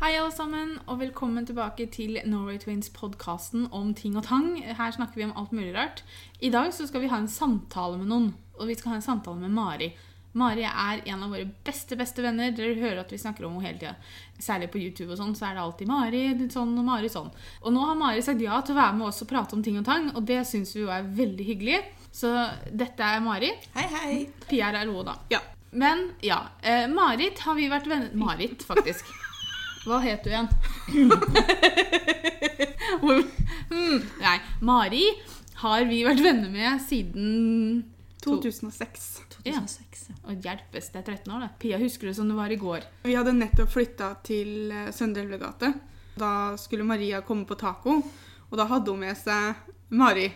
Hei, 0.00 0.14
alle 0.16 0.32
sammen, 0.32 0.78
og 0.88 0.96
velkommen 1.02 1.44
tilbake 1.44 1.84
til 1.92 2.14
Norway 2.24 2.56
Twins-podkasten 2.56 3.66
om 3.76 3.90
ting 3.92 4.14
og 4.16 4.24
tang. 4.24 4.54
Her 4.56 4.94
snakker 4.96 5.20
vi 5.20 5.26
om 5.26 5.34
alt 5.36 5.52
mulig 5.52 5.74
rart. 5.74 6.00
I 6.40 6.48
dag 6.48 6.70
så 6.72 6.86
skal 6.88 7.02
vi 7.02 7.10
ha 7.12 7.18
en 7.20 7.28
samtale 7.28 7.98
med 8.00 8.08
noen, 8.08 8.30
og 8.56 8.70
vi 8.70 8.78
skal 8.78 8.94
ha 8.94 8.96
en 8.96 9.04
samtale 9.04 9.36
med 9.42 9.52
Mari. 9.52 9.90
Mari 10.40 10.64
er 10.64 11.04
en 11.04 11.26
av 11.26 11.36
våre 11.36 11.44
beste 11.68 12.00
beste 12.00 12.24
venner. 12.24 12.56
Dere 12.56 12.80
hører 12.80 13.02
at 13.02 13.12
vi 13.12 13.20
snakker 13.20 13.44
om 13.44 13.60
henne 13.60 13.66
hele 13.68 13.82
tida. 13.82 13.92
Særlig 14.40 14.70
på 14.72 14.80
YouTube 14.80 15.12
og 15.12 15.20
sånn, 15.20 15.36
så 15.36 15.50
er 15.50 15.60
det 15.60 15.66
alltid 15.66 15.92
Mari 15.92 16.24
sånn 16.56 16.72
og 16.80 16.88
Mari 16.88 17.12
sånn. 17.12 17.28
Og 17.60 17.76
nå 17.76 17.84
har 17.92 18.00
Mari 18.00 18.24
sagt 18.24 18.40
ja 18.40 18.64
til 18.64 18.78
å 18.78 18.80
være 18.80 18.98
med 19.02 19.10
oss 19.12 19.20
og 19.20 19.32
prate 19.36 19.58
om 19.58 19.68
ting 19.68 19.76
og 19.84 19.88
tang, 19.92 20.14
og 20.14 20.24
det 20.24 20.46
syns 20.48 20.72
vi 20.78 20.86
jo 20.86 20.94
er 20.96 21.12
veldig 21.20 21.52
hyggelig. 21.52 21.82
Så 22.08 22.32
dette 22.72 23.04
er 23.04 23.20
Mari. 23.20 23.52
Hei, 23.76 23.88
hei. 23.98 24.20
Pia 24.48 24.72
er 24.72 24.86
LO, 24.88 25.04
da. 25.12 25.20
Ja. 25.36 25.44
Men 25.70 26.14
ja. 26.24 26.46
Eh, 26.62 26.88
Marit 26.88 27.44
har 27.44 27.60
vi 27.60 27.68
vært 27.68 27.92
venner 27.92 28.16
Marit, 28.16 28.64
faktisk. 28.64 29.12
Hva 29.90 29.98
het 30.04 30.22
du 30.22 30.30
igjen? 30.30 30.48
Hmm, 33.70 34.00
Nei. 34.18 34.38
Mari 34.66 35.04
har 35.62 35.84
vi 35.86 36.00
vært 36.02 36.20
venner 36.24 36.50
med 36.50 36.80
siden 36.82 37.84
2006. 38.24 39.04
Ja. 39.46 39.60
2006. 39.60 40.02
ja. 40.10 40.16
Og 40.26 40.42
hjelpes, 40.46 40.88
det 40.90 41.00
er 41.00 41.06
13 41.14 41.32
år, 41.36 41.44
det. 41.44 41.50
Pia 41.62 41.78
husker 41.80 42.10
det 42.10 42.16
som 42.18 42.28
det 42.28 42.36
var 42.38 42.50
i 42.50 42.58
går. 42.60 42.86
Vi 43.06 43.14
hadde 43.14 43.34
nettopp 43.36 43.70
flytta 43.72 44.10
til 44.26 44.72
eh, 44.74 44.90
Søndre 44.94 45.22
Elvegate. 45.22 45.70
Da 46.18 46.32
skulle 46.60 46.84
Maria 46.86 47.22
komme 47.26 47.46
på 47.48 47.56
taco, 47.60 48.00
og 48.50 48.58
da 48.58 48.66
hadde 48.72 48.90
hun 48.90 49.04
med 49.06 49.16
seg 49.18 49.94
Mari. 49.94 50.26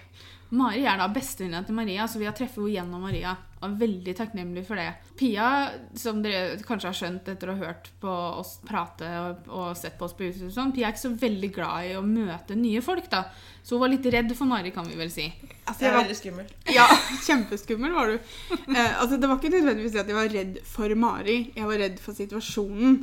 Mari 0.54 0.86
er 0.86 1.00
da 1.02 1.10
bestevenninna 1.10 1.64
til 1.66 1.74
Maria, 1.78 2.06
så 2.08 2.22
vi 2.22 2.28
har 2.30 2.36
treffet 2.38 2.62
henne 2.62 2.76
gjennom 2.76 3.02
Maria. 3.02 3.34
Og 3.64 3.70
er 3.70 3.80
veldig 3.80 4.14
takknemlig 4.18 4.66
for 4.68 4.80
det. 4.80 4.90
Pia, 5.16 5.48
som 5.96 6.20
dere 6.24 6.58
kanskje 6.66 6.90
har 6.90 6.98
skjønt 6.98 7.30
etter 7.32 7.48
å 7.50 7.56
ha 7.56 7.70
hørt 7.70 7.88
på 8.02 8.14
oss 8.42 8.58
prate 8.66 9.08
og, 9.22 9.48
og 9.48 9.72
sett 9.78 9.96
på 9.98 10.04
oss 10.04 10.16
på 10.16 10.26
YouTube, 10.26 10.52
sånn, 10.52 10.74
Pia 10.74 10.90
er 10.90 10.94
ikke 10.94 11.06
så 11.06 11.14
veldig 11.24 11.50
glad 11.54 11.88
i 11.88 11.96
å 11.96 12.04
møte 12.04 12.58
nye 12.58 12.84
folk, 12.84 13.08
da. 13.12 13.24
Så 13.64 13.78
hun 13.78 13.80
var 13.80 13.94
litt 13.94 14.04
redd 14.12 14.32
for 14.36 14.44
Mari, 14.44 14.74
kan 14.74 14.84
vi 14.84 14.96
vel 14.98 15.08
si. 15.08 15.24
Altså, 15.64 15.86
jeg 15.86 15.94
var, 15.94 16.02
veldig 16.02 16.16
skummel. 16.18 16.48
ja, 16.74 16.84
kjempeskummel 17.26 17.94
var 17.94 18.10
du. 18.10 18.16
Eh, 18.52 18.90
altså, 19.00 19.16
det 19.16 19.30
var 19.30 19.38
ikke 19.38 19.54
nødvendigvis 19.54 19.94
det 19.94 20.02
at 20.02 20.10
jeg 20.10 20.18
var 20.18 20.34
redd 20.34 20.58
for 20.68 20.92
Mari. 21.00 21.36
Jeg 21.56 21.70
var 21.70 21.80
redd 21.80 22.02
for 22.02 22.18
situasjonen. 22.18 22.98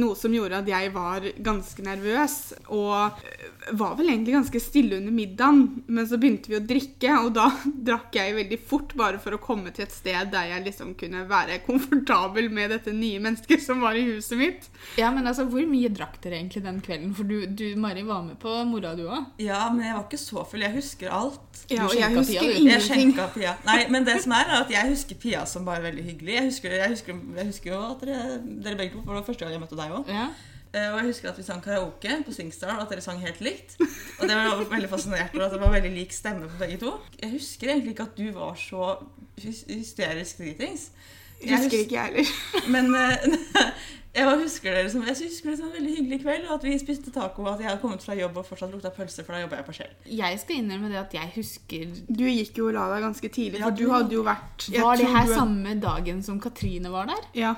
Noe 0.00 0.16
som 0.16 0.32
gjorde 0.32 0.62
at 0.62 0.70
jeg 0.70 0.94
var 0.94 1.26
ganske 1.44 1.84
nervøs. 1.84 2.38
Og 2.72 3.20
eh, 3.28 3.44
var 3.76 3.98
vel 3.98 4.08
egentlig 4.14 4.38
ganske 4.38 4.62
stille 4.64 5.02
under 5.02 5.12
middagen. 5.18 5.82
Men 5.84 6.08
så 6.08 6.16
begynte 6.22 6.48
vi 6.48 6.56
å 6.56 6.64
drikke, 6.64 7.18
og 7.20 7.34
da 7.36 7.50
drakk 7.90 8.16
jeg 8.16 8.38
veldig 8.38 8.60
fort 8.72 8.96
bare 8.96 9.20
for 9.20 9.36
å 9.36 9.42
komme 9.42 9.74
til 9.76 9.84
et 9.84 9.92
sted 9.92 10.05
der 10.32 10.44
jeg 10.52 10.64
liksom 10.64 10.94
kunne 10.98 11.24
være 11.28 11.58
komfortabel 11.66 12.50
med 12.52 12.70
dette 12.70 12.92
nye 12.94 13.18
mennesket 13.22 13.62
som 13.62 13.80
var 13.82 13.96
i 13.98 14.04
huset 14.06 14.38
mitt. 14.38 14.68
Ja, 14.98 15.10
men 15.10 15.26
altså, 15.26 15.44
Hvor 15.50 15.66
mye 15.66 15.88
drakk 15.88 16.20
dere 16.22 16.38
egentlig 16.38 16.62
den 16.64 16.80
kvelden? 16.80 17.14
For 17.14 17.24
du, 17.24 17.46
du 17.46 17.64
Mari, 17.76 18.02
var 18.06 18.22
med 18.22 18.36
på 18.42 18.52
mora, 18.70 18.94
du 18.98 19.04
òg. 19.08 19.24
Ja, 19.42 19.66
men 19.72 19.86
jeg 19.86 19.94
var 19.96 20.04
ikke 20.06 20.20
så 20.22 20.44
full. 20.48 20.62
Jeg 20.62 20.76
husker 20.76 21.10
alt. 21.12 21.62
Ja, 21.70 21.84
og 21.84 21.94
jeg 21.96 22.10
Pia, 22.10 22.18
husker. 22.18 22.42
Jeg 22.42 22.60
ingenting. 22.60 22.88
skjenka 22.88 23.28
Pia. 23.34 23.54
Nei, 23.66 23.78
men 23.90 24.06
det 24.06 24.20
som 24.22 24.32
er, 24.36 24.46
er 24.50 24.64
at 24.64 24.70
jeg 24.70 24.92
husker 24.92 25.16
Pia 25.22 25.44
som 25.46 25.64
bare 25.66 25.82
veldig 25.82 26.04
hyggelig. 26.04 26.34
Jeg 26.38 26.44
husker, 26.50 26.76
jeg 26.80 26.90
husker, 26.96 27.22
jeg 27.36 27.46
husker 27.52 27.72
jo 27.72 27.80
at 27.90 28.04
dere, 28.06 28.36
dere 28.64 28.76
begge 28.76 28.94
to 28.94 29.02
for 29.02 29.12
det 29.12 29.20
var 29.22 29.26
første 29.30 29.44
gang 29.44 29.56
jeg 29.56 29.64
møtte 29.66 29.80
deg 29.80 29.96
òg. 30.00 30.12
Ja. 30.12 30.28
Og 30.92 30.98
jeg 31.00 31.06
husker 31.10 31.30
at 31.30 31.38
vi 31.38 31.42
sang 31.46 31.62
karaoke 31.64 32.18
på 32.26 32.32
Singstar, 32.36 32.74
og 32.76 32.82
at 32.86 32.94
dere 32.94 33.04
sang 33.04 33.20
helt 33.24 33.40
likt. 33.40 33.76
Og 34.20 34.28
det 34.28 34.36
var 34.36 34.64
veldig 34.70 34.88
fascinert 34.92 35.34
over 35.34 35.46
at 35.48 35.52
det 35.56 35.60
var 35.60 35.72
veldig 35.76 35.92
lik 35.96 36.12
stemme 36.16 36.48
på 36.52 36.58
begge 36.64 36.78
to. 36.84 36.94
Jeg 37.22 37.30
husker 37.36 37.72
egentlig 37.72 37.96
ikke 37.96 38.08
at 38.10 38.16
du 38.18 38.30
var 38.36 38.54
så 38.60 38.96
hysterisk 39.42 40.38
dritings. 40.42 40.90
Jeg 41.44 41.58
Husker 41.58 41.76
hus- 41.76 41.84
ikke 41.84 41.94
jeg 41.94 42.04
heller. 42.04 42.26
Men 42.74 42.94
eh, 42.94 43.72
jeg 44.16 44.38
husker 44.40 44.72
dere 44.72 44.88
som, 44.90 45.02
jeg 45.04 45.16
husker 45.20 45.50
det 45.50 45.58
som 45.58 45.66
en 45.68 45.74
veldig 45.76 45.96
hyggelig 45.98 46.18
kveld, 46.22 46.46
og 46.48 46.54
at 46.56 46.64
vi 46.64 46.78
spiste 46.80 47.12
taco, 47.12 47.44
og 47.44 47.50
at 47.54 47.60
jeg 47.60 47.68
hadde 47.68 47.82
kommet 47.82 48.02
fra 48.06 48.16
jobb 48.16 48.38
og 48.40 48.46
fortsatt 48.48 48.72
lukta 48.72 48.88
pølse, 48.96 49.24
for 49.26 49.36
da 49.36 49.42
jobba 49.42 49.58
jeg 49.60 49.66
på 49.68 49.74
Shell. 49.76 49.92
Jeg 50.16 50.40
skal 50.40 50.56
innrømme 50.62 50.88
det 50.94 51.00
at 51.02 51.16
jeg 51.18 51.32
husker 51.36 51.92
Du 52.08 52.24
gikk 52.24 52.56
jo 52.62 52.70
og 52.70 52.76
la 52.78 52.86
deg 52.94 53.04
ganske 53.04 53.28
tidlig, 53.36 53.60
Ja, 53.60 53.68
for 53.68 53.76
du 53.76 53.84
du- 53.84 53.92
hadde 53.92 54.16
jo 54.16 54.24
vært 54.26 54.68
Var 54.72 54.96
det 55.02 55.10
her 55.12 55.26
du 55.28 55.34
samme 55.36 55.74
dagen 55.84 56.22
som 56.24 56.40
Katrine 56.40 56.92
var 56.94 57.12
der? 57.12 57.28
Ja. 57.36 57.54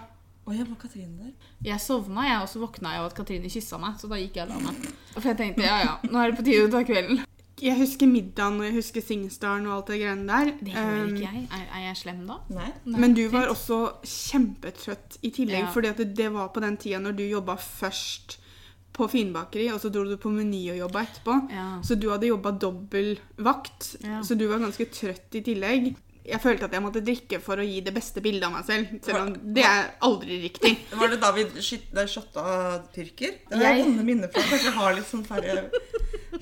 Å 0.48 0.54
ja, 0.56 0.64
var 0.64 0.78
Katrine 0.81 1.12
der? 1.20 1.32
Jeg 1.66 1.81
sovna, 1.84 2.22
jeg, 2.25 2.38
og 2.41 2.48
så 2.48 2.60
våkna 2.62 2.94
jeg 2.94 3.03
av 3.03 3.09
at 3.10 3.16
Katrine 3.19 3.50
kyssa 3.53 3.76
meg. 3.82 3.98
Så 4.00 4.09
da 4.09 4.16
gikk 4.16 4.38
jeg 4.41 4.47
og 4.48 4.54
la 4.54 4.60
meg. 4.70 4.86
For 5.19 5.28
jeg 5.28 5.36
tenkte 5.42 5.66
ja, 5.66 5.75
ja, 5.84 5.97
nå 6.09 6.22
er 6.22 6.31
det 6.32 6.38
på 6.41 6.47
tide 6.47 6.62
å 6.69 6.70
ta 6.72 6.81
kvelden. 6.88 7.20
Jeg 7.59 7.75
husker 7.75 8.06
middagen 8.06 8.60
og 8.60 8.64
jeg 8.69 8.76
husker 8.76 9.03
Singstaren 9.03 9.64
og 9.66 9.72
alt 9.75 9.88
det 9.91 9.97
greiene 9.98 10.28
der. 10.31 10.53
Det 10.62 10.72
gjør 10.72 11.00
Um, 11.03 11.08
ikke 11.10 11.25
jeg. 11.26 11.41
Er, 11.58 11.64
er 11.75 11.84
jeg 11.88 11.97
slem 11.98 12.20
da? 12.28 12.37
Nei. 12.54 12.69
Nei, 12.87 13.00
Men 13.03 13.16
du 13.19 13.25
var 13.34 13.50
også 13.50 13.78
kjempetrøtt 14.06 15.19
i 15.26 15.31
tillegg, 15.34 15.64
Ja. 15.66 15.72
fordi 15.75 15.88
at 15.91 15.97
det, 15.98 16.12
det 16.16 16.28
var 16.32 16.48
på 16.54 16.62
den 16.62 16.76
tida 16.78 17.00
når 17.03 17.16
du 17.19 17.25
jobba 17.26 17.56
først 17.58 18.38
på 18.98 19.06
Finbakeri, 19.10 19.69
og 19.75 19.78
så 19.82 19.91
dro 19.94 20.03
du 20.08 20.16
på 20.19 20.31
Meny 20.32 20.70
og 20.72 20.78
jobba 20.81 21.03
etterpå. 21.06 21.34
Ja. 21.54 21.66
Så 21.87 21.94
du 21.98 22.08
hadde 22.10 22.31
jobba 22.31 22.50
dobbel 22.58 23.19
vakt, 23.37 23.97
Ja. 24.03 24.22
så 24.26 24.34
du 24.38 24.47
var 24.50 24.58
ganske 24.62 24.87
trøtt 24.91 25.34
i 25.38 25.42
tillegg. 25.47 25.92
Jeg 26.28 26.41
følte 26.43 26.69
at 26.69 26.75
jeg 26.77 26.84
måtte 26.84 27.03
drikke 27.05 27.41
for 27.41 27.61
å 27.61 27.65
gi 27.65 27.81
det 27.84 27.93
beste 27.97 28.22
bildet 28.25 28.44
av 28.49 28.55
meg 28.55 28.66
selv, 28.69 28.94
selv 29.05 29.21
om 29.22 29.33
det 29.56 29.65
er 29.65 29.91
aldri 30.05 30.41
riktig. 30.44 30.75
Var 31.00 31.12
det 31.15 31.21
da 31.22 31.31
vi 31.37 31.47
shotta 31.62 32.44
tyrker? 32.94 33.39
Det 33.49 33.61
har 33.62 33.78
jeg 33.78 33.87
vonde 33.87 34.05
minner 34.06 34.33
fra. 34.33 34.44
Kanskje 34.50 34.71
jeg 34.71 34.77
har 34.77 34.97
litt 34.99 35.09
sånn 35.09 35.25
ferdig, 35.27 35.56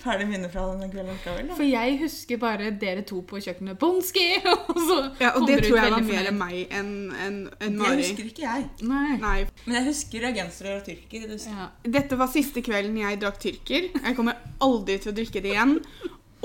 ferdig 0.03 0.29
minner 0.31 0.53
fra 0.53 0.67
den 0.73 0.93
kvelden 0.93 1.13
likevel. 1.15 1.53
For 1.59 1.69
jeg 1.69 1.99
husker 2.03 2.43
bare 2.43 2.73
dere 2.83 3.07
to 3.07 3.23
på 3.29 3.41
kjøkkenet 3.47 3.79
Bonski! 3.81 4.27
Og 4.75 4.83
så 4.83 4.99
Ja, 5.23 5.33
og 5.37 5.47
det 5.49 5.61
tror 5.65 5.81
jeg 5.81 5.95
var 5.95 6.07
mer 6.11 6.31
meg 6.37 6.75
enn 6.75 6.93
en, 7.27 7.39
en 7.63 7.79
Mari. 7.79 8.03
Det 8.03 8.11
husker 8.11 8.31
ikke 8.31 8.47
jeg. 8.47 8.69
Nei. 8.87 9.17
Nei. 9.23 9.39
Men 9.65 9.81
jeg 9.81 9.89
husker 9.93 10.27
reagensere 10.27 10.77
og 10.81 10.87
tyrker. 10.87 11.27
Det. 11.31 11.41
Ja. 11.47 11.71
Dette 11.99 12.19
var 12.19 12.31
siste 12.33 12.63
kvelden 12.67 12.99
jeg 13.01 13.21
drakk 13.23 13.39
tyrker. 13.43 13.91
Jeg 13.95 14.17
kommer 14.19 14.39
aldri 14.65 14.99
til 15.03 15.13
å 15.13 15.17
drikke 15.17 15.43
det 15.45 15.55
igjen. 15.55 15.79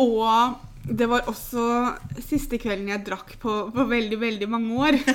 Og 0.01 0.21
det 0.87 1.07
var 1.09 1.27
også 1.29 1.65
siste 2.23 2.57
kvelden 2.61 2.89
jeg 2.93 3.05
drakk 3.05 3.37
på, 3.41 3.57
på 3.73 3.87
veldig, 3.91 4.19
veldig 4.21 4.49
mange 4.49 4.81
år. 4.89 4.99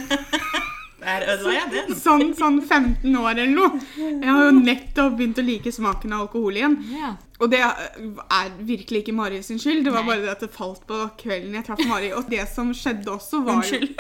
Det 0.97 1.13
er 1.13 1.25
ødela 1.29 1.51
jeg 1.53 1.67
det. 1.71 1.97
Sånn, 2.01 2.31
sånn 2.35 2.57
15 2.65 3.13
år 3.21 3.37
eller 3.37 3.51
noe. 3.53 3.79
Jeg 4.01 4.27
har 4.27 4.47
jo 4.49 4.55
nettopp 4.57 5.13
begynt 5.19 5.39
å 5.39 5.45
like 5.45 5.71
smaken 5.71 6.15
av 6.17 6.25
alkohol 6.25 6.57
igjen. 6.59 6.77
ja. 6.97 7.13
Og 7.37 7.51
det 7.53 7.59
er 7.61 8.47
virkelig 8.65 9.03
ikke 9.03 9.13
Mari 9.13 9.43
sin 9.45 9.61
skyld. 9.61 9.83
Det 9.85 9.93
var 9.93 10.07
Nei. 10.07 10.09
bare 10.09 10.23
det 10.25 10.31
at 10.33 10.43
det 10.47 10.49
falt 10.55 10.87
på 10.89 11.03
kvelden 11.21 11.53
jeg 11.59 11.67
traff 11.67 11.83
Mari. 11.85 12.09
Og 12.17 12.31
det 12.33 12.41
som 12.49 12.73
skjedde 12.75 13.13
også, 13.13 13.43
var 13.45 13.61
Unnskyld. 13.61 13.93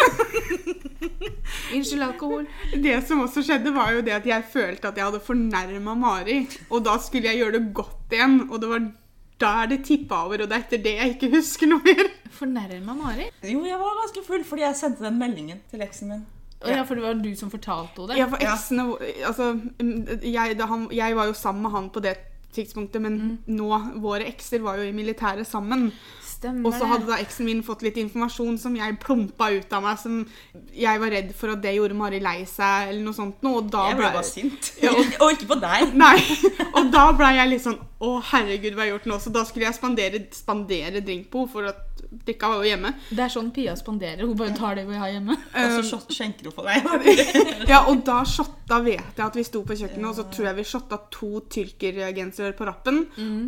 Unnskyld, 1.76 2.02
alkohol. 2.06 2.46
Det 2.80 2.96
som 3.06 3.20
også 3.26 3.44
skjedde, 3.44 3.74
var 3.76 3.92
jo 3.92 4.00
det 4.06 4.16
at 4.16 4.26
jeg 4.32 4.46
følte 4.54 4.88
at 4.88 4.96
jeg 4.98 5.04
hadde 5.10 5.20
fornærma 5.26 5.94
Mari. 6.00 6.38
Og 6.70 6.80
da 6.88 6.96
skulle 7.04 7.28
jeg 7.28 7.42
gjøre 7.44 7.58
det 7.58 7.74
godt 7.76 8.16
igjen. 8.16 8.38
Og 8.48 8.56
det 8.64 8.72
var 8.72 8.88
der 9.40 9.66
det 9.68 9.82
tippa 9.84 10.22
over, 10.24 10.42
og 10.44 10.48
det 10.48 10.56
er 10.56 10.62
etter 10.64 10.80
det 10.84 10.94
jeg 10.96 11.14
ikke 11.16 11.28
husker 11.36 11.68
noe 11.68 11.82
mer. 11.84 12.08
Fornærma 12.38 12.94
Mari? 12.96 13.26
Jo, 13.44 13.64
jeg 13.68 13.78
var 13.80 13.98
ganske 14.02 14.22
full 14.26 14.44
fordi 14.48 14.64
jeg 14.64 14.76
sendte 14.80 15.04
den 15.04 15.18
meldingen 15.20 15.60
til 15.70 15.84
eksen 15.84 16.08
min. 16.14 16.24
Ja. 16.64 16.78
ja, 16.78 16.82
for 16.88 16.96
det 16.96 17.04
var 17.04 17.18
du 17.20 17.28
som 17.36 17.50
fortalte 17.52 18.00
henne 18.00 18.14
det? 18.14 18.16
Ja, 18.18 18.26
for 18.32 18.40
eksene 18.40 18.86
Altså, 19.28 19.50
jeg, 20.24 20.56
da 20.58 20.66
han, 20.70 20.86
jeg 20.96 21.16
var 21.18 21.28
jo 21.28 21.34
sammen 21.36 21.62
med 21.66 21.70
han 21.76 21.90
på 21.92 22.00
det 22.00 22.14
tidspunktet, 22.56 23.02
men 23.04 23.18
nå 23.46 23.68
Våre 24.00 24.24
ekser 24.30 24.62
var 24.64 24.78
jo 24.80 24.86
i 24.88 24.94
militæret 24.96 25.44
sammen. 25.46 25.90
Stemmer 26.24 26.68
Og 26.70 26.74
så 26.78 26.88
hadde 26.88 27.06
da 27.08 27.18
eksen 27.20 27.44
min 27.48 27.60
fått 27.64 27.84
litt 27.84 27.96
informasjon 28.00 28.56
som 28.60 28.74
jeg 28.76 28.96
plumpa 29.02 29.50
ut 29.52 29.72
av 29.76 29.84
meg, 29.84 30.00
som 30.00 30.22
jeg 30.76 31.00
var 31.02 31.12
redd 31.12 31.34
for 31.36 31.52
at 31.52 31.60
det 31.64 31.74
gjorde 31.76 31.96
Mari 31.96 32.20
lei 32.24 32.38
seg, 32.48 32.88
eller 32.90 33.04
noe 33.04 33.16
sånt 33.16 33.44
noe, 33.44 33.60
og 33.60 33.70
da 33.72 33.86
Jeg 33.90 33.98
ble 34.00 34.06
ble 34.06 34.14
bare 34.16 34.28
sint. 34.30 34.72
Ja, 34.84 34.92
og- 34.96 35.16
og 35.26 35.32
ikke 35.36 35.50
på 35.52 35.60
deg. 35.60 35.92
Nei. 35.96 36.16
Og 36.72 36.88
da 36.92 37.06
ble 37.16 37.30
jeg 37.36 37.52
litt 37.52 37.64
sånn 37.68 37.78
Å, 37.96 38.08
herregud, 38.28 38.74
hva 38.74 38.82
har 38.82 38.90
jeg 38.90 38.96
gjort 38.98 39.06
nå? 39.08 39.16
Så 39.24 39.30
da 39.32 39.42
skulle 39.48 39.64
jeg 39.70 39.76
spandere, 39.78 40.18
spandere 40.36 41.00
drink 41.00 41.30
på 41.32 41.46
henne, 41.46 41.52
for 41.52 41.68
at 41.70 41.86
drikka 42.26 42.50
var 42.52 42.60
jo 42.60 42.68
hjemme. 42.68 42.90
Det 43.08 43.22
er 43.24 43.30
sånn 43.32 43.48
Pia 43.56 43.72
spanderer. 43.78 44.20
Hun 44.26 44.36
bare 44.36 44.52
tar 44.56 44.76
det 44.76 44.84
vi 44.88 44.98
har 45.00 45.08
hjemme. 45.14 45.36
Og 45.62 45.86
så 45.88 45.98
skjenker 46.12 46.50
hun 46.50 46.56
på 46.56 46.66
deg. 46.66 46.84
Ja, 47.70 47.80
og 47.90 48.02
da 48.06 48.20
shotta 48.28 48.78
vet 48.84 49.16
jeg 49.16 49.24
at 49.24 49.36
vi 49.36 49.42
sto 49.46 49.62
på 49.66 49.74
kjøkkenet, 49.78 50.06
og 50.06 50.14
så 50.18 50.24
tror 50.30 50.48
jeg 50.50 50.58
vi 50.58 50.64
shotta 50.68 50.98
to 51.12 51.40
tyrkergensere 51.50 52.52
på 52.56 52.68
rappen. 52.68 53.00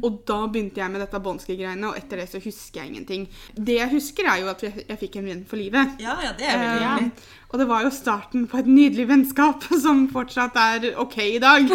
Og 0.02 0.23
da 0.26 0.40
begynte 0.49 0.81
jeg 0.81 0.94
med 0.94 1.05
dette 1.05 1.20
bånske-greiene, 1.23 1.93
og 1.93 2.00
etter 2.00 2.23
det 2.23 2.28
så 2.32 2.40
husker 2.43 2.82
jeg 2.82 2.93
ingenting. 2.93 3.28
Det 3.55 3.78
jeg 3.78 3.93
husker, 3.93 4.26
er 4.32 4.43
jo 4.43 4.50
at 4.50 4.64
jeg, 4.64 4.87
jeg 4.88 5.00
fikk 5.05 5.20
en 5.20 5.31
venn 5.31 5.44
for 5.49 5.61
livet. 5.61 5.99
Ja, 6.02 6.17
ja, 6.25 6.32
det 6.38 6.49
er 6.49 6.58
veldig 6.62 6.81
um, 6.81 6.88
hyggelig. 6.88 7.31
og 7.52 7.62
det 7.62 7.69
var 7.70 7.87
jo 7.87 7.94
starten 7.94 8.49
på 8.50 8.62
et 8.62 8.73
nydelig 8.73 9.08
vennskap 9.12 9.69
som 9.84 10.06
fortsatt 10.14 10.58
er 10.64 10.93
OK 10.99 11.19
i 11.28 11.40
dag. 11.43 11.69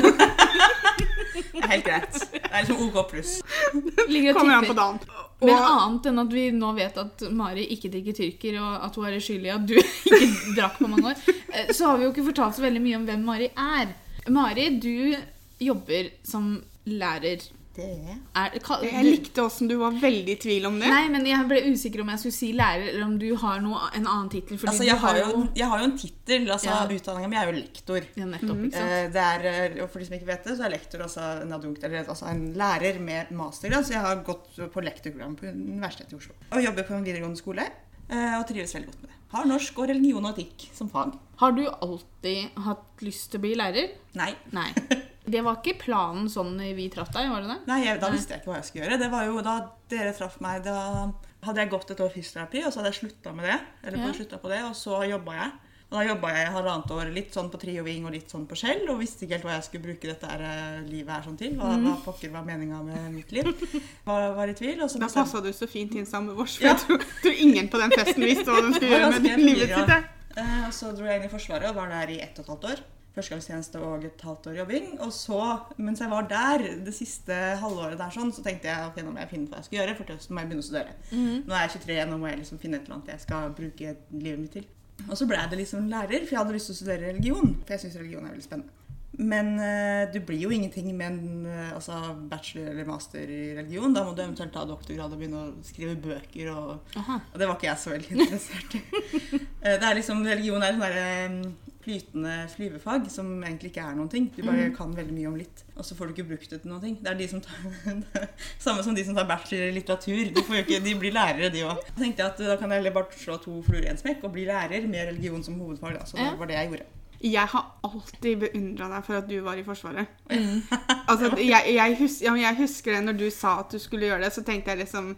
Det 1.54 1.62
er 1.62 1.70
helt 1.70 1.86
greit. 1.86 2.20
Det 2.34 2.42
er 2.50 2.66
liksom 2.66 2.82
OK 2.88 3.10
pluss. 3.12 3.34
Og 3.74 4.36
Kommer 4.38 4.56
an 4.58 4.68
på 4.68 4.76
dagen. 4.78 5.00
Men 5.44 5.60
annet 5.60 6.08
enn 6.10 6.22
at 6.24 6.34
vi 6.34 6.46
nå 6.56 6.72
vet 6.78 6.98
at 7.02 7.26
Mari 7.36 7.66
ikke 7.76 7.92
drikker 7.94 8.16
tyrker, 8.18 8.60
og 8.64 8.86
at 8.88 8.98
hun 8.98 9.08
er 9.10 9.24
skyldig 9.24 9.50
i 9.52 9.54
at 9.54 9.66
du 9.70 9.76
ikke 9.80 10.56
drakk 10.58 10.80
på 10.80 10.90
mange 10.90 11.14
år, 11.14 11.26
eh, 11.54 11.74
så 11.76 11.92
har 11.92 12.00
vi 12.00 12.08
jo 12.08 12.14
ikke 12.14 12.28
fortalt 12.32 12.58
så 12.58 12.66
veldig 12.66 12.84
mye 12.84 13.00
om 13.02 13.08
hvem 13.10 13.26
Mari 13.28 13.50
er. 13.54 13.94
Mari, 14.34 14.70
du 14.80 15.18
jobber 15.64 16.10
som 16.28 16.56
lærer 16.90 17.44
Det 17.74 17.86
er 17.90 18.18
Er, 18.38 18.60
ka, 18.62 18.76
Jeg 18.86 19.02
likte 19.08 19.42
åssen 19.42 19.68
du 19.68 19.74
var 19.80 19.96
veldig 19.98 20.30
i 20.36 20.40
tvil 20.44 20.68
om 20.70 20.76
det. 20.78 20.90
Nei, 20.92 21.08
men 21.10 21.26
jeg 21.26 21.48
ble 21.50 21.58
usikker 21.74 22.04
om 22.04 22.12
jeg 22.14 22.20
skulle 22.22 22.36
si 22.38 22.50
lærer, 22.54 22.84
eller 22.92 23.06
om 23.08 23.16
du 23.18 23.26
har 23.42 23.64
noe, 23.66 23.80
en 23.98 24.06
annen 24.06 24.30
tittel. 24.30 24.60
Altså, 24.62 24.86
jeg 24.86 24.98
har 25.02 25.18
jo, 25.18 25.48
jeg 25.58 25.70
har 25.72 25.82
jo 25.82 25.88
en 25.90 25.96
tittel. 25.98 26.46
Altså, 26.54 26.70
Ja. 26.70 26.84
Utdanninga 26.86 27.30
mi 27.32 27.40
er 27.42 27.50
jo 27.50 27.56
lektor. 27.58 28.06
Ja, 28.20 28.26
nettopp, 28.30 28.60
mm? 28.62 28.68
Eh, 28.78 29.08
Det 29.16 29.24
er, 29.24 29.48
eh, 29.54 29.82
og 29.84 29.90
For 29.90 30.00
de 30.00 30.06
som 30.06 30.18
ikke 30.20 30.30
vet 30.30 30.44
det, 30.44 30.58
så 30.60 30.66
er 30.68 30.70
lektor 30.76 31.00
også 31.08 31.24
en 31.42 31.52
adjunkt, 31.58 31.84
eller 31.84 32.04
altså 32.06 32.30
en 32.30 32.44
lærer 32.54 33.00
med 33.00 33.32
mastergrad. 33.32 33.86
Så 33.86 33.94
jeg 33.98 34.02
har 34.06 34.22
gått 34.24 34.54
på 34.74 34.84
lektorprogram 34.86 35.36
på 35.36 35.50
Universitetet 35.50 36.14
i 36.14 36.16
Oslo. 36.22 36.34
Og 36.52 36.62
jobber 36.64 36.84
på 36.84 36.94
en 36.94 37.04
videregående 37.04 37.38
skole. 37.42 37.66
eh, 38.10 38.38
Og 38.40 38.46
trives 38.48 38.76
veldig 38.76 38.88
godt 38.92 39.02
med 39.02 39.10
det. 39.10 39.18
Har 39.34 39.46
norsk 39.50 39.80
og 39.80 39.90
religion 39.90 40.26
og 40.30 40.38
etikk 40.38 40.68
som 40.78 40.90
fag. 40.94 41.18
Har 41.42 41.52
du 41.58 41.66
alltid 41.68 42.52
hatt 42.68 43.02
lyst 43.02 43.32
til 43.32 43.40
å 43.40 43.42
bli 43.48 43.56
lærer? 43.56 43.90
Nei. 44.14 44.36
Nei. 44.52 44.70
Det 45.26 45.42
var 45.44 45.56
ikke 45.62 45.78
planen 45.80 46.26
sånn 46.28 46.58
vi 46.76 46.90
traff 46.92 47.12
deg, 47.16 47.30
var 47.32 47.42
det 47.42 47.48
det? 47.54 47.60
Nei, 47.68 47.84
jeg, 47.86 48.00
Da 48.02 48.10
visste 48.12 48.34
jeg 48.36 48.42
ikke 48.42 48.52
hva 48.52 48.56
jeg 48.60 48.66
skulle 48.70 48.86
gjøre. 48.90 49.00
Det 49.00 49.12
var 49.12 49.26
jo 49.26 49.42
Da 49.42 49.70
dere 49.90 50.14
traff 50.18 50.40
meg, 50.44 50.64
da 50.64 51.12
hadde 51.44 51.60
jeg 51.64 51.70
gått 51.72 51.92
et 51.92 52.00
år 52.04 52.10
fysioterapi, 52.12 52.64
og 52.66 52.72
så 52.74 52.80
hadde 52.82 52.92
jeg 52.92 53.00
slutta 53.02 53.34
med 53.36 53.46
det. 53.46 53.60
Eller 53.84 53.98
Ja. 54.00 54.12
sluttet 54.14 54.42
på 54.42 54.50
det, 54.50 54.64
Og 54.64 54.74
så 54.76 55.00
jobba 55.08 55.32
jeg. 55.40 55.52
Og 55.94 56.00
da 56.00 56.06
jobba 56.10 56.30
jeg 56.34 56.48
halvannet 56.52 56.92
år 56.92 57.14
litt 57.14 57.32
sånn 57.36 57.52
på 57.52 57.60
Tri 57.62 57.78
og 57.80 57.86
litt 58.12 58.28
sånn 58.32 58.48
på 58.48 58.56
Skjell, 58.58 58.90
og 58.90 58.98
visste 59.00 59.24
ikke 59.28 59.34
helt 59.38 59.44
hva 59.46 59.52
jeg 59.60 59.64
skulle 59.64 59.84
bruke 59.84 60.02
dette 60.10 60.26
her, 60.26 60.42
eh, 60.42 60.82
livet 60.90 61.12
her 61.14 61.22
sånn 61.22 61.38
til. 61.38 61.52
Hva, 61.54 61.78
hva 61.78 61.94
pokker 62.04 62.32
var 62.32 62.42
meninga 62.44 62.82
med 62.84 63.12
mitt 63.14 63.32
liv. 63.32 63.46
Var, 64.08 64.34
var 64.34 64.48
i 64.48 64.54
tvil. 64.58 64.82
Og 64.82 64.90
så 64.90 64.98
Da 65.00 65.06
bestemte- 65.06 65.32
passa 65.32 65.42
du 65.44 65.52
så 65.54 65.68
fint 65.70 65.94
inn 65.94 66.06
sammen 66.06 66.34
med 66.34 66.38
vårs. 66.38 66.58
For 66.58 66.64
Ja. 66.66 66.74
jeg 66.74 66.80
tror, 66.88 66.98
tror 67.22 67.36
ingen 67.38 67.70
på 67.70 67.78
den 67.80 67.92
festen 67.92 68.24
visste 68.26 68.46
hva 68.50 68.62
de 68.66 68.74
skulle 68.74 68.90
gjøre 69.00 69.22
med 69.22 69.40
livet 69.40 69.70
sitt. 69.70 69.90
Eh, 70.36 70.66
Og 70.66 70.74
så 70.74 70.96
dro 70.98 71.06
jeg 71.06 71.22
inn 71.22 71.30
i 71.30 71.32
Forsvaret 71.32 71.70
og 71.70 71.76
var 71.76 71.88
der 71.90 72.10
i 72.10 72.20
ett 72.22 72.40
og 72.40 72.46
et 72.46 72.50
halvt 72.50 72.64
år. 72.74 72.80
Førstegangstjeneste 73.14 73.82
og 73.86 74.06
et 74.08 74.24
halvt 74.26 74.48
år 74.50 74.60
jobbing. 74.64 74.88
Og 75.06 75.12
så, 75.14 75.40
mens 75.78 76.02
jeg 76.02 76.10
var 76.10 76.30
der, 76.30 76.64
det 76.86 76.94
siste 76.98 77.40
halvåret 77.62 78.00
der 78.00 78.14
sånn, 78.14 78.34
så 78.34 78.46
tenkte 78.46 78.72
jeg 78.72 78.90
ok, 78.90 79.02
nå 79.06 79.14
må 79.14 79.22
jeg 79.22 79.30
finne 79.34 79.48
ut 79.48 79.54
hva 79.54 79.62
jeg 79.62 79.70
skal 79.70 79.80
gjøre, 79.82 79.98
for 80.00 80.10
til 80.10 80.34
må 80.34 80.44
jeg 80.44 80.52
begynne 80.52 80.66
å 80.66 80.70
studere. 80.70 80.96
Mhm. 81.12 81.42
Nå 81.46 81.58
er 81.58 81.68
jeg 81.68 81.76
23, 81.78 82.00
nå 82.10 82.22
må 82.22 82.32
jeg 82.32 82.42
liksom 82.44 82.62
finne 82.64 82.80
et 82.80 82.88
eller 82.88 83.00
annet 83.00 83.14
jeg 83.14 83.26
skal 83.28 83.52
bruke 83.60 83.98
livet 84.14 84.46
mitt 84.46 84.58
til. 84.60 84.70
Og 85.10 85.18
så 85.18 85.28
ble 85.30 85.42
jeg 85.42 85.52
det 85.52 85.60
liksom 85.64 85.90
lærer, 85.92 86.24
for 86.24 86.36
jeg 86.36 86.42
hadde 86.42 86.56
lyst 86.56 86.70
til 86.72 86.76
å 86.76 86.80
studere 86.80 87.12
religion. 87.12 87.54
For 87.66 87.76
jeg 87.76 87.86
syns 87.86 88.00
religion 88.00 88.26
er 88.26 88.34
veldig 88.34 88.48
spennende. 88.48 88.80
Men 89.22 89.52
uh, 89.62 90.10
du 90.10 90.18
blir 90.26 90.40
jo 90.42 90.50
ingenting 90.50 90.88
med 90.98 91.06
en 91.12 91.46
uh, 91.46 91.76
altså 91.76 92.00
bachelor 92.30 92.72
eller 92.72 92.88
master 92.88 93.30
i 93.30 93.42
religion. 93.60 93.94
Da 93.94 94.02
må 94.08 94.16
du 94.16 94.24
eventuelt 94.24 94.54
ta 94.56 94.64
doktorgrad 94.66 95.14
og 95.14 95.20
begynne 95.22 95.44
å 95.44 95.52
skrive 95.66 95.94
bøker 96.02 96.50
og 96.50 96.96
og 96.98 97.38
det 97.38 97.46
var 97.46 97.54
ikke 97.54 97.70
jeg 97.70 97.82
så 97.84 97.94
veldig 97.94 98.16
interessert 98.18 98.80
i. 98.80 98.82
uh, 98.82 99.76
Det 99.78 99.86
er 99.92 100.00
liksom, 100.00 100.26
Religion 100.26 100.66
er 100.66 100.74
en 100.74 100.80
sånn 100.80 100.88
derre 100.88 101.06
um, 101.30 101.73
flytende 101.84 102.34
flyvefag 102.54 103.10
som 103.12 103.30
egentlig 103.44 103.74
ikke 103.74 103.84
er 103.84 103.98
noen 103.98 104.10
ting. 104.12 104.30
Du 104.36 104.42
bare 104.44 104.70
mm. 104.70 104.76
kan 104.78 104.96
veldig 104.96 105.16
mye 105.16 105.30
om 105.30 105.38
litt, 105.40 105.64
og 105.76 105.86
så 105.88 105.98
får 105.98 106.10
du 106.10 106.16
ikke 106.16 106.30
brukt 106.32 106.50
det 106.54 106.62
til 106.64 106.72
noen 106.72 106.84
ting. 106.84 106.98
Det 107.04 107.12
er 107.12 107.20
de 107.20 107.30
som 107.32 107.44
tar, 107.44 108.18
Samme 108.66 108.86
som 108.86 108.96
de 108.96 109.06
som 109.06 109.18
tar 109.18 109.28
bachelor 109.30 109.70
i 109.70 109.76
litteratur. 109.78 110.24
De, 110.34 110.46
ikke, 110.64 110.82
de 110.86 110.96
blir 111.00 111.16
lærere, 111.16 111.52
de 111.54 111.64
òg. 111.68 111.84
Da 111.92 111.96
tenkte 112.00 112.26
jeg 112.26 112.32
at 112.32 112.44
da 112.54 112.58
kan 112.60 112.72
jeg 112.72 112.84
heller 112.84 112.96
bare 112.96 113.22
slå 113.22 113.38
to 113.44 113.60
fluer 113.68 113.88
i 113.88 113.94
en 113.94 114.00
smekk 114.00 114.26
og 114.28 114.36
bli 114.36 114.48
lærer 114.50 114.88
med 114.90 115.12
religion 115.12 115.44
som 115.46 115.60
hovedfag. 115.60 116.00
Da. 116.00 116.10
Så 116.10 116.20
det 116.20 116.34
var 116.40 116.52
det 116.52 116.60
jeg 116.60 116.74
gjorde. 116.74 116.90
Jeg 117.24 117.48
har 117.54 117.68
alltid 117.88 118.40
beundra 118.42 118.90
deg 118.92 119.06
for 119.06 119.16
at 119.16 119.30
du 119.30 119.38
var 119.46 119.60
i 119.60 119.64
Forsvaret. 119.64 120.20
Mm. 120.32 120.60
Altså, 121.14 121.30
jeg, 121.38 121.76
jeg, 121.76 121.96
husker, 122.00 122.26
ja, 122.26 122.34
jeg 122.48 122.58
husker 122.58 122.96
det 122.96 123.04
når 123.06 123.16
du 123.20 123.26
sa 123.32 123.58
at 123.62 123.72
du 123.72 123.80
skulle 123.80 124.08
gjøre 124.08 124.24
det, 124.24 124.32
så 124.34 124.42
tenkte 124.44 124.72
jeg 124.72 124.80
liksom 124.82 125.12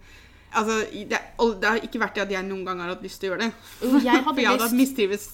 Altså, 0.56 0.78
det, 0.92 1.20
det 1.62 1.70
har 1.70 1.80
ikke 1.84 2.02
vært 2.02 2.16
det 2.18 2.26
at 2.26 2.36
jeg 2.38 2.48
noen 2.48 2.66
gang 2.68 2.84
har 2.84 2.94
hatt 2.94 3.04
lyst 3.06 3.20
til 3.22 3.30
å 3.30 3.34
gjøre 3.34 3.48
det. 3.48 3.52
Jeg 4.06 4.12
hadde 4.16 4.26
For 4.36 4.42
jeg 4.44 4.52
hadde 4.52 4.70
lyst. 4.70 4.78
mistrives 4.82 5.26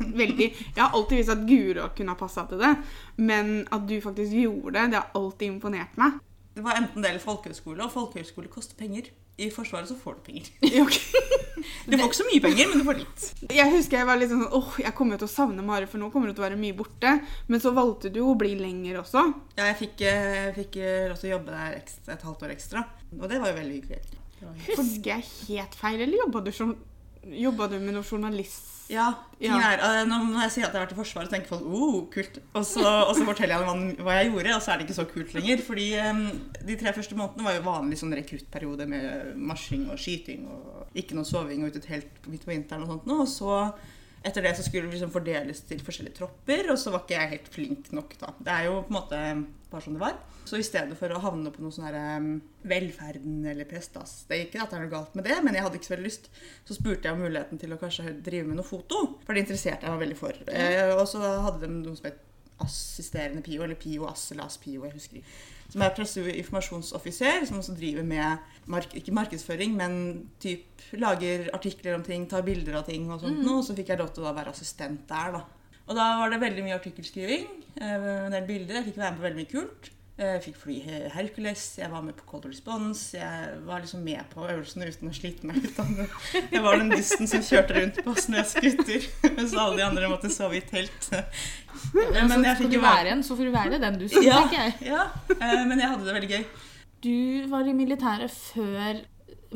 veldig. 0.00 0.50
Jeg 0.76 0.82
har 0.82 0.92
alltid 0.94 1.18
visst 1.22 1.34
at 1.34 1.46
Guro 1.48 1.88
kunne 1.96 2.14
ha 2.14 2.20
passa 2.20 2.46
til 2.50 2.62
det, 2.62 2.74
men 3.22 3.56
at 3.74 3.88
du 3.88 3.96
faktisk 4.04 4.36
gjorde 4.44 4.76
det, 4.78 4.92
det 4.94 5.00
har 5.00 5.10
alltid 5.18 5.48
imponert 5.56 5.98
meg. 6.00 6.20
Det 6.52 6.62
var 6.66 6.76
enten 6.76 7.00
det 7.00 7.08
eller 7.14 7.22
folkehøyskole, 7.24 7.80
og 7.80 7.92
folkehøyskole 7.94 8.50
koster 8.52 8.76
penger. 8.76 9.08
I 9.40 9.46
Forsvaret 9.48 9.88
så 9.88 9.94
får 9.96 10.18
du 10.18 10.26
penger. 10.26 10.50
Du 11.86 11.94
får 11.96 12.04
ikke 12.04 12.18
så 12.18 12.26
mye 12.28 12.42
penger, 12.42 12.68
men 12.68 12.82
du 12.82 12.84
får 12.86 12.98
litt. 13.00 13.22
Jeg 13.54 13.70
husker 13.72 14.00
jeg 14.02 14.06
var 14.08 14.18
litt 14.20 14.30
sånn 14.30 14.44
åh, 14.54 14.74
jeg 14.82 14.92
kommer 14.98 15.16
jo 15.16 15.22
til 15.22 15.30
å 15.30 15.32
savne 15.32 15.64
Mari, 15.64 15.86
for 15.90 16.02
nå 16.02 16.10
kommer 16.12 16.28
hun 16.28 16.36
til 16.36 16.44
å 16.44 16.46
være 16.48 16.58
mye 16.60 16.76
borte. 16.76 17.14
Men 17.48 17.62
så 17.62 17.72
valgte 17.74 18.10
du 18.12 18.20
å 18.26 18.34
bli 18.38 18.52
lenger 18.60 19.00
også. 19.00 19.24
Ja, 19.56 19.70
jeg 19.70 19.78
fikk, 19.80 20.04
eh, 20.10 20.34
jeg 20.48 20.56
fikk 20.58 20.78
eh, 20.82 21.06
lov 21.10 21.18
til 21.22 21.30
å 21.30 21.34
jobbe 21.36 21.54
der 21.56 21.78
ekstra, 21.80 22.16
et 22.16 22.26
halvt 22.28 22.44
år 22.46 22.54
ekstra, 22.54 22.84
og 23.18 23.24
det 23.30 23.40
var 23.42 23.54
jo 23.54 23.58
veldig 23.62 23.78
hyggelig. 23.80 24.20
Husker 24.72 25.16
jeg 25.16 25.26
helt 25.48 25.74
feil, 25.78 26.00
eller 26.04 26.22
jobba 26.24 26.42
du, 26.44 26.52
du 26.52 27.78
med 27.80 27.94
noe 27.94 28.04
journalist? 28.06 28.68
Ja, 28.92 29.12
ting 29.38 29.52
Ja. 29.52 29.58
er, 29.72 29.78
eh, 29.78 30.04
når 30.08 30.24
når 30.32 30.42
jeg 30.42 30.52
sier 30.56 30.66
at 30.66 30.72
jeg 30.74 30.80
har 30.80 30.86
vært 30.86 30.92
i 30.92 30.98
Forsvaret, 30.98 31.28
så 31.28 31.36
tenker 31.36 31.48
folk 31.48 31.62
oh, 31.64 32.10
kult. 32.12 32.38
Og 32.52 32.64
så, 32.66 32.82
og 32.82 33.14
så 33.16 33.24
forteller 33.24 33.56
jeg 33.56 33.64
dem 33.64 33.70
hva, 33.70 34.04
hva 34.04 34.16
jeg 34.18 34.32
gjorde, 34.32 34.54
og 34.56 34.62
så 34.62 34.72
er 34.72 34.76
det 34.76 34.86
ikke 34.88 34.98
så 34.98 35.06
kult 35.08 35.34
lenger. 35.34 35.62
Fordi 35.64 35.86
um, 36.10 36.20
de 36.66 36.76
tre 36.76 36.92
første 36.92 37.16
månedene 37.16 37.46
var 37.46 37.56
jo 37.56 37.64
vanlig 37.70 37.98
sånn 38.02 38.12
rekruttperiode 38.18 38.88
med 38.90 39.32
marsjing 39.36 39.88
og 39.88 39.98
skyting 40.02 40.44
og 40.50 40.98
ikke 40.98 41.16
noe 41.16 41.28
soving 41.28 41.62
og 41.62 41.72
ute 41.72 41.82
et 41.84 41.90
helt 41.94 42.28
midt 42.28 42.44
på 42.44 42.52
vinteren 42.52 42.84
og 42.84 42.92
sånt 42.92 43.08
noe. 43.08 43.24
Og 43.24 43.30
så 43.30 43.62
etter 44.22 44.44
det 44.44 44.54
så 44.56 44.64
skulle 44.64 44.86
det 44.86 44.96
liksom 44.96 45.12
fordeles 45.14 45.64
til 45.68 45.82
forskjellige 45.82 46.20
tropper, 46.20 46.70
og 46.72 46.78
så 46.78 46.92
var 46.94 47.04
ikke 47.04 47.18
jeg 47.18 47.32
helt 47.34 47.50
flink 47.52 47.90
nok 47.96 48.14
da. 48.20 48.30
Det 48.38 48.54
er 48.54 48.68
jo 48.68 48.78
på 48.86 48.92
en 48.92 48.98
måte 48.98 49.22
bare 49.72 49.84
som 49.84 49.96
det 49.96 50.02
var. 50.02 50.18
Så 50.44 50.58
i 50.58 50.66
stedet 50.66 50.96
for 50.98 51.14
å 51.14 51.20
havne 51.22 51.52
på 51.54 51.62
noe 51.62 51.72
sånn 51.74 51.86
her 51.86 52.24
velferden 52.68 53.44
eller 53.46 53.68
prestas 53.70 54.24
Det 54.26 54.34
er 54.34 54.42
ikke 54.48 54.64
at 54.64 54.72
det 54.72 54.78
er 54.78 54.82
noe 54.84 54.92
galt 54.92 55.14
med 55.16 55.26
det, 55.28 55.38
men 55.44 55.54
jeg 55.56 55.64
hadde 55.64 55.78
ikke 55.78 55.88
så 55.88 55.94
veldig 55.94 56.08
lyst. 56.08 56.28
Så 56.68 56.76
spurte 56.76 57.08
jeg 57.08 57.16
om 57.16 57.22
muligheten 57.24 57.62
til 57.62 57.74
å 57.74 57.80
kanskje 57.80 58.16
drive 58.26 58.50
med 58.50 58.58
noe 58.58 58.66
foto, 58.66 59.04
for 59.22 59.34
det 59.34 59.46
interesserte 59.46 59.86
jeg 59.86 59.94
meg 59.94 60.04
veldig 60.04 60.18
for. 60.18 60.42
Eh, 60.50 60.92
og 60.96 61.06
så 61.10 61.22
hadde 61.22 61.64
de 61.64 61.72
noe 61.78 61.98
som 61.98 62.10
het 62.10 62.20
assisterende 62.62 63.42
PIO, 63.42 63.64
eller 63.64 63.78
PIO 63.80 64.06
ASS 64.10 64.32
eller 64.34 64.46
ASS-PIO, 64.46 64.84
jeg 64.86 64.94
husker 64.98 65.18
ikke. 65.18 65.34
Som 65.72 65.84
er 65.86 65.94
presse- 65.96 66.20
og 66.20 66.28
informasjonsoffiser, 66.28 67.46
som 67.48 67.62
også 67.62 67.72
driver 67.78 68.04
med 68.04 68.50
mark 68.68 68.92
ikke 68.98 69.14
markedsføring, 69.16 69.72
men 69.78 69.94
typ 70.42 70.84
lager 71.00 71.48
artikler 71.56 71.96
om 71.96 72.04
ting, 72.04 72.26
tar 72.28 72.44
bilder 72.44 72.76
av 72.82 72.84
ting 72.90 73.08
og 73.08 73.22
sånt. 73.22 73.40
Mm. 73.40 73.46
noe, 73.48 73.64
så 73.64 73.76
fikk 73.78 73.94
jeg 73.94 74.02
lov 74.02 74.12
til 74.12 74.26
å 74.26 74.28
da 74.28 74.36
være 74.36 74.52
assistent 74.52 75.06
der, 75.08 75.38
da. 75.38 75.42
Og 75.88 75.96
da 75.96 76.10
var 76.20 76.30
det 76.30 76.42
veldig 76.42 76.66
mye 76.66 76.76
artikkelskriving, 76.76 77.48
eh, 77.80 78.06
en 78.26 78.36
del 78.36 78.46
bilder. 78.46 78.78
Jeg 78.78 78.90
fikk 78.90 79.00
være 79.00 79.14
med 79.14 79.22
på 79.22 79.26
veldig 79.28 79.40
mye 79.40 79.52
kult. 79.54 79.90
Eh, 80.22 80.28
Jeg 80.36 80.42
fikk 80.44 80.56
fly 80.60 80.74
He- 80.84 81.08
Hercules, 81.10 81.62
jeg 81.80 81.90
var 81.90 82.02
med 82.06 82.14
på 82.18 82.26
Cold 82.28 82.44
Response. 82.46 83.16
Jeg 83.16 83.56
var 83.66 83.80
liksom 83.82 84.02
med 84.06 84.20
på 84.30 84.44
øvelsene 84.46 84.86
uten 84.92 85.10
å 85.10 85.14
slite 85.16 85.48
meg 85.48 85.56
ut. 85.64 85.76
det. 85.76 86.08
Jeg 86.52 86.62
var 86.62 86.76
den 86.78 86.92
dysten 86.92 87.26
som 87.30 87.42
kjørte 87.42 87.74
rundt 87.78 87.98
på 88.06 88.14
snøskuter, 88.26 89.06
mens 89.34 89.54
alle 89.62 89.80
de 89.80 89.86
andre 89.86 90.10
måtte 90.12 90.30
sove 90.32 90.60
i 90.60 90.62
telt. 90.68 91.08
Men, 91.94 92.44
jeg 92.44 92.56
fikk 92.60 92.76
jo 92.76 92.82
være- 92.84 93.16
en, 93.16 93.22
så 93.26 93.36
får 93.38 93.48
du 93.50 93.54
være 93.56 93.80
den 93.82 93.98
du 93.98 94.06
skal, 94.08 94.24
Ja, 94.28 94.42
tenker 94.44 94.60
jeg. 94.62 94.92
ja, 94.92 95.06
eh, 95.40 95.64
men 95.66 95.78
jeg 95.82 95.88
hadde 95.90 96.04
det 96.06 96.14
veldig 96.20 96.30
gøy. 96.36 96.44
Du 97.02 97.48
var 97.50 97.66
i 97.66 97.72
militæret 97.74 98.30
før 98.30 99.00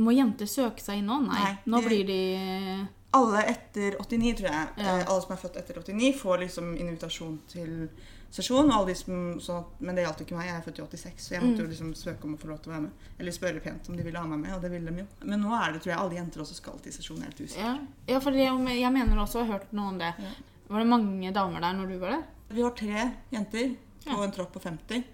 Må 0.02 0.12
jenter 0.12 0.44
søke 0.50 0.82
seg 0.82 0.98
inn 0.98 1.06
nå? 1.08 1.20
Nei. 1.24 1.38
Nei, 1.40 1.52
Nå 1.72 1.78
blir 1.86 2.02
de 2.04 2.16
Alle 3.16 3.42
etter 3.52 3.96
89, 4.02 4.34
tror 4.40 4.50
jeg, 4.50 4.68
Ja. 4.76 4.98
eh, 4.98 5.06
alle 5.08 5.22
som 5.24 5.32
er 5.32 5.40
født 5.40 5.56
etter 5.62 5.78
89, 5.80 6.12
får 6.20 6.38
liksom 6.44 6.74
invitasjon 6.76 7.38
til 7.48 7.88
sesjon. 8.30 8.66
Og 8.68 8.74
alle 8.76 8.86
de 8.90 8.94
som, 8.98 9.20
sånn 9.40 9.64
men 9.80 9.94
det 9.96 10.04
gjaldt 10.04 10.20
ikke 10.26 10.36
meg, 10.36 10.48
jeg 10.50 10.56
er 10.58 10.64
født 10.66 10.78
i 10.78 10.82
86, 10.82 11.22
så 11.28 11.30
jeg 11.36 11.42
måtte 11.42 11.62
Mm. 11.62 11.64
jo 11.64 11.70
liksom 11.72 11.94
søke 11.94 12.24
om 12.24 12.34
å 12.36 12.38
få 12.42 12.48
lov 12.50 12.58
til 12.62 12.72
å 12.72 12.74
være 12.76 12.82
med. 12.82 12.90
Eller 13.18 13.32
spørre 13.32 13.62
pent 13.62 13.88
om 13.88 13.96
de 13.96 14.02
ville 14.02 14.18
ha 14.18 14.26
meg 14.26 14.38
med, 14.40 14.52
og 14.56 14.60
det 14.62 14.70
ville 14.70 14.90
de 14.90 14.98
jo. 15.00 15.06
Men 15.24 15.40
nå 15.42 15.52
er 15.54 15.72
det, 15.72 15.82
tror 15.82 15.92
jeg, 15.94 15.98
alle 15.98 16.14
jenter 16.18 16.40
også 16.44 16.54
skal 16.54 16.78
til 16.82 16.92
sesjon. 16.92 17.22
Helt 17.22 17.40
usikker. 17.40 17.62
Ja, 17.64 17.78
ja 18.08 18.18
for 18.20 18.30
jeg, 18.32 18.80
jeg 18.80 18.92
mener 18.92 19.16
også 19.22 19.40
å 19.40 19.46
ha 19.46 19.52
hørt 19.58 19.72
noe 19.72 19.88
om 19.88 19.98
det. 19.98 20.12
Ja. 20.18 20.30
Var 20.68 20.78
det 20.82 20.88
mange 20.88 21.32
damer 21.32 21.60
der 21.60 21.72
når 21.78 21.88
du 21.88 21.98
var 21.98 22.10
der? 22.10 22.22
Vi 22.50 22.62
var 22.62 22.70
tre 22.70 23.12
jenter 23.32 23.76
Ja. 24.06 24.22
en 24.22 24.32
tropp 24.32 24.52
på 24.52 24.60
50, 24.60 25.04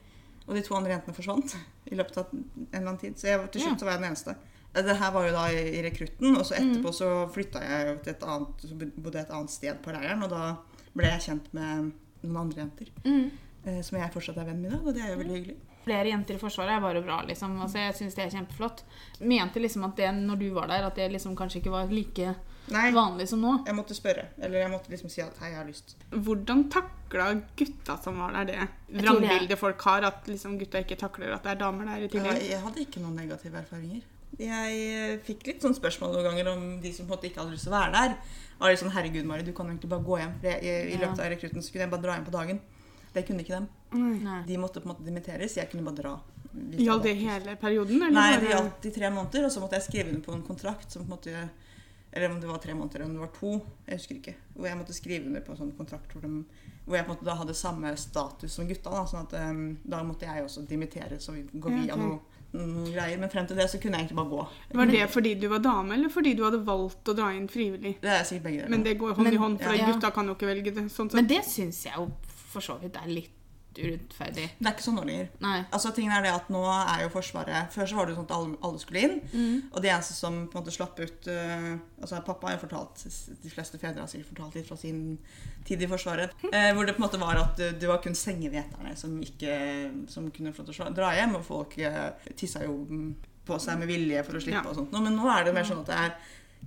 og 0.48 0.54
de 0.56 0.62
to 0.62 0.74
andre 0.74 0.90
jentene 0.98 1.14
forsvant 1.14 1.54
i 1.90 1.94
løpet 1.94 2.16
av 2.18 2.26
en 2.32 2.44
eller 2.72 2.88
annen 2.88 2.98
tid. 2.98 3.14
Så 3.16 3.22
jeg, 3.28 3.50
til 3.52 3.60
slutt 3.62 3.78
så 3.80 3.84
var 3.84 3.92
jeg 3.92 4.00
den 4.02 4.10
eneste. 4.10 4.36
Det 4.74 4.96
her 4.96 5.10
var 5.12 5.26
jo 5.26 5.32
da 5.34 5.46
i, 5.52 5.64
i 5.78 5.82
rekrutten, 5.84 6.36
og 6.36 6.44
så 6.48 6.54
Mm. 6.56 6.70
etterpå 6.72 6.92
så 6.96 7.08
flytta 7.34 7.60
jeg 7.60 7.88
jo 7.88 7.96
til 8.04 8.12
et 8.14 8.22
annet, 8.22 8.62
så 8.68 8.74
bodde 9.02 9.20
et 9.20 9.30
annet 9.30 9.50
sted 9.50 9.82
på 9.84 9.92
leiren, 9.92 10.22
og 10.22 10.30
da 10.30 10.56
ble 10.96 11.04
jeg 11.10 11.20
kjent 11.26 11.50
med 11.52 11.92
noen 12.22 12.36
andre 12.46 12.62
jenter. 12.62 12.86
Mm. 13.04 13.30
eh, 13.66 13.82
Som 13.82 13.98
jeg 13.98 14.12
fortsatt 14.12 14.38
er 14.38 14.44
venn 14.48 14.62
med 14.62 14.72
i 14.72 14.76
dag, 14.76 14.86
og 14.86 14.94
det 14.94 15.02
er 15.02 15.10
jo 15.12 15.18
veldig 15.20 15.36
hyggelig. 15.36 15.56
Flere 15.84 16.06
jenter 16.12 16.34
i 16.34 16.38
Forsvaret 16.38 16.76
er 16.76 16.80
bare 16.80 17.02
bra, 17.02 17.20
liksom. 17.26 17.60
Altså, 17.60 17.78
jeg 17.82 17.94
syns 17.98 18.14
det 18.14 18.24
er 18.24 18.30
kjempeflott. 18.38 18.82
Mente 19.20 19.58
liksom 19.60 19.84
at 19.84 19.96
det, 19.96 20.12
når 20.14 20.38
du 20.38 20.50
var 20.54 20.68
der, 20.68 20.84
at 20.86 20.94
det 20.94 21.10
liksom 21.12 21.34
kanskje 21.36 21.58
ikke 21.60 21.72
var 21.74 21.86
like 21.90 22.34
Nei, 22.70 22.92
vanlig 22.94 23.26
som 23.28 23.40
nå? 23.42 23.64
jeg 23.66 23.74
måtte 23.74 23.92
spørre. 23.98 24.28
Eller 24.38 24.60
jeg 24.62 24.70
måtte 24.70 24.88
liksom 24.94 25.10
si 25.10 25.20
at 25.20 25.36
hei, 25.42 25.48
jeg 25.50 25.56
har 25.58 25.66
lyst. 25.66 25.96
Hvordan 26.12 26.68
takla 26.70 27.42
gutta 27.58 27.96
som 28.00 28.16
var 28.22 28.32
der, 28.32 28.44
det 28.44 29.02
vrangbildet 29.02 29.58
folk 29.58 29.82
har? 29.82 30.02
At 30.06 30.28
liksom 30.30 30.54
gutta 30.60 30.78
ikke 30.78 30.96
takler 30.96 31.34
at 31.34 31.42
det 31.42 31.50
er 31.50 31.60
damer 31.64 31.84
der 31.90 31.96
i 31.96 32.02
Ja, 32.06 32.08
tillegg? 32.14 32.48
jeg 32.48 32.60
hadde 32.62 32.80
ikke 32.86 33.02
noen 33.02 33.16
negative 33.18 33.58
erfaringer. 33.58 34.02
Jeg 34.40 34.76
eh, 34.96 35.16
fikk 35.26 35.44
litt 35.48 35.64
sånn 35.64 35.76
spørsmål 35.76 36.14
noen 36.14 36.28
ganger 36.30 36.52
om 36.54 36.62
de 36.82 36.92
som 36.94 37.06
på 37.06 37.12
en 37.12 37.16
måte 37.16 37.28
ikke 37.28 37.42
hadde 37.42 37.56
lyst 37.56 37.68
til 37.68 37.74
å 37.74 37.78
være 37.78 37.92
der. 37.96 38.14
Var 38.60 38.72
litt 38.72 38.80
sånn, 38.80 38.94
herregud 38.94 39.26
Mari, 39.28 39.44
du 39.44 39.52
kan 39.56 39.68
jo 39.68 39.74
egentlig 39.74 39.90
bare 39.92 40.06
gå 40.06 40.20
hjem. 40.22 40.36
For 40.40 40.48
jeg, 40.48 40.64
jeg, 40.68 40.86
I 40.92 41.00
løpet 41.02 41.20
av 41.20 41.32
rekrutten 41.34 41.64
så 41.64 41.74
kunne 41.74 41.86
jeg 41.86 41.92
bare 41.92 42.06
dra 42.06 42.16
hjem 42.16 42.28
på 42.28 42.36
dagen. 42.36 42.62
Det 43.12 43.24
kunne 43.28 43.44
ikke 43.44 43.58
dem. 43.58 43.66
Mm. 43.92 44.14
Nei. 44.24 44.38
De 44.48 44.60
måtte 44.60 44.80
på 44.80 44.88
en 44.88 44.94
måte 44.94 45.04
dimitteres. 45.04 45.56
Jeg 45.58 45.68
kunne 45.72 45.84
bare 45.84 45.98
dra. 46.00 46.14
Gjaldt 46.52 47.08
det 47.08 47.14
hele 47.20 47.56
perioden? 47.60 48.00
Eller 48.02 48.16
Nei, 48.16 48.40
det 48.40 48.52
gjaldt 48.52 48.88
i 48.88 48.92
tre 48.92 49.10
måneder, 49.12 49.46
og 49.48 49.52
så 49.52 49.60
måtte 49.62 49.78
jeg 49.78 49.86
skrive 49.88 50.12
under 50.12 50.24
på 50.24 50.34
en 50.36 50.46
kontrakt 50.46 50.92
som 50.92 51.04
på 51.04 51.08
en 51.08 51.16
måte 51.16 51.44
Eller 52.12 52.28
om 52.28 52.40
det 52.40 52.48
var 52.48 52.58
tre 52.60 52.74
måneder, 52.76 53.00
eller 53.00 53.08
om 53.08 53.14
det 53.16 53.20
var 53.22 53.30
to. 53.38 53.52
Jeg 53.86 54.00
husker 54.00 54.16
ikke. 54.18 54.34
Hvor 54.54 54.66
jeg 54.68 54.76
måtte 54.76 54.96
skrive 54.96 55.28
under 55.30 55.40
på 55.40 55.54
en 55.54 55.60
sånn 55.62 55.70
kontrakt 55.78 56.12
hvor, 56.12 56.20
de, 56.20 56.42
hvor 56.84 56.98
jeg 56.98 57.06
på 57.06 57.12
en 57.12 57.16
måte 57.16 57.28
da 57.28 57.36
hadde 57.38 57.54
samme 57.56 57.92
status 57.96 58.52
som 58.52 58.68
gutta. 58.68 58.92
Da, 58.92 59.04
sånn 59.08 59.24
at 59.24 59.36
um, 59.48 59.62
da 59.80 60.02
måtte 60.04 60.28
jeg 60.28 60.44
også 60.44 60.66
dimittere, 60.68 61.16
så 61.20 61.32
vi 61.32 61.46
går 61.54 61.72
Ja, 61.72 61.80
via 61.86 61.96
noe, 61.96 62.18
greier. 62.52 63.18
Men 63.18 63.30
frem 63.32 63.46
til 63.46 63.56
det 63.56 63.68
så 63.70 63.78
kunne 63.80 63.96
jeg 63.98 64.06
egentlig 64.06 64.16
bare 64.16 64.28
gå. 64.28 64.46
Var 64.74 64.86
det 64.92 65.10
fordi 65.10 65.34
du 65.40 65.48
var 65.48 65.58
dame, 65.64 65.94
eller 65.94 66.08
fordi 66.12 66.34
du 66.36 66.44
hadde 66.44 66.62
valgt 66.66 67.08
å 67.08 67.14
dra 67.16 67.30
inn 67.32 67.48
frivillig? 67.48 67.96
Det 68.02 68.10
er 68.10 68.24
sikkert 68.24 68.42
begge 68.48 68.58
deler. 68.62 68.70
Men 68.70 68.82
det 68.84 68.98
går 68.98 69.14
hånd 69.14 69.24
Men- 69.24 69.34
i 69.34 69.36
hånd, 69.36 69.60
for 69.62 69.72
ja. 69.74 69.86
gutta 69.92 70.10
kan 70.12 70.26
jo 70.26 70.34
ikke 70.34 70.46
velge 70.54 70.74
det. 70.74 70.84
Sånn 70.92 71.10
Men 71.14 71.26
det 71.26 71.44
syns 71.44 71.84
jeg 71.84 71.94
jo 71.96 72.10
for 72.52 72.60
så 72.60 72.78
vidt 72.80 72.96
er 72.96 73.08
litt 73.08 73.30
urettferdig. 73.78 74.44
Det 74.58 74.66
er 74.68 74.74
ikke 74.74 74.84
sånn 74.84 74.96
nå 74.98 75.04
lenger. 75.08 75.28
Altså, 75.72 75.92
tingen 75.96 76.12
er 76.12 76.24
det 76.26 76.32
at 76.34 76.50
nå 76.52 76.60
er 76.72 77.04
jo 77.04 77.10
Forsvaret 77.14 77.72
Før 77.72 77.88
så 77.88 77.96
var 77.98 78.06
det 78.08 78.12
jo 78.14 78.18
sånn 78.20 78.26
at 78.28 78.34
alle, 78.36 78.58
alle 78.68 78.82
skulle 78.82 79.02
inn. 79.06 79.16
Og 79.72 79.78
de 79.84 79.90
eneste 79.92 80.16
som 80.16 80.36
på 80.50 80.58
en 80.58 80.64
måte 80.64 80.74
slapp 80.74 80.98
ut 81.00 81.28
uh, 81.32 81.72
Altså 82.02 82.20
Pappa 82.26 82.48
har 82.50 82.56
jo 82.56 82.62
fortalt 82.64 83.04
De 83.44 83.52
fleste 83.52 83.78
fedre 83.78 84.02
har 84.02 84.10
sikkert 84.10 84.32
fortalt 84.34 84.58
litt 84.58 84.68
fra 84.68 84.76
sin 84.80 85.02
tid 85.68 85.82
i 85.82 85.88
Forsvaret. 85.90 86.34
Uh, 86.44 86.70
hvor 86.76 86.84
det 86.88 86.96
på 86.96 87.02
en 87.02 87.06
måte 87.06 87.22
var 87.22 87.40
at 87.40 87.60
eh, 87.62 87.72
det 87.78 87.88
var 87.90 88.02
kun 88.04 88.16
sengeveterne 88.18 88.96
som 88.98 89.14
ikke 89.22 89.56
Som 90.10 90.30
kunne 90.34 90.52
få 90.56 90.66
til 90.68 90.82
å 90.84 90.92
dra 90.94 91.14
hjem. 91.16 91.36
Og 91.38 91.46
folk 91.46 91.78
uh, 91.80 92.10
tissa 92.36 92.64
jo 92.66 92.82
mm, 92.88 93.10
på 93.46 93.58
seg 93.62 93.80
med 93.80 93.90
vilje 93.90 94.22
for 94.26 94.38
å 94.38 94.42
slippe 94.42 94.60
Ja. 94.60 94.68
og 94.68 94.76
sånt. 94.78 94.92
Nå, 94.94 95.00
Men 95.02 95.16
nå 95.18 95.26
er 95.32 95.48
det 95.48 95.54
mer 95.56 95.66
sånn 95.66 95.82
at 95.82 95.90
det 95.90 95.98
er 95.98 96.14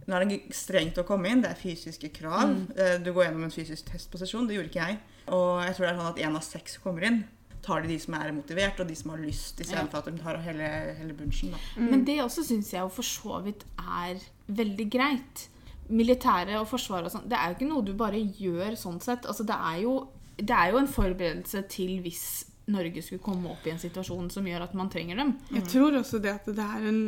nå 0.06 0.18
er 0.18 0.26
det 0.28 0.40
strengt 0.54 1.00
å 1.02 1.06
komme 1.08 1.32
inn. 1.32 1.42
Det 1.42 1.52
er 1.54 1.60
fysiske 1.60 2.12
krav. 2.14 2.52
Mm. 2.52 3.02
Du 3.06 3.12
går 3.16 3.28
gjennom 3.28 3.48
en 3.48 3.54
fysisk 3.54 3.88
testposisjon. 3.90 4.46
Det 4.48 4.58
gjorde 4.58 4.70
ikke 4.70 4.90
jeg. 4.92 5.00
Og 5.34 5.64
jeg 5.66 5.74
tror 5.78 5.86
det 5.86 5.92
er 5.92 6.00
sånn 6.00 6.12
at 6.12 6.22
én 6.28 6.38
av 6.38 6.46
seks 6.46 6.78
kommer 6.84 7.08
inn. 7.08 7.24
Tar 7.66 7.82
de 7.82 7.90
de 7.90 7.98
som 7.98 8.14
er 8.20 8.34
motivert, 8.36 8.80
og 8.84 8.90
de 8.90 8.96
som 8.98 9.16
har 9.16 9.24
lyst, 9.24 9.62
istedenfor 9.64 10.04
at 10.04 10.10
de 10.12 10.22
tar 10.22 10.38
hele, 10.46 10.70
hele 11.00 11.16
bunchen. 11.18 11.56
Da. 11.56 11.62
Men 11.82 12.06
det 12.06 12.20
også 12.22 12.46
syns 12.46 12.70
jeg 12.76 12.84
jo 12.84 12.92
for 12.94 13.08
så 13.08 13.40
vidt 13.48 13.66
er 13.82 14.22
veldig 14.46 14.86
greit. 14.94 15.48
Militæret 15.90 16.60
og 16.60 16.68
forsvaret 16.70 17.10
og 17.10 17.16
sånn, 17.16 17.26
det 17.30 17.38
er 17.40 17.50
jo 17.50 17.58
ikke 17.58 17.70
noe 17.72 17.86
du 17.86 17.96
bare 17.98 18.22
gjør 18.22 18.78
sånn 18.78 19.02
sett. 19.02 19.26
Altså, 19.26 19.46
det, 19.50 19.58
er 19.58 19.82
jo, 19.82 19.96
det 20.38 20.54
er 20.54 20.74
jo 20.74 20.82
en 20.84 20.92
forberedelse 20.92 21.66
til 21.74 21.98
hvis 22.06 22.28
Norge 22.74 23.02
skulle 23.06 23.22
komme 23.26 23.50
opp 23.54 23.66
i 23.66 23.74
en 23.74 23.82
situasjon 23.82 24.30
som 24.34 24.46
gjør 24.50 24.66
at 24.66 24.78
man 24.78 24.90
trenger 24.94 25.18
dem. 25.22 25.36
Jeg 25.54 25.66
tror 25.74 25.98
også 26.00 26.22
det 26.22 26.34
at 26.34 26.48
det 26.50 26.66
er 26.66 26.88
en 26.90 27.02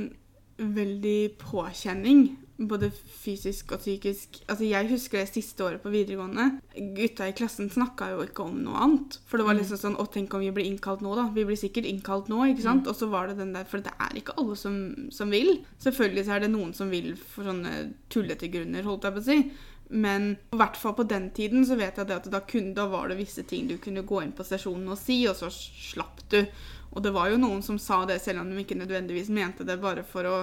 veldig 0.58 1.22
påkjenning. 1.42 2.28
Både 2.58 2.90
fysisk 2.90 3.76
og 3.76 3.84
psykisk. 3.84 4.40
Altså 4.50 4.66
Jeg 4.66 4.90
husker 4.90 5.20
det 5.22 5.30
siste 5.30 5.62
året 5.64 5.84
på 5.84 5.92
videregående. 5.94 6.48
Gutta 6.98 7.28
i 7.30 7.36
klassen 7.38 7.70
snakka 7.70 8.10
jo 8.16 8.24
ikke 8.26 8.48
om 8.48 8.58
noe 8.66 8.82
annet. 8.82 9.20
For 9.30 9.38
det 9.38 9.46
var 9.46 9.60
liksom 9.60 9.82
sånn 9.82 10.00
Å, 10.02 10.08
tenk 10.10 10.34
om 10.34 10.42
vi 10.42 10.50
blir 10.56 10.66
innkalt 10.66 11.04
nå, 11.06 11.14
da. 11.20 11.28
Vi 11.36 11.46
blir 11.46 11.60
sikkert 11.60 11.86
innkalt 11.90 12.32
nå, 12.34 12.42
ikke 12.50 12.66
sant? 12.66 12.90
Og 12.90 12.98
så 12.98 13.10
var 13.14 13.30
det 13.30 13.38
den 13.44 13.54
der 13.54 13.70
For 13.70 13.86
det 13.86 13.94
er 13.94 14.18
ikke 14.18 14.38
alle 14.42 14.58
som, 14.58 14.80
som 15.14 15.34
vil. 15.34 15.60
Selvfølgelig 15.86 16.26
så 16.26 16.38
er 16.38 16.46
det 16.46 16.54
noen 16.56 16.74
som 16.78 16.90
vil 16.94 17.14
for 17.18 17.46
sånne 17.48 17.74
tullete 18.14 18.50
grunner, 18.54 18.86
holdt 18.88 19.06
jeg 19.06 19.18
på 19.18 19.24
å 19.24 19.28
si. 19.30 19.40
Men 19.90 20.34
i 20.52 20.58
hvert 20.60 20.78
fall 20.78 20.96
på 20.98 21.06
den 21.08 21.30
tiden 21.36 21.64
så 21.66 21.78
vet 21.80 22.00
jeg 22.00 22.10
det 22.10 22.18
at 22.18 22.32
da, 22.32 22.42
kunne, 22.44 22.74
da 22.76 22.88
var 22.92 23.08
det 23.08 23.22
visse 23.22 23.46
ting 23.48 23.70
du 23.70 23.78
kunne 23.80 24.04
gå 24.08 24.20
inn 24.24 24.34
på 24.36 24.44
stasjonen 24.44 24.90
og 24.92 25.00
si, 25.00 25.22
og 25.30 25.38
så 25.40 25.52
slapp 25.54 26.26
du. 26.34 26.42
Og 26.92 27.04
det 27.04 27.14
var 27.16 27.32
jo 27.32 27.40
noen 27.40 27.62
som 27.64 27.80
sa 27.80 28.02
det, 28.10 28.20
selv 28.24 28.42
om 28.42 28.50
de 28.52 28.64
ikke 28.64 28.80
nødvendigvis 28.80 29.32
mente 29.32 29.68
det 29.68 29.78
bare 29.80 30.04
for 30.08 30.28
å 30.28 30.38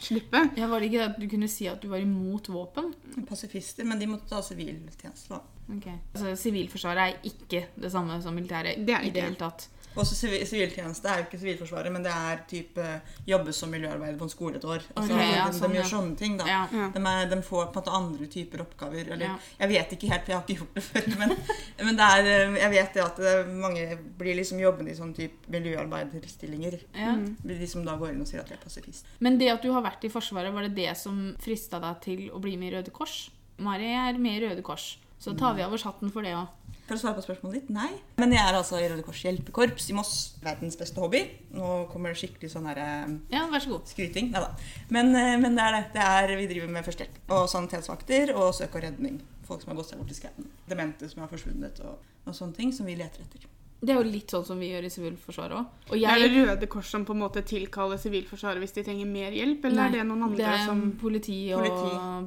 slippe. 0.00 0.40
Ja, 0.56 0.66
Var 0.66 0.80
det 0.80 0.86
ikke 0.90 0.98
det 0.98 1.10
at 1.14 1.20
du 1.20 1.28
kunne 1.28 1.48
si 1.48 1.66
at 1.70 1.80
du 1.82 1.88
var 1.88 1.98
imot 2.02 2.48
våpen? 2.48 2.92
Pasifister, 3.28 3.84
men 3.84 3.98
de 3.98 4.06
måtte 4.10 4.28
ta 4.28 4.42
siviltjeneste. 4.42 5.28
da. 5.34 5.40
Ok. 5.76 5.86
Altså, 6.14 6.34
Sivilforsvaret 6.36 7.02
er 7.14 7.30
ikke 7.30 7.66
det 7.80 7.90
samme 7.92 8.20
som 8.22 8.34
militæret 8.36 8.84
Det 8.86 8.94
er 8.94 9.00
det 9.00 9.08
i 9.08 9.14
det 9.14 9.22
hele 9.22 9.36
tatt. 9.40 9.68
Også 9.94 10.16
sivi- 10.18 10.42
siviltjeneste 10.48 11.06
er 11.08 11.20
jo 11.20 11.26
ikke 11.28 11.38
Sivilforsvaret, 11.38 11.92
men 11.94 12.02
det 12.02 12.10
er 12.10 12.40
type 12.50 12.86
jobbe 13.28 13.52
som 13.54 13.70
miljøarbeider 13.70 14.18
på 14.18 14.26
en 14.26 14.32
skole 14.32 14.58
et 14.58 14.64
år. 14.66 14.82
Altså, 14.96 15.14
okay, 15.14 15.28
ja, 15.30 15.44
de, 15.46 15.58
sånn, 15.58 15.70
de 15.70 15.78
ja. 15.78 15.82
gjør 15.82 15.90
sånne 15.92 16.16
ting, 16.18 16.38
da. 16.40 16.48
Ja. 16.50 16.62
Ja. 16.74 16.88
De, 16.94 17.02
er, 17.12 17.28
de 17.30 17.38
får 17.46 17.68
på 17.70 17.78
en 17.78 17.84
måte 17.84 17.94
andre 18.00 18.28
typer 18.32 18.64
oppgaver. 18.66 19.12
Eller, 19.14 19.24
Ja. 19.28 19.36
Jeg 19.60 19.70
vet 19.70 19.92
ikke 19.96 20.10
helt, 20.10 20.24
for 20.26 20.32
jeg 20.34 20.38
har 20.40 20.44
ikke 20.48 20.58
gjort 20.62 20.74
det 20.74 20.84
før. 20.88 21.06
Men, 21.20 21.36
men 21.88 22.00
det 22.00 22.08
er, 22.16 22.30
eh, 22.32 22.58
jeg 22.64 22.74
vet 22.74 22.98
det 22.98 23.04
at 23.04 23.22
eh, 23.30 23.52
mange 23.64 23.86
blir 24.18 24.38
liksom 24.40 24.60
jobbende 24.62 24.90
i 24.90 24.98
sånn 24.98 25.14
type 25.16 25.54
miljøarbeiderstillinger. 25.54 26.78
Ja. 26.98 27.14
De 27.44 27.70
som 27.70 27.84
da 27.86 27.96
går 28.00 28.14
inn 28.14 28.24
og 28.24 28.28
sier 28.30 28.42
at 28.42 28.50
de 28.50 28.58
er 28.58 28.62
pasifist. 28.64 29.06
Men 29.24 29.38
det 29.40 29.52
at 29.54 29.62
du 29.64 29.70
har 29.74 29.84
vært 29.84 30.04
i 30.06 30.12
Forsvaret, 30.12 30.52
var 30.54 30.66
det 30.66 30.74
det 30.76 30.90
som 30.98 31.22
frista 31.42 31.80
deg 31.82 32.02
til 32.04 32.26
å 32.34 32.42
bli 32.42 32.56
med 32.60 32.72
i 32.72 32.76
Røde 32.76 32.92
Kors? 32.94 33.28
Mari 33.62 33.92
er 33.94 34.18
med 34.18 34.40
i 34.40 34.46
Røde 34.48 34.62
Kors, 34.66 34.96
så 35.22 35.34
tar 35.38 35.54
vi 35.54 35.62
av 35.62 35.72
oss 35.72 35.84
hatten 35.86 36.10
for 36.12 36.26
det 36.26 36.34
òg. 36.34 36.50
For 36.84 36.98
å 36.98 37.00
svare 37.00 37.16
på 37.16 37.22
spørsmålet 37.24 37.62
ditt, 37.62 37.70
nei. 37.72 37.88
Men 38.20 38.34
jeg 38.34 38.44
er 38.44 38.58
altså 38.58 38.76
i 38.76 38.88
Røde 38.90 39.04
Kors 39.06 39.22
hjelpekorps 39.24 39.86
i 39.88 39.94
Moss. 39.96 40.14
Verdens 40.44 40.76
beste 40.76 41.00
hobby. 41.00 41.22
Nå 41.56 41.70
kommer 41.92 42.12
det 42.12 42.20
skikkelig 42.20 42.50
sånn 42.52 42.68
her 42.68 42.80
eh, 42.82 43.14
Ja, 43.32 43.46
vær 43.48 43.64
så 43.64 43.72
god. 43.72 43.88
skryting. 43.88 44.28
Neida. 44.34 44.50
Men, 44.92 45.14
eh, 45.16 45.38
men 45.40 45.56
det 45.56 45.64
er 45.64 45.78
det. 45.78 45.84
det 45.96 46.04
er, 46.04 46.34
vi 46.42 46.50
driver 46.50 46.74
med 46.76 46.84
førstehjelp. 46.84 47.22
Og 47.38 47.48
sanitetsvakter 47.48 48.34
og 48.36 48.52
søk 48.58 48.76
og 48.76 48.84
redning. 48.84 49.22
Folk 49.48 49.64
som 49.64 49.72
har 49.72 49.80
gått 49.80 49.94
seg 49.94 50.02
bort 50.02 50.12
i 50.12 50.18
skauen. 50.20 50.50
Demente 50.68 51.08
som 51.08 51.24
har 51.24 51.32
forsvunnet 51.32 51.80
og, 51.88 52.04
og 52.28 52.36
sånne 52.36 52.56
ting 52.60 52.72
som 52.76 52.84
vi 52.88 52.96
leter 53.00 53.24
etter. 53.24 53.48
Det 53.84 53.92
er 53.92 53.98
jo 54.00 54.04
litt 54.08 54.32
sånn 54.32 54.44
som 54.48 54.60
vi 54.60 54.70
gjør 54.70 54.86
i 54.86 54.90
Sivilforsvaret 54.92 55.56
òg. 55.58 55.88
Og 55.92 56.04
Er 56.08 56.20
det 56.22 56.28
Røde 56.32 56.68
Kors 56.72 56.88
som 56.92 57.02
på 57.04 57.12
en 57.12 57.20
måte 57.20 57.42
tilkaller 57.44 58.00
Sivilforsvaret 58.00 58.62
hvis 58.62 58.72
de 58.76 58.84
trenger 58.86 59.08
mer 59.08 59.34
hjelp, 59.36 59.66
eller 59.68 59.76
Nei, 59.82 59.88
er 59.90 59.96
det 59.98 60.06
noen 60.08 60.24
andre 60.28 60.38
som 60.38 60.44
det 60.44 60.52
er 60.54 60.68
som 60.70 60.84
politi 61.00 61.40
og 61.52 61.66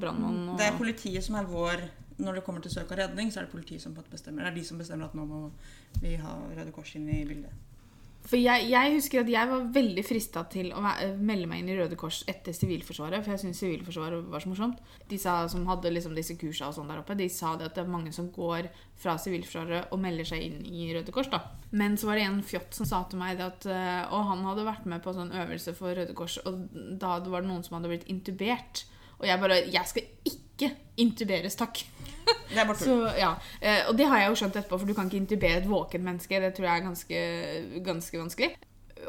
brannmann 0.01 0.51
og 0.51 0.59
Det 0.59 0.67
er 0.67 0.77
politiet 0.77 1.25
som 1.25 1.39
er 1.39 1.49
vår 1.49 1.81
Når 2.17 2.39
det 2.39 2.43
kommer 2.47 2.63
til 2.65 2.73
søk 2.73 2.91
og 2.91 2.97
redning, 2.97 3.31
så 3.31 3.41
er 3.41 3.47
det 3.47 3.53
politiet 3.53 3.83
som 3.83 3.95
bestemmer. 3.97 4.47
Det 4.47 4.51
er 4.51 4.59
de 4.59 4.67
som 4.67 4.81
bestemmer 4.81 5.09
at 5.09 5.17
nå 5.17 5.25
må 5.29 5.47
vi 6.01 6.15
ha 6.21 6.37
Røde 6.57 6.73
Kors 6.73 6.95
inn 6.97 7.09
i 7.13 7.23
bildet. 7.27 7.53
For 8.27 8.35
jeg, 8.35 8.65
jeg 8.67 8.91
husker 8.91 9.21
at 9.21 9.29
jeg 9.31 9.47
var 9.47 9.67
veldig 9.71 10.03
frista 10.03 10.41
til 10.51 10.73
å 10.75 10.81
melde 11.15 11.47
meg 11.47 11.61
inn 11.61 11.69
i 11.71 11.77
Røde 11.77 11.95
Kors 11.99 12.25
etter 12.27 12.55
Sivilforsvaret, 12.55 13.23
for 13.23 13.33
jeg 13.33 13.43
syns 13.45 13.61
Sivilforsvaret 13.61 14.25
var 14.33 14.43
så 14.43 14.51
morsomt. 14.51 14.81
De 15.07 15.19
sa, 15.21 15.37
som 15.51 15.63
hadde 15.69 15.93
liksom 15.93 16.15
disse 16.17 16.35
kursa 16.39 16.67
og 16.67 16.75
sånn 16.75 16.91
der 16.91 16.99
oppe, 16.99 17.15
de 17.15 17.29
sa 17.31 17.53
det 17.55 17.69
at 17.69 17.77
det 17.77 17.85
er 17.85 17.93
mange 17.93 18.11
som 18.15 18.27
går 18.35 18.67
fra 18.99 19.15
Sivilforsvaret 19.21 19.93
og 19.95 20.01
melder 20.03 20.27
seg 20.27 20.43
inn 20.43 20.59
i 20.67 20.89
Røde 20.97 21.15
Kors. 21.15 21.31
da. 21.31 21.39
Men 21.71 21.95
så 21.95 22.09
var 22.09 22.19
det 22.19 22.27
en 22.27 22.43
fjott 22.43 22.75
som 22.75 22.89
sa 22.89 23.05
til 23.07 23.21
meg 23.21 23.39
at 23.43 23.65
eh, 23.67 24.03
Og 24.15 24.27
han 24.33 24.43
hadde 24.47 24.67
vært 24.67 24.85
med 24.91 25.03
på 25.03 25.13
en 25.13 25.21
sånn 25.21 25.35
øvelse 25.45 25.75
for 25.77 25.95
Røde 25.95 26.15
Kors, 26.17 26.35
og 26.43 26.67
da 26.99 27.19
var 27.23 27.45
det 27.45 27.51
noen 27.53 27.63
som 27.63 27.79
hadde 27.79 27.93
blitt 27.93 28.09
intubert. 28.11 28.83
Og 29.21 29.29
jeg 29.29 29.39
bare 29.39 29.63
Jeg 29.71 29.87
skal 29.87 30.33
ikke 30.33 30.73
intuberes, 30.99 31.55
takk. 31.55 31.85
Det 32.53 32.57
er 32.61 32.65
bare 32.69 32.79
tull. 32.79 33.03
Ja. 33.19 33.33
eh, 33.61 33.83
Og 33.89 33.97
det 33.99 34.07
har 34.07 34.19
jeg 34.23 34.29
jo 34.31 34.39
skjønt 34.41 34.55
etterpå, 34.59 34.79
for 34.79 34.87
du 34.89 34.93
kan 34.97 35.09
ikke 35.09 35.19
intubere 35.23 35.59
et 35.61 35.67
våkent 35.69 36.03
menneske. 36.03 36.39
Det 36.43 36.53
tror 36.57 36.67
jeg 36.69 36.79
er 36.81 36.85
ganske, 36.87 37.21
ganske 37.85 38.19
vanskelig. 38.21 38.55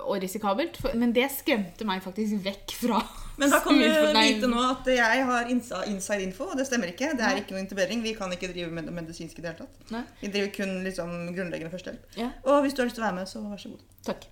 Og 0.05 0.19
risikabelt. 0.23 0.77
Men 1.01 1.13
det 1.17 1.31
skremte 1.33 1.87
meg 1.89 2.03
faktisk 2.05 2.43
vekk 2.45 2.75
fra 2.77 2.99
Men 3.41 3.51
da 3.55 3.61
kan 3.63 3.79
du 3.79 3.85
vite 4.19 4.49
nå 4.51 4.59
at 4.67 4.89
jeg 4.91 5.25
har 5.31 5.47
inside 5.53 6.21
info, 6.27 6.49
og 6.51 6.59
det 6.59 6.67
stemmer 6.67 6.91
ikke. 6.91 7.13
Det 7.17 7.23
er 7.25 7.39
ikke 7.41 7.55
noe 7.55 7.63
intubering. 7.63 8.03
Vi 8.03 8.13
kan 8.19 8.33
ikke 8.35 8.51
drive 8.51 8.71
med 8.75 8.89
det 8.91 8.95
medisinske 8.97 9.39
i 9.39 9.45
det 9.47 9.53
hele 9.53 9.63
tatt. 9.65 9.93
Nei. 9.95 10.03
Vi 10.25 10.31
driver 10.35 10.51
kun 10.59 10.75
liksom 10.85 11.15
grunnleggende 11.37 11.71
førstehjelp. 11.73 12.19
Ja. 12.19 12.33
Og 12.51 12.61
hvis 12.67 12.75
du 12.75 12.83
har 12.83 12.91
lyst 12.91 12.99
til 12.99 13.05
å 13.05 13.09
være 13.09 13.19
med, 13.21 13.31
så 13.31 13.45
vær 13.47 13.63
så 13.63 13.71
god. 13.77 13.87
Takk. 14.11 14.27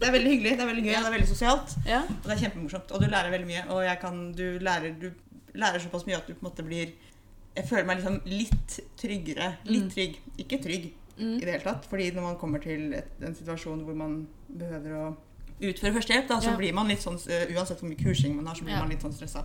Det 0.00 0.08
er 0.08 0.14
veldig 0.14 0.30
hyggelig, 0.32 0.52
det 0.56 0.62
er 0.64 0.68
veldig 0.70 0.84
gøy, 0.86 0.92
Ja. 0.94 1.00
det 1.04 1.08
er 1.10 1.16
veldig 1.18 1.28
sosialt. 1.28 1.74
Ja. 1.84 1.98
Og 2.08 2.24
det 2.30 2.36
er 2.36 2.42
kjempemorsomt. 2.46 2.94
Og 2.94 3.02
du 3.02 3.06
lærer 3.12 3.34
veldig 3.34 3.48
mye. 3.50 3.64
Og 3.74 3.82
jeg 3.84 3.98
kan, 4.00 4.22
du, 4.38 4.46
lærer, 4.64 4.94
du 5.02 5.10
lærer 5.60 5.82
såpass 5.82 6.06
mye 6.08 6.16
at 6.22 6.30
du 6.30 6.32
på 6.32 6.40
en 6.46 6.48
måte 6.52 6.64
blir 6.64 6.94
Jeg 7.56 7.66
føler 7.66 7.86
meg 7.86 7.98
liksom 7.98 8.20
litt 8.30 8.76
tryggere. 8.96 9.56
Litt 9.66 9.82
Mm. 9.82 9.90
trygg. 9.90 10.18
Ikke 10.38 10.62
trygg 10.62 10.84
i 11.18 11.40
det 11.40 11.50
hele 11.50 11.60
tatt. 11.64 11.84
Fordi 11.90 12.10
når 12.14 12.22
man 12.22 12.36
kommer 12.36 12.62
til 12.62 12.92
et, 12.94 13.08
en 13.22 13.34
situasjon 13.34 13.84
hvor 13.84 13.94
man 13.96 14.26
behøver 14.56 14.94
å 14.96 15.16
utføre 15.60 15.92
førstehjelp, 15.92 16.28
da, 16.28 16.38
så 16.40 16.50
Ja. 16.52 16.56
blir 16.56 16.72
man 16.72 16.88
litt 16.88 17.00
sånn 17.00 17.18
eh, 17.28 17.46
Uansett 17.54 17.80
hvor 17.80 17.88
mye 17.90 17.98
kursing 17.98 18.34
man 18.36 18.46
har, 18.46 18.54
så 18.54 18.62
blir 18.64 18.72
Ja. 18.74 18.80
man 18.80 18.88
litt 18.88 19.00
sånn 19.02 19.12
stressa. 19.12 19.44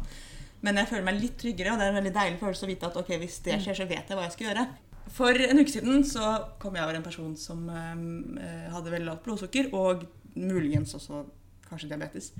Men 0.61 0.75
jeg 0.75 0.87
føler 0.87 1.03
meg 1.03 1.19
litt 1.21 1.37
tryggere, 1.37 1.73
og 1.73 1.79
det 1.79 1.85
er 1.87 1.91
en 1.93 2.03
veldig 2.03 2.13
deilig 2.13 2.39
følelse 2.39 2.63
å 2.63 2.67
vite 2.67 2.83
at 2.87 2.95
ok, 2.97 3.07
hvis 3.19 3.39
Mm. 3.39 3.43
det 3.43 3.61
skjer, 3.61 3.75
så 3.75 3.87
vet 3.87 4.07
jeg 4.07 4.17
hva 4.17 4.23
jeg 4.23 4.31
skal 4.31 4.47
gjøre. 4.47 4.67
For 5.09 5.29
en 5.33 5.59
uke 5.59 5.69
siden 5.69 6.03
så 6.03 6.45
kom 6.59 6.73
jeg 6.75 6.83
over 6.83 6.95
en 6.95 7.03
person 7.03 7.35
som 7.35 7.69
øh, 7.69 8.69
hadde 8.71 8.91
veldig 8.91 9.05
lavt 9.05 9.23
blodsukker, 9.23 9.73
og 9.73 10.07
muligens 10.35 10.93
også 10.95 11.25
kanskje 11.69 11.89
diabetes, 11.89 12.31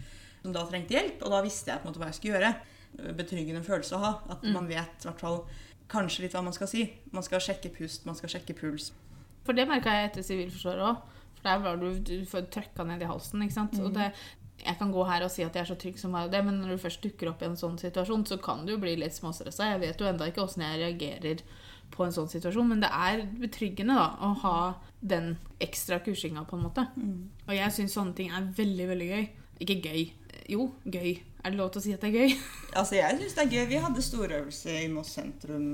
som 0.42 0.54
da 0.54 0.66
trengte 0.66 0.90
hjelp. 0.94 1.22
Og 1.24 1.30
da 1.32 1.42
visste 1.42 1.66
jeg 1.72 1.82
på 1.82 1.88
en 1.88 1.94
måte 1.94 2.00
hva 2.00 2.06
jeg 2.06 2.16
skulle 2.16 2.40
gjøre. 2.40 2.56
Betryggende 2.98 3.64
følelse 3.64 3.96
å 3.98 4.00
ha. 4.04 4.12
At 4.30 4.44
Mm. 4.44 4.54
man 4.54 4.68
vet 4.68 5.04
hvert 5.04 5.20
fall 5.20 5.46
kanskje 5.90 6.22
litt 6.24 6.34
hva 6.34 6.44
man 6.44 6.54
skal 6.54 6.68
si. 6.68 6.86
Man 7.12 7.24
skal 7.24 7.40
sjekke 7.40 7.70
pust, 7.76 8.06
man 8.06 8.16
skal 8.16 8.30
sjekke 8.30 8.56
puls. 8.58 8.92
For 9.46 9.54
det 9.54 9.68
merka 9.68 9.92
jeg 9.94 10.10
etter 10.12 10.24
Sivilforsvaret 10.24 10.82
òg. 10.82 11.02
For 11.36 11.44
der 11.44 11.60
var 11.60 11.78
du, 11.78 12.00
du 12.00 12.26
får 12.26 12.48
trøkka 12.50 12.86
ned 12.88 13.02
i 13.02 13.06
halsen. 13.06 13.42
ikke 13.44 13.54
sant? 13.54 13.78
Og 13.80 13.94
det, 13.94 14.12
jeg 14.66 14.78
kan 14.80 14.92
gå 14.92 15.04
her 15.06 15.22
og 15.24 15.30
si 15.30 15.44
at 15.44 15.54
jeg 15.54 15.62
er 15.62 15.76
så 15.76 15.78
trygg 15.78 16.00
som 16.00 16.12
meg 16.12 16.32
det, 16.32 16.44
men 16.46 16.62
når 16.62 16.70
du 16.70 16.78
først 16.78 17.02
dukker 17.04 17.30
opp 17.30 17.42
i 17.44 17.46
en 17.46 17.56
sånn 17.60 17.78
situasjon, 17.78 18.26
så 18.26 18.42
kan 18.42 18.66
du 18.66 18.72
jo 18.74 18.78
bli 18.82 18.96
litt 18.96 19.14
småstressa. 19.14 19.72
Jeg 19.74 19.80
vet 19.82 20.00
jo 20.02 20.08
enda 20.08 20.26
ikke 20.26 20.42
åssen 20.48 20.64
jeg 20.64 20.80
reagerer 20.82 21.42
på 21.92 22.04
en 22.06 22.12
sånn 22.12 22.28
situasjon, 22.32 22.68
men 22.68 22.80
det 22.82 22.90
er 22.90 23.22
betryggende 23.38 23.94
da, 23.94 24.08
å 24.26 24.34
ha 24.42 24.76
den 25.04 25.38
ekstra 25.62 26.00
kursinga, 26.04 26.48
på 26.50 26.58
en 26.58 26.64
måte. 26.64 26.88
Og 27.48 27.54
jeg 27.54 27.70
syns 27.72 27.94
sånne 27.94 28.16
ting 28.16 28.32
er 28.32 28.42
veldig, 28.58 28.88
veldig 28.90 29.10
gøy. 29.12 29.30
Ikke 29.62 29.78
gøy. 29.86 30.12
Jo, 30.50 30.72
gøy. 30.90 31.20
Er 31.46 31.54
det 31.54 31.60
lov 31.60 31.70
til 31.76 31.82
å 31.82 31.86
si 31.86 31.94
at 31.94 32.02
det 32.02 32.10
er 32.10 32.16
gøy? 32.26 32.38
Altså, 32.80 32.98
jeg 32.98 33.20
syns 33.22 33.36
det 33.38 33.44
er 33.46 33.52
gøy. 33.54 33.66
Vi 33.70 33.82
hadde 33.86 34.02
storøvelse 34.04 34.74
i 34.82 34.88
Moss 34.92 35.14
sentrum 35.16 35.68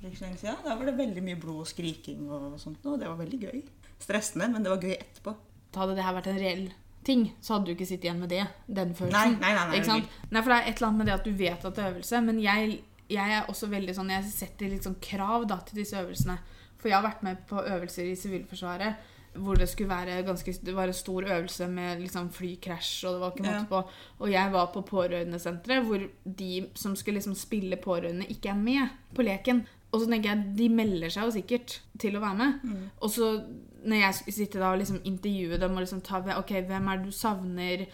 for 0.00 0.08
ikke 0.08 0.24
lenge 0.24 0.38
siden. 0.40 0.62
Da 0.64 0.74
var 0.80 0.88
det 0.88 0.94
veldig 0.98 1.22
mye 1.26 1.38
blod 1.38 1.60
og 1.62 1.68
skriking 1.68 2.24
og 2.32 2.54
sånt, 2.58 2.80
og 2.88 2.96
det 3.02 3.06
var 3.10 3.18
veldig 3.20 3.38
gøy. 3.44 3.58
Stressende, 4.00 4.48
men 4.54 4.64
det 4.64 4.72
var 4.72 4.80
gøy 4.82 4.94
etterpå. 4.96 5.34
Hadde 5.76 5.94
det 5.98 6.06
her 6.06 6.16
vært 6.16 6.30
en 6.32 6.40
reell 6.40 6.64
ting, 7.06 7.26
så 7.44 7.54
hadde 7.54 7.68
du 7.68 7.74
ikke 7.76 7.86
sittet 7.88 8.08
igjen 8.08 8.18
med 8.24 8.32
det. 8.32 8.42
Den 8.66 8.90
Nei, 8.90 8.96
følelsen. 8.98 9.36
nei, 9.44 9.52
nei. 9.56 9.66
nei, 9.74 9.82
sant? 9.86 10.16
Nei, 10.32 10.40
for 10.42 10.52
det 10.52 10.56
er 10.58 10.66
et 10.72 10.80
eller 10.80 10.88
annet 10.88 11.02
med 11.02 11.10
det 11.12 11.14
at 11.18 11.28
du 11.28 11.36
vet 11.38 11.68
at 11.68 11.76
det 11.76 11.84
er 11.84 11.92
øvelse, 11.94 12.22
men 12.26 12.40
jeg, 12.42 12.74
jeg 13.12 13.36
er 13.36 13.52
også 13.52 13.68
veldig 13.72 13.94
sånn 13.96 14.10
Jeg 14.16 14.26
setter 14.32 14.72
litt 14.72 14.88
sånn 14.88 14.98
krav 15.04 15.46
da, 15.52 15.60
til 15.68 15.80
disse 15.82 16.00
øvelsene. 16.00 16.36
For 16.80 16.90
jeg 16.90 16.96
har 16.98 17.06
vært 17.06 17.22
med 17.28 17.44
på 17.48 17.60
øvelser 17.60 18.08
i 18.10 18.16
Sivilforsvaret 18.18 19.08
hvor 19.34 19.54
det 19.54 19.68
skulle 19.68 19.90
være 19.90 20.22
ganske 20.26 20.52
Det 20.64 20.74
var 20.74 20.90
en 20.90 20.92
stor 20.92 21.22
øvelse 21.22 21.68
med 21.68 22.00
liksom 22.00 22.30
flykrasj, 22.30 23.06
og 23.06 23.12
det 23.12 23.20
var 23.20 23.30
ikke 23.30 23.46
måte 23.46 23.66
på. 23.68 23.82
Og 24.18 24.32
jeg 24.32 24.52
var 24.52 24.70
på 24.74 24.80
pårørendesenteret 24.80 25.84
hvor 25.86 26.06
de 26.24 26.66
som 26.74 26.96
skulle 26.96 27.20
liksom 27.20 27.34
spille 27.34 27.76
pårørende, 27.76 28.26
ikke 28.26 28.48
er 28.48 28.54
med 28.54 28.88
på 29.14 29.22
leken. 29.22 29.66
Og 29.92 30.00
så 30.00 30.10
tenker 30.10 30.30
jeg, 30.30 30.54
de 30.58 30.68
melder 30.68 31.10
seg 31.10 31.26
jo 31.26 31.34
sikkert 31.34 31.80
til 31.98 32.16
å 32.16 32.22
være 32.22 32.38
med. 32.38 32.60
Mm. 32.62 32.84
Og 33.00 33.10
så 33.10 33.30
når 33.84 33.96
jeg 33.96 34.14
skulle 34.14 34.36
sitte 34.36 34.60
da 34.60 34.70
og 34.74 34.78
liksom 34.80 35.00
intervjue 35.08 35.58
dem 35.60 35.76
og 35.76 35.84
liksom 35.84 36.02
ta 36.04 36.20
Ok, 36.36 36.52
hvem 36.68 36.88
er 36.88 37.00
det 37.00 37.06
du 37.06 37.16
savner? 37.16 37.86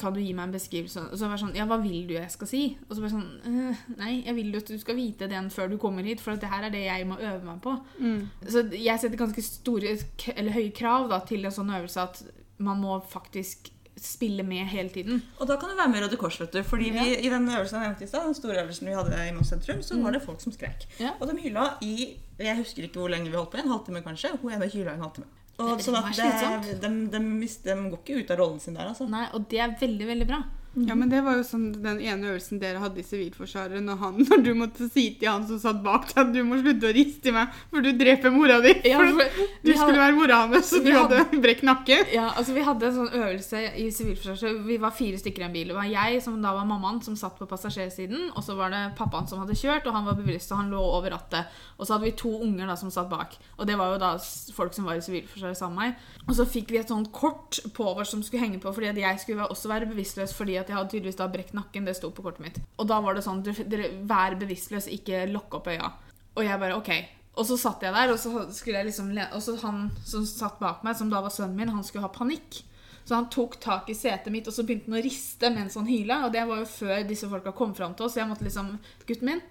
Kan 0.00 0.14
du 0.14 0.18
gi 0.20 0.32
meg 0.34 0.48
en 0.48 0.54
beskrivelse? 0.56 1.04
Og 1.12 1.18
så 1.18 1.28
var 1.28 1.36
det 1.36 1.44
sånn 1.44 1.58
Ja, 1.58 1.66
hva 1.70 1.78
vil 1.82 2.06
du 2.08 2.16
jeg 2.16 2.30
skal 2.32 2.50
si? 2.50 2.62
Og 2.88 2.96
så 2.96 3.04
bare 3.04 3.12
sånn 3.12 3.28
«Øh, 3.46 3.82
Nei, 4.00 4.14
jeg 4.26 4.34
vil 4.40 4.50
jo 4.50 4.62
at 4.64 4.72
du 4.72 4.78
skal 4.82 4.98
vite 4.98 5.28
den 5.30 5.50
før 5.54 5.70
du 5.70 5.76
kommer 5.78 6.06
hit, 6.06 6.22
for 6.24 6.34
at 6.34 6.42
det 6.42 6.50
her 6.50 6.66
er 6.66 6.74
det 6.74 6.82
jeg 6.86 7.06
må 7.06 7.18
øve 7.20 7.44
meg 7.46 7.60
på. 7.62 7.76
Mm. 8.00 8.24
Så 8.42 8.64
jeg 8.74 9.00
setter 9.00 9.20
ganske 9.20 9.44
store, 9.46 9.94
eller 10.34 10.56
høye 10.56 10.72
krav 10.74 11.06
da, 11.12 11.20
til 11.28 11.46
en 11.46 11.54
sånn 11.54 11.70
øvelse 11.76 12.08
at 12.08 12.24
man 12.64 12.82
må 12.82 12.98
faktisk 13.10 13.70
spille 13.96 14.42
med 14.42 14.66
hele 14.66 14.88
tiden. 14.88 15.22
Og 15.38 15.46
da 15.48 15.56
kan 15.60 15.70
du 15.70 15.76
være 15.78 15.88
med 15.92 16.00
i 16.00 16.04
Røde 16.04 16.18
Kors, 16.18 16.40
vet 16.40 16.52
du. 16.52 16.62
Fordi 16.66 16.90
vi, 16.90 17.04
i 17.14 17.30
den 17.30 17.46
øvelsen 17.48 17.78
jeg 17.78 17.88
nevnte 17.88 18.04
i 18.04 18.10
stad, 18.10 18.26
den 18.26 18.34
store 18.34 18.58
øvelsen 18.64 18.88
vi 18.90 18.96
hadde 18.98 19.20
i 19.28 19.32
Moss 19.36 19.54
sentrum, 19.54 19.82
så 19.82 20.00
var 20.02 20.16
det 20.16 20.22
folk 20.24 20.42
som 20.42 20.52
skrek. 20.52 20.88
Ja. 20.98 21.14
Og 21.20 21.30
de 21.30 21.38
hyla 21.40 21.68
i 21.82 22.16
Jeg 22.38 22.58
husker 22.58 22.82
ikke 22.82 22.98
hvor 22.98 23.12
lenge 23.12 23.30
vi 23.30 23.36
holdt 23.38 23.52
på, 23.52 23.60
en 23.62 23.70
halvtime 23.70 24.02
kanskje. 24.02 24.34
Hun 24.42 24.52
ene 24.52 24.66
hyla 24.72 24.96
en 24.96 25.06
halvtime. 25.06 25.30
Og 25.62 25.78
Det 25.78 25.84
sånn 25.86 25.98
at 26.00 26.16
det, 26.18 26.78
de, 26.82 26.88
de, 27.12 27.20
de, 27.38 27.48
de 27.64 27.74
går 27.92 27.98
ikke 28.00 28.16
ut 28.18 28.30
av 28.34 28.40
rollen 28.40 28.60
sin 28.62 28.74
der, 28.74 28.88
altså. 28.90 29.06
Nei, 29.10 29.26
og 29.36 29.46
det 29.52 29.60
er 29.62 29.76
veldig, 29.80 30.06
veldig 30.10 30.26
bra. 30.26 30.40
Ja, 30.76 30.94
men 30.98 31.08
det 31.08 31.20
var 31.22 31.36
jo 31.38 31.44
sånn 31.46 31.68
den 31.82 32.00
ene 32.02 32.32
øvelsen 32.32 32.58
dere 32.58 32.80
hadde 32.82 32.98
i 32.98 33.04
Sivilforsvaret, 33.06 33.78
når, 33.84 33.96
han, 34.00 34.16
når 34.26 34.40
du 34.42 34.50
måtte 34.58 34.88
si 34.90 35.04
til 35.20 35.28
han 35.30 35.44
som 35.46 35.58
satt 35.62 35.82
bak 35.84 36.08
deg 36.10 36.18
at 36.24 36.32
du 36.34 36.40
må 36.44 36.58
slutte 36.58 36.88
å 36.90 36.94
riste 36.96 37.30
i 37.30 37.34
meg, 37.36 37.52
for 37.70 37.80
du 37.84 37.92
dreper 37.94 38.32
mora 38.34 38.56
di. 38.64 38.72
Ja, 38.90 38.98
for 38.98 39.06
du 39.06 39.70
skulle 39.70 39.78
hadde- 39.84 40.00
være 40.02 40.16
mora 40.18 40.40
hans, 40.48 40.70
så 40.72 40.80
du 40.82 40.90
hadde 40.90 41.20
hadde- 41.22 41.40
brekk 41.44 41.62
nakke. 41.62 42.00
Ja, 42.12 42.30
altså 42.34 42.54
Vi 42.56 42.62
hadde 42.66 42.86
en 42.90 42.96
sånn 42.98 43.12
øvelse 43.14 43.62
i 43.78 43.86
Sivilforsvaret. 43.94 44.64
Vi 44.66 44.76
var 44.82 44.90
fire 44.98 45.18
stykker 45.22 45.42
i 45.42 45.46
en 45.46 45.52
bil. 45.54 45.68
Det 45.70 45.76
var 45.78 45.86
jeg, 45.90 46.22
som 46.22 46.40
da 46.42 46.52
var 46.58 46.66
mammaen, 46.66 47.00
som 47.02 47.14
satt 47.16 47.38
på 47.38 47.46
passasjersiden. 47.50 48.30
Og 48.34 48.42
så 48.42 48.56
var 48.58 48.70
det 48.74 48.82
pappaen 48.98 49.28
som 49.30 49.38
hadde 49.44 49.54
kjørt, 49.58 49.86
og 49.86 49.94
han 49.94 50.04
var 50.10 50.18
bevisst, 50.18 50.50
og 50.52 50.58
han 50.58 50.70
lå 50.74 50.82
over 50.82 51.10
rattet. 51.14 51.46
Og 51.78 51.86
så 51.86 51.94
hadde 51.94 52.08
vi 52.10 52.16
to 52.18 52.34
unger 52.42 52.66
da 52.66 52.74
som 52.76 52.90
satt 52.90 53.08
bak. 53.10 53.38
Og 53.58 53.66
det 53.66 53.78
var 53.78 53.92
jo 53.94 53.98
da 54.02 54.12
folk 54.54 54.74
som 54.74 54.84
var 54.90 54.98
i 54.98 55.04
Sivilforsvaret 55.06 55.56
sammen 55.56 55.78
med 55.78 55.94
meg. 55.94 56.28
Og 56.28 56.34
så 56.38 56.46
fikk 56.48 56.70
vi 56.74 56.78
et 56.82 56.88
sånt 56.90 57.12
kort 57.12 57.60
på 57.74 57.86
oss 57.94 58.10
som 58.10 58.22
skulle 58.22 58.42
henge 58.42 58.60
på, 58.62 58.72
fordi 58.74 58.92
jeg 59.00 59.20
skulle 59.22 59.46
også 59.48 59.68
være 59.70 59.86
bevisstløs 59.90 60.34
fordi 60.34 60.58
at 60.64 60.72
jeg 60.72 60.78
hadde 60.78 60.92
tydeligvis 60.92 61.20
da 61.20 61.28
brekt 61.30 61.54
nakken. 61.56 61.86
Det 61.86 61.96
sto 61.98 62.10
på 62.14 62.24
kortet 62.24 62.44
mitt. 62.44 62.60
Og 62.80 62.88
da 62.90 63.00
var 63.04 63.16
det 63.16 63.24
sånn 63.26 63.44
dere, 63.44 63.92
Vær 64.08 64.38
bevisstløs, 64.40 64.90
ikke 64.96 65.26
lokk 65.30 65.60
opp 65.60 65.70
øya. 65.72 65.92
Og 66.34 66.42
jeg 66.46 66.60
bare 66.60 66.78
OK. 66.80 66.90
Og 67.34 67.46
så 67.48 67.58
satt 67.58 67.82
jeg 67.82 67.94
der, 67.94 68.12
og 68.14 68.20
så 68.20 68.44
skulle 68.54 68.80
jeg 68.80 68.92
liksom 68.92 69.10
Og 69.34 69.40
så 69.42 69.56
han 69.64 69.88
som 70.06 70.26
satt 70.26 70.60
bak 70.60 70.84
meg, 70.86 70.96
som 70.96 71.10
da 71.10 71.22
var 71.22 71.34
sønnen 71.34 71.58
min, 71.58 71.74
han 71.74 71.84
skulle 71.86 72.06
ha 72.06 72.12
panikk. 72.14 72.62
Så 73.04 73.18
han 73.18 73.28
tok 73.28 73.58
tak 73.60 73.90
i 73.92 73.96
setet 73.96 74.32
mitt, 74.32 74.46
og 74.48 74.54
så 74.56 74.64
begynte 74.64 74.88
han 74.88 74.96
å 74.96 75.04
riste 75.04 75.50
mens 75.52 75.76
han 75.76 75.88
hyla. 75.90 76.22
Og 76.24 76.32
det 76.32 76.46
var 76.48 76.62
jo 76.62 76.70
før 76.70 77.04
disse 77.04 77.28
folka 77.28 77.52
kom 77.52 77.74
fram 77.76 77.92
til 77.94 78.06
oss. 78.06 78.16
Så 78.16 78.22
jeg 78.22 78.30
måtte 78.30 78.46
liksom 78.46 78.78
Gutten 79.04 79.28
min, 79.28 79.44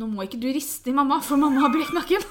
nå 0.00 0.08
må 0.08 0.24
ikke 0.24 0.40
du 0.40 0.48
riste 0.48 0.92
i 0.92 0.96
mamma, 0.96 1.20
for 1.20 1.40
mamma 1.40 1.66
har 1.66 1.74
brekt 1.74 1.96
nakken. 1.96 2.24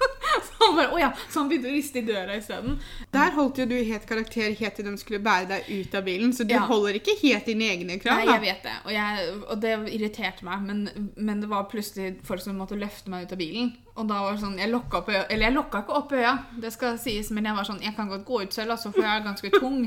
Så 0.46 0.52
han 0.60 0.76
bare, 0.76 0.92
å 0.94 0.98
ja, 1.00 1.08
så 1.28 1.40
han 1.40 1.48
begynte 1.50 1.68
å 1.70 1.72
riste 1.74 1.98
i 2.00 2.04
døra 2.06 2.36
isteden. 2.38 2.76
Der 3.12 3.32
holdt 3.34 3.58
jo 3.58 3.64
du 3.68 3.74
helt 3.74 4.04
karakter 4.08 4.52
helt 4.56 4.76
til 4.78 4.86
de 4.86 4.92
skulle 5.00 5.18
bære 5.24 5.48
deg 5.50 5.68
ut 5.72 5.94
av 5.98 6.04
bilen, 6.06 6.32
så 6.36 6.44
du 6.46 6.52
Ja. 6.54 6.60
holder 6.68 6.98
ikke 7.00 7.16
helt 7.22 7.48
dine 7.50 7.66
egne 7.72 7.96
krav. 8.00 8.20
Nei, 8.20 8.28
jeg 8.30 8.42
vet 8.44 8.62
det, 8.68 8.74
og, 8.84 8.92
jeg, 8.94 9.32
og 9.48 9.60
det 9.64 9.72
irriterte 9.96 10.46
meg. 10.46 10.62
Men, 10.68 11.10
men 11.16 11.40
det 11.42 11.48
var 11.50 11.66
plutselig 11.72 12.12
folk 12.28 12.44
som 12.44 12.60
måtte 12.60 12.78
løfte 12.78 13.10
meg 13.12 13.26
ut 13.26 13.34
av 13.36 13.40
bilen. 13.40 13.72
Og 13.96 14.06
da 14.12 14.20
var 14.22 14.36
det 14.36 14.44
sånn, 14.44 14.58
jeg 14.62 14.70
lokka 14.72 15.00
opp 15.02 15.10
øya, 15.12 15.24
Eller 15.28 15.48
jeg 15.50 15.56
lokka 15.58 15.82
ikke 15.82 15.98
opp 15.98 16.12
øya, 16.16 16.36
det 16.62 16.72
skal 16.76 17.00
sies, 17.02 17.32
men 17.34 17.44
jeg 17.50 17.56
var 17.58 17.66
sånn 17.68 17.82
Jeg 17.84 17.96
kan 17.96 18.08
godt 18.08 18.24
gå 18.28 18.42
ut 18.44 18.54
selv, 18.56 18.76
altså, 18.76 18.92
for 18.94 19.02
jeg 19.04 19.16
er 19.20 19.26
ganske 19.26 19.50
tung. 19.58 19.82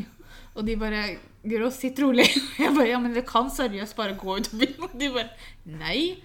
Og 0.58 0.66
de 0.68 0.76
bare 0.78 1.06
Guro, 1.44 1.70
sitt 1.76 1.98
rolig. 2.00 2.28
Jeg 2.62 2.72
bare 2.76 2.88
Ja, 2.92 3.00
men 3.04 3.14
det 3.16 3.26
kan 3.28 3.50
seriøst 3.52 3.96
bare 3.98 4.14
gå 4.20 4.38
ut 4.38 4.52
av 4.54 4.60
bilen. 4.62 4.84
Og 4.86 4.94
de 5.00 5.10
bare 5.16 5.30
Nei. 5.66 6.18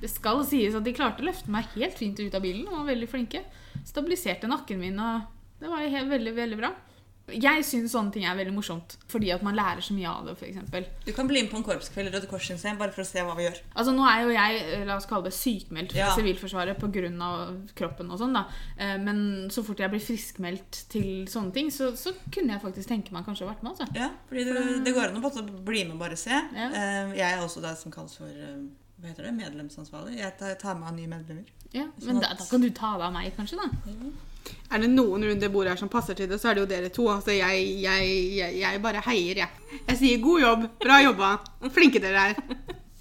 Det 0.00 0.10
skal 0.12 0.44
sies 0.46 0.74
at 0.78 0.84
de 0.86 0.92
klarte 0.96 1.22
å 1.24 1.28
løfte 1.30 1.50
meg 1.50 1.64
helt 1.76 1.96
fint 1.98 2.18
ut 2.20 2.34
av 2.34 2.42
bilen. 2.44 2.66
Og 2.68 2.80
var 2.82 2.90
veldig 2.94 3.08
flinke. 3.10 3.44
Stabiliserte 3.88 4.50
nakken 4.50 4.78
min, 4.82 4.98
og 5.00 5.22
det 5.62 5.70
var 5.72 5.86
helt, 5.88 6.10
veldig, 6.12 6.34
veldig 6.36 6.58
bra. 6.60 6.74
Jeg 7.28 7.60
syns 7.68 7.92
sånne 7.92 8.08
ting 8.14 8.22
er 8.24 8.36
veldig 8.38 8.54
morsomt, 8.56 8.94
fordi 9.12 9.28
at 9.34 9.42
man 9.44 9.52
lærer 9.52 9.82
så 9.84 9.92
mye 9.92 10.08
av 10.08 10.24
det, 10.30 10.32
f.eks. 10.40 10.86
Du 11.04 11.10
kan 11.12 11.28
bli 11.28 11.42
med 11.42 11.50
på 11.52 11.58
en 11.58 11.64
korpskveld 11.66 12.08
i 12.08 12.12
Røde 12.14 12.28
Kors 12.30 12.46
scene, 12.48 12.72
bare 12.80 12.88
for 12.94 13.04
å 13.04 13.04
se 13.04 13.20
hva 13.20 13.34
vi 13.36 13.44
gjør. 13.44 13.58
Altså 13.74 13.92
Nå 13.92 14.06
er 14.08 14.22
jo 14.22 14.30
jeg 14.32 14.62
eh, 14.78 14.84
la 14.88 14.96
oss 14.96 15.04
kalle 15.10 15.28
det 15.28 15.34
sykmeldt 15.36 15.92
fra 15.92 16.06
Ja. 16.06 16.14
Sivilforsvaret 16.16 16.80
pga. 16.80 17.12
kroppen. 17.76 18.08
og 18.10 18.18
sånn 18.22 18.32
da. 18.32 18.46
Eh, 18.78 18.96
Men 18.96 19.50
så 19.52 19.60
fort 19.66 19.76
jeg 19.84 19.92
blir 19.92 20.00
friskmeldt 20.00 20.86
til 20.88 21.28
sånne 21.28 21.52
ting, 21.52 21.68
så, 21.70 21.92
så 22.00 22.14
kunne 22.32 22.56
jeg 22.56 22.64
faktisk 22.64 22.88
tenke 22.88 23.12
meg 23.12 23.26
kanskje 23.28 23.44
å 23.44 23.52
vært 23.52 23.62
med. 23.62 23.76
altså. 23.76 23.92
Ja, 23.94 24.08
fordi 24.30 24.44
det, 24.48 24.84
det 24.88 24.94
går 24.96 25.12
an 25.12 25.20
å 25.28 25.64
bli 25.68 25.84
med 25.84 25.98
bare 26.00 26.16
se. 26.16 26.32
Ja. 26.32 26.70
Eh, 26.72 27.12
Jeg 27.20 27.28
er 27.28 27.44
også 27.44 27.60
det 27.60 27.76
som 27.76 27.92
kalles 27.92 28.16
for 28.16 28.32
hva 29.00 29.08
heter 29.08 29.22
det? 29.28 29.34
medlemsansvarlig. 29.36 30.16
Jeg 30.18 30.38
tar- 30.38 30.74
med 30.78 30.88
av 30.88 30.94
nye 30.94 31.06
medlemmer. 31.08 31.44
Ja, 31.72 31.84
Sånn 32.00 32.06
Men 32.06 32.20
da, 32.20 32.28
at- 32.32 32.38
da 32.38 32.44
kan 32.50 32.60
du 32.60 32.70
ta 32.70 32.94
av 32.98 33.12
meg, 33.12 33.36
kanskje? 33.36 33.56
da. 33.56 33.92
Er 34.70 34.78
det 34.78 34.88
noen 34.90 35.22
rundt 35.24 35.40
det 35.40 35.50
bordet 35.52 35.68
her 35.70 35.76
som 35.76 35.88
passer 35.88 36.14
til 36.14 36.26
det, 36.28 36.38
så 36.40 36.48
er 36.50 36.54
det 36.54 36.60
jo 36.62 36.66
dere 36.66 36.88
to. 36.88 37.02
Altså, 37.08 37.28
jeg, 37.36 37.80
jeg, 37.82 38.36
jeg, 38.36 38.54
jeg 38.60 38.82
bare 38.82 39.00
heier, 39.04 39.36
jeg. 39.36 39.48
Jeg 39.88 39.96
sier 39.98 40.20
god 40.22 40.40
jobb, 40.40 40.78
bra 40.80 41.02
jobba, 41.02 41.38
flinke 41.70 42.00
dere 42.00 42.30
er. 42.30 42.34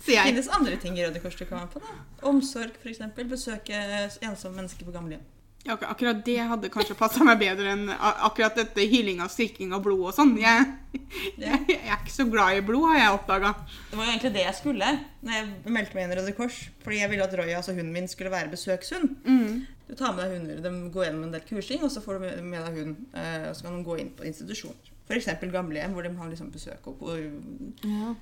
Sier 0.03 0.15
jeg. 0.23 0.33
Finnes 0.35 0.47
andre 0.49 0.75
ting 0.77 0.97
i 0.97 1.05
Røde 1.05 1.21
Kors 1.21 1.35
du 1.35 1.45
kan 1.45 1.57
være 1.59 1.65
med 1.65 1.73
på? 1.73 1.79
da? 1.79 2.27
Omsorg, 2.27 2.71
f.eks. 2.83 2.99
Besøke 3.29 3.79
ensomme 4.21 4.55
mennesker 4.61 4.85
på 4.85 4.91
gamlehjem. 4.93 5.21
Ja, 5.67 5.75
ak- 5.75 5.83
akkurat 5.91 6.19
det 6.25 6.37
hadde 6.47 6.69
kanskje 6.71 6.95
passa 6.95 7.25
meg 7.27 7.41
bedre 7.41 7.73
enn 7.75 7.89
akkurat 7.91 8.55
dette 8.55 8.85
hylling 8.87 9.19
av 9.19 9.27
strikking 9.33 9.73
av 9.75 9.81
blod 9.83 10.05
og 10.07 10.13
sånn. 10.15 10.31
Jeg, 10.39 10.65
jeg, 11.43 11.59
jeg 11.67 11.81
er 11.83 11.97
ikke 11.99 12.13
så 12.15 12.25
glad 12.31 12.55
i 12.57 12.61
blod, 12.65 12.87
har 12.93 13.01
jeg 13.01 13.15
oppdaga. 13.17 13.51
Det 13.91 13.99
var 13.99 14.05
jo 14.07 14.11
egentlig 14.15 14.31
det 14.37 14.45
jeg 14.47 14.55
skulle 14.61 14.91
når 15.27 15.35
jeg 15.35 15.73
meldte 15.77 15.97
meg 15.99 16.05
inn 16.07 16.13
i 16.15 16.19
Røde 16.21 16.35
Kors. 16.37 16.61
Fordi 16.85 17.01
jeg 17.01 17.11
ville 17.11 17.27
at 17.27 17.35
Roy, 17.35 17.51
altså 17.59 17.75
hunden 17.75 17.91
min, 17.93 18.07
skulle 18.07 18.31
være 18.31 18.53
besøkshund. 18.53 19.17
Mm. 19.27 19.65
Du 19.87 19.95
tar 19.95 20.15
med 20.15 20.23
deg 20.23 20.37
hunder, 20.39 20.61
de 20.63 20.71
går 20.91 21.05
gjennom 21.09 21.27
en 21.27 21.35
del 21.35 21.43
kursing, 21.47 21.83
og 21.83 21.91
så 21.91 22.01
får 22.03 22.17
du 22.17 22.43
med 22.47 22.63
deg 22.63 22.79
hund. 22.81 22.95
eh, 23.15 23.49
Og 23.49 23.55
så 23.59 23.67
kan 23.67 23.75
de 23.77 23.83
gå 23.87 23.99
inn 24.01 24.09
på 24.15 24.25
institusjoner. 24.27 24.93
F.eks. 25.07 25.29
gamlehjem, 25.51 25.93
hvor 25.95 26.03
de 26.03 26.09
har 26.17 26.27
liksom 26.31 26.49
besøk, 26.51 26.87
og 26.91 26.97
hvor, 26.99 27.19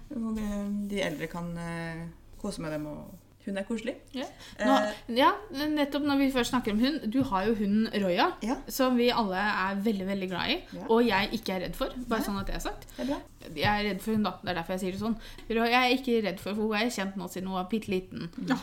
hvor 0.09 0.35
de- 0.37 0.87
de 0.89 0.99
eldre 1.01 1.27
kan 1.31 1.47
eh, 1.57 2.03
kose 2.41 2.61
med 2.61 2.71
dem. 2.75 2.85
og 2.85 3.13
Hun 3.45 3.57
er 3.57 3.63
koselig. 3.67 3.93
Ja. 4.13 4.25
Eh, 4.57 4.65
Nå, 4.65 5.15
ja, 5.19 5.31
nettopp 5.69 6.01
når 6.07 6.17
vi 6.17 6.31
først 6.33 6.49
snakker 6.53 6.73
om 6.73 6.79
hund. 6.81 7.03
Du 7.13 7.19
har 7.23 7.45
jo 7.45 7.53
hunden 7.59 7.89
Roya, 8.03 8.31
Ja. 8.41 8.55
som 8.67 8.97
vi 8.97 9.11
alle 9.11 9.37
er 9.37 9.75
veldig 9.85 10.07
veldig 10.07 10.29
glad 10.31 10.49
i. 10.49 10.57
Ja. 10.73 10.85
Og 10.89 11.03
jeg 11.05 11.29
ikke 11.37 11.53
er 11.55 11.59
redd 11.67 11.75
for. 11.75 11.89
Bare 12.09 12.19
Ja. 12.21 12.25
sånn 12.25 12.39
at 12.39 12.47
det 12.47 12.55
er 12.55 12.59
sagt. 12.59 12.87
det 12.97 13.09
er. 13.09 13.21
Jeg 13.55 13.69
er 13.85 13.89
redd 13.93 14.01
for 14.01 14.11
hun 14.11 14.23
da. 14.23 14.31
Det 14.41 14.49
er 14.49 14.53
derfor 14.55 14.73
jeg 14.73 14.79
sier 14.79 14.91
det 14.91 15.01
sånn. 15.01 15.17
Roya 15.49 15.83
er 15.85 15.93
ikke 15.97 16.23
redd 16.25 16.39
for, 16.39 16.55
for 16.55 16.61
hun 16.63 16.73
er 16.75 16.89
kjent 16.89 17.15
nå 17.15 17.27
siden 17.29 17.47
hun 17.47 17.55
var 17.61 17.67
bitte 17.69 17.89
liten. 17.93 18.29
Ja, 18.49 18.55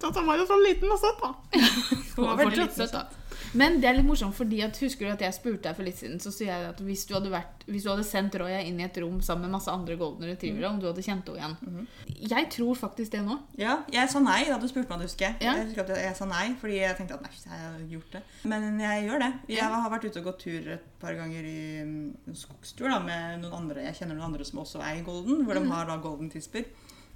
da 0.00 0.10
var 0.22 0.36
jo 0.36 0.46
sånn 0.46 0.64
liten 0.66 0.90
og 0.90 0.98
søt, 0.98 1.20
da. 1.22 1.34
Hun 2.16 2.26
var 2.26 2.36
veldig 2.44 2.70
søt, 2.72 2.92
da. 2.92 3.06
Men 3.54 3.80
det 3.80 3.88
er 3.90 3.94
litt 3.98 4.06
morsomt, 4.06 4.34
fordi 4.34 4.62
at 4.66 4.76
husker 4.82 5.06
du 5.06 5.12
at 5.12 5.20
jeg 5.20 5.34
spurte 5.36 5.62
deg 5.68 5.76
for 5.76 5.84
litt 5.86 5.96
siden, 5.98 6.20
så 6.20 6.32
sier 6.34 6.50
jeg 6.52 6.68
at 6.70 6.80
hvis 6.80 7.04
du 7.06 7.14
hadde, 7.14 7.30
vært, 7.32 7.64
hvis 7.66 7.84
du 7.86 7.90
hadde 7.90 8.04
sendt 8.04 8.34
Roya 8.40 8.60
inn 8.62 8.80
i 8.80 8.84
et 8.84 8.96
rom 9.02 9.20
sammen 9.22 9.46
med 9.48 9.56
masse 9.58 9.70
andre 9.70 9.96
golden 9.96 10.26
retrievere, 10.28 10.68
om 10.70 10.80
du 10.80 10.86
hadde 10.86 11.02
kjent 11.02 11.28
henne 11.28 11.56
igjen. 11.56 11.88
Jeg 12.34 12.48
tror 12.50 12.74
faktisk 12.78 13.12
det 13.12 13.22
nå. 13.24 13.38
Ja, 13.60 13.78
jeg 13.92 14.08
sa 14.10 14.20
nei 14.20 14.44
da 14.48 14.58
du 14.58 14.66
spurte 14.68 14.90
meg, 14.94 15.04
husker 15.08 15.28
jeg. 15.28 15.36
Ja. 15.44 15.54
Jeg 15.58 15.68
husker 15.70 15.82
at 15.86 16.02
jeg 16.04 16.16
sa 16.16 16.24
nei, 16.30 16.54
fordi 16.60 16.78
jeg 16.80 16.96
tenkte 16.98 17.14
at 17.18 17.22
nei, 17.26 17.32
jeg 17.44 17.60
har 17.64 17.78
gjort 17.94 18.12
det. 18.18 18.22
Men 18.44 18.80
jeg 18.80 19.06
gjør 19.08 19.18
det. 19.26 19.32
Jeg 19.56 19.70
har 19.74 19.90
vært 19.90 20.04
ute 20.08 20.18
og 20.22 20.24
gått 20.32 20.42
tur 20.46 20.70
et 20.78 20.88
par 21.00 21.14
ganger 21.18 21.44
i 21.44 21.58
mm, 21.84 21.96
en 22.28 22.34
skogstur 22.38 22.88
da, 22.90 22.98
med 23.04 23.40
noen 23.42 23.58
andre. 23.62 23.84
Jeg 23.90 23.98
kjenner 24.00 24.14
noen 24.18 24.30
andre 24.32 24.44
som 24.48 24.60
også 24.64 24.80
er 24.84 24.98
i 25.00 25.04
Golden, 25.06 25.44
hvor 25.44 25.54
Mhm. 25.54 25.68
de 25.68 25.70
har 25.74 25.86
da 25.86 25.96
Golden 25.96 26.30
Tisper. 26.30 26.64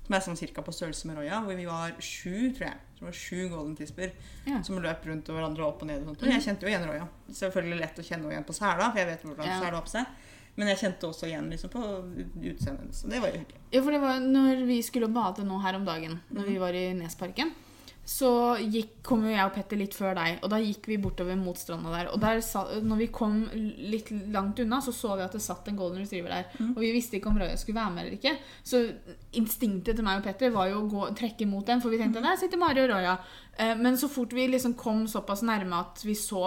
Som 0.09 0.15
er 0.17 0.21
sånn 0.25 0.39
cirka 0.41 0.63
på 0.65 0.73
størrelse 0.73 1.05
med 1.07 1.19
Roya. 1.19 1.43
Hvor 1.45 1.55
vi 1.57 1.67
var 1.69 1.93
sju, 2.01 2.53
tror 2.57 2.69
jeg. 2.71 2.77
Så 2.99 3.05
det 3.05 3.11
var 3.13 3.13
sju 3.15 3.49
Golden 3.49 3.77
Tisper 3.79 4.11
Ja. 4.45 4.61
som 4.67 4.81
løp 4.83 5.05
rundt 5.07 5.29
hverandre 5.31 5.63
opp 5.65 5.83
og 5.83 5.87
ned. 5.87 6.01
og 6.03 6.09
sånt. 6.17 6.23
Og 6.23 6.29
jeg 6.35 6.43
kjente 6.43 6.67
jo 6.67 6.69
igjen 6.73 6.87
Roya. 6.89 7.07
Selvfølgelig 7.31 7.79
lett 7.79 7.99
å 8.03 8.03
kjenne 8.03 8.33
igjen 8.33 8.45
på 8.49 8.55
sela, 8.59 8.91
for 8.91 8.99
jeg 8.99 9.07
vet 9.07 9.23
hvordan 9.23 9.47
Ja. 9.47 9.61
sela 9.61 9.77
har 9.79 9.83
på 9.87 9.89
seg. 9.95 10.07
Men 10.57 10.67
jeg 10.69 10.79
kjente 10.79 11.07
også 11.07 11.27
igjen 11.31 11.49
liksom, 11.51 11.71
på 11.71 11.79
utseendet 12.43 12.81
hennes. 12.83 13.03
Det 13.03 13.21
var 13.23 13.29
jo 13.29 13.39
hyggelig. 13.39 13.61
Ja, 13.71 13.83
for 13.83 13.91
det 13.93 14.01
var 14.01 14.19
når 14.19 14.67
vi 14.67 14.83
skulle 14.83 15.07
bade 15.15 15.45
nå 15.47 15.61
her 15.63 15.75
om 15.77 15.85
dagen, 15.85 16.21
når 16.33 16.43
Mhm. 16.43 16.49
vi 16.49 16.59
var 16.59 16.73
i 16.75 16.93
Nesparken, 16.95 17.53
så 18.09 18.29
gikk, 18.57 19.03
kom 19.05 19.27
jo 19.27 19.35
jeg 19.35 19.45
og 19.45 19.51
Petter 19.53 19.77
litt 19.77 19.93
før 19.93 20.15
deg, 20.17 20.39
og 20.41 20.49
da 20.49 20.57
gikk 20.63 20.87
vi 20.89 20.97
bortover 20.97 21.37
mot 21.37 21.59
stranda 21.61 21.91
der. 21.93 22.07
Og 22.09 22.23
der 22.23 22.39
sa, 22.41 22.63
når 22.81 23.03
vi 23.03 23.09
kom 23.13 23.35
litt 23.53 24.09
langt 24.33 24.63
unna, 24.65 24.79
så 24.81 24.95
så 24.97 25.11
vi 25.19 25.27
at 25.27 25.35
det 25.37 25.43
satt 25.45 25.69
en 25.69 25.77
golden 25.77 26.01
retriever 26.01 26.33
der. 26.33 26.47
Og 26.71 26.81
vi 26.81 26.95
visste 26.95 27.19
ikke 27.19 27.29
om 27.29 27.37
Røya 27.37 27.59
skulle 27.61 27.77
være 27.77 27.93
med 27.93 28.07
eller 28.07 28.17
ikke. 28.17 28.33
Så 28.65 28.81
instinktet 29.37 29.99
til 29.99 30.07
meg 30.07 30.23
og 30.23 30.25
Petter 30.25 30.55
var 30.55 30.71
jo 30.71 30.81
å 30.81 30.89
gå, 30.89 31.05
trekke 31.21 31.49
mot 31.51 31.67
den, 31.69 31.85
for 31.85 31.93
vi 31.93 32.01
tenkte 32.01 32.25
der 32.25 32.41
sitter 32.41 32.61
Mari 32.65 32.87
og 32.87 32.91
Røya. 32.95 33.15
Eh, 33.59 33.75
Men 33.77 34.01
så 34.01 34.09
fort 34.09 34.33
vi 34.33 34.49
liksom 34.49 34.73
kom 34.81 35.05
såpass 35.11 35.45
nærme 35.45 35.83
at 35.85 36.01
vi 36.09 36.17
så 36.17 36.43